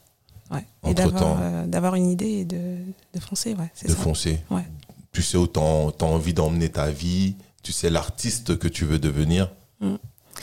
ouais. 0.50 0.66
Et 0.86 0.94
euh, 0.98 1.66
d'avoir 1.66 1.94
une 1.94 2.10
idée 2.10 2.30
et 2.30 2.44
de, 2.44 2.78
de 3.14 3.20
foncer, 3.20 3.54
ouais. 3.54 3.70
De 3.86 3.94
foncer. 3.94 4.40
Ouais. 4.50 4.64
Tu 5.12 5.22
sais 5.22 5.36
où 5.36 5.46
tu 5.46 5.60
as 5.60 6.04
envie 6.04 6.34
d'emmener 6.34 6.70
ta 6.70 6.90
vie, 6.90 7.36
tu 7.62 7.72
sais 7.72 7.90
l'artiste 7.90 8.58
que 8.58 8.68
tu 8.68 8.84
veux 8.84 8.98
devenir. 8.98 9.50
Mm. 9.80 9.96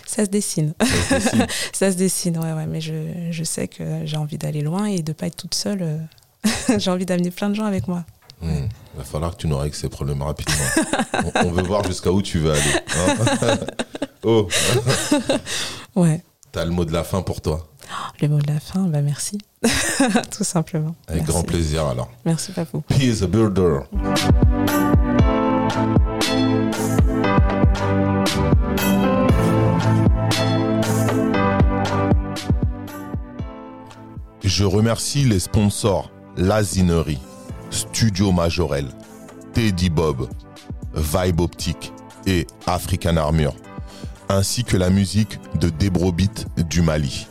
Ça 0.05 0.25
se 0.25 0.29
dessine. 0.29 0.73
Ça 0.79 1.19
se 1.19 1.25
dessine. 1.25 1.47
Ça 1.73 1.91
se 1.91 1.97
dessine, 1.97 2.37
ouais, 2.37 2.53
ouais. 2.53 2.67
Mais 2.67 2.79
je, 2.79 3.29
je 3.31 3.43
sais 3.43 3.67
que 3.67 4.05
j'ai 4.05 4.17
envie 4.17 4.37
d'aller 4.37 4.61
loin 4.61 4.85
et 4.85 5.01
de 5.01 5.13
pas 5.13 5.27
être 5.27 5.35
toute 5.35 5.55
seule. 5.55 5.99
j'ai 6.77 6.91
envie 6.91 7.05
d'amener 7.05 7.31
plein 7.31 7.49
de 7.49 7.55
gens 7.55 7.65
avec 7.65 7.87
moi. 7.87 8.05
Il 8.43 8.97
va 8.97 9.03
falloir 9.03 9.31
que 9.31 9.37
tu 9.37 9.47
nous 9.47 9.57
règles 9.57 9.75
ces 9.75 9.89
problèmes 9.89 10.21
rapidement. 10.21 10.55
on, 11.35 11.51
veut 11.51 11.63
voir 11.63 11.83
jusqu'à 11.85 12.11
où 12.11 12.21
tu 12.21 12.39
veux 12.39 12.51
aller. 12.51 12.75
Hein. 12.95 13.57
oh 14.23 14.47
Ouais. 15.95 16.23
T'as 16.51 16.65
le 16.65 16.71
mot 16.71 16.85
de 16.85 16.91
la 16.91 17.03
fin 17.03 17.21
pour 17.21 17.41
toi 17.41 17.67
Le 18.21 18.27
mot 18.27 18.39
de 18.39 18.51
la 18.51 18.59
fin, 18.59 18.81
bah 18.81 19.01
merci. 19.01 19.37
Tout 20.31 20.43
simplement. 20.43 20.95
Avec 21.07 21.23
grand 21.23 21.43
plaisir 21.43 21.87
alors. 21.87 22.09
Merci 22.25 22.51
Papou. 22.51 22.81
Peace 22.81 23.21
a 23.21 23.27
builder. 23.27 23.79
Je 34.43 34.65
remercie 34.65 35.23
les 35.23 35.39
sponsors 35.39 36.11
Lazinerie 36.35 37.19
Studio 37.71 38.31
Majorel, 38.31 38.87
Teddy 39.53 39.89
Bob, 39.89 40.29
Vibe 40.93 41.41
Optique 41.41 41.91
et 42.27 42.45
African 42.67 43.17
Armure, 43.17 43.55
ainsi 44.29 44.63
que 44.63 44.77
la 44.77 44.89
musique 44.89 45.39
de 45.59 45.69
Debrobit 45.69 46.45
du 46.69 46.81
Mali. 46.81 47.27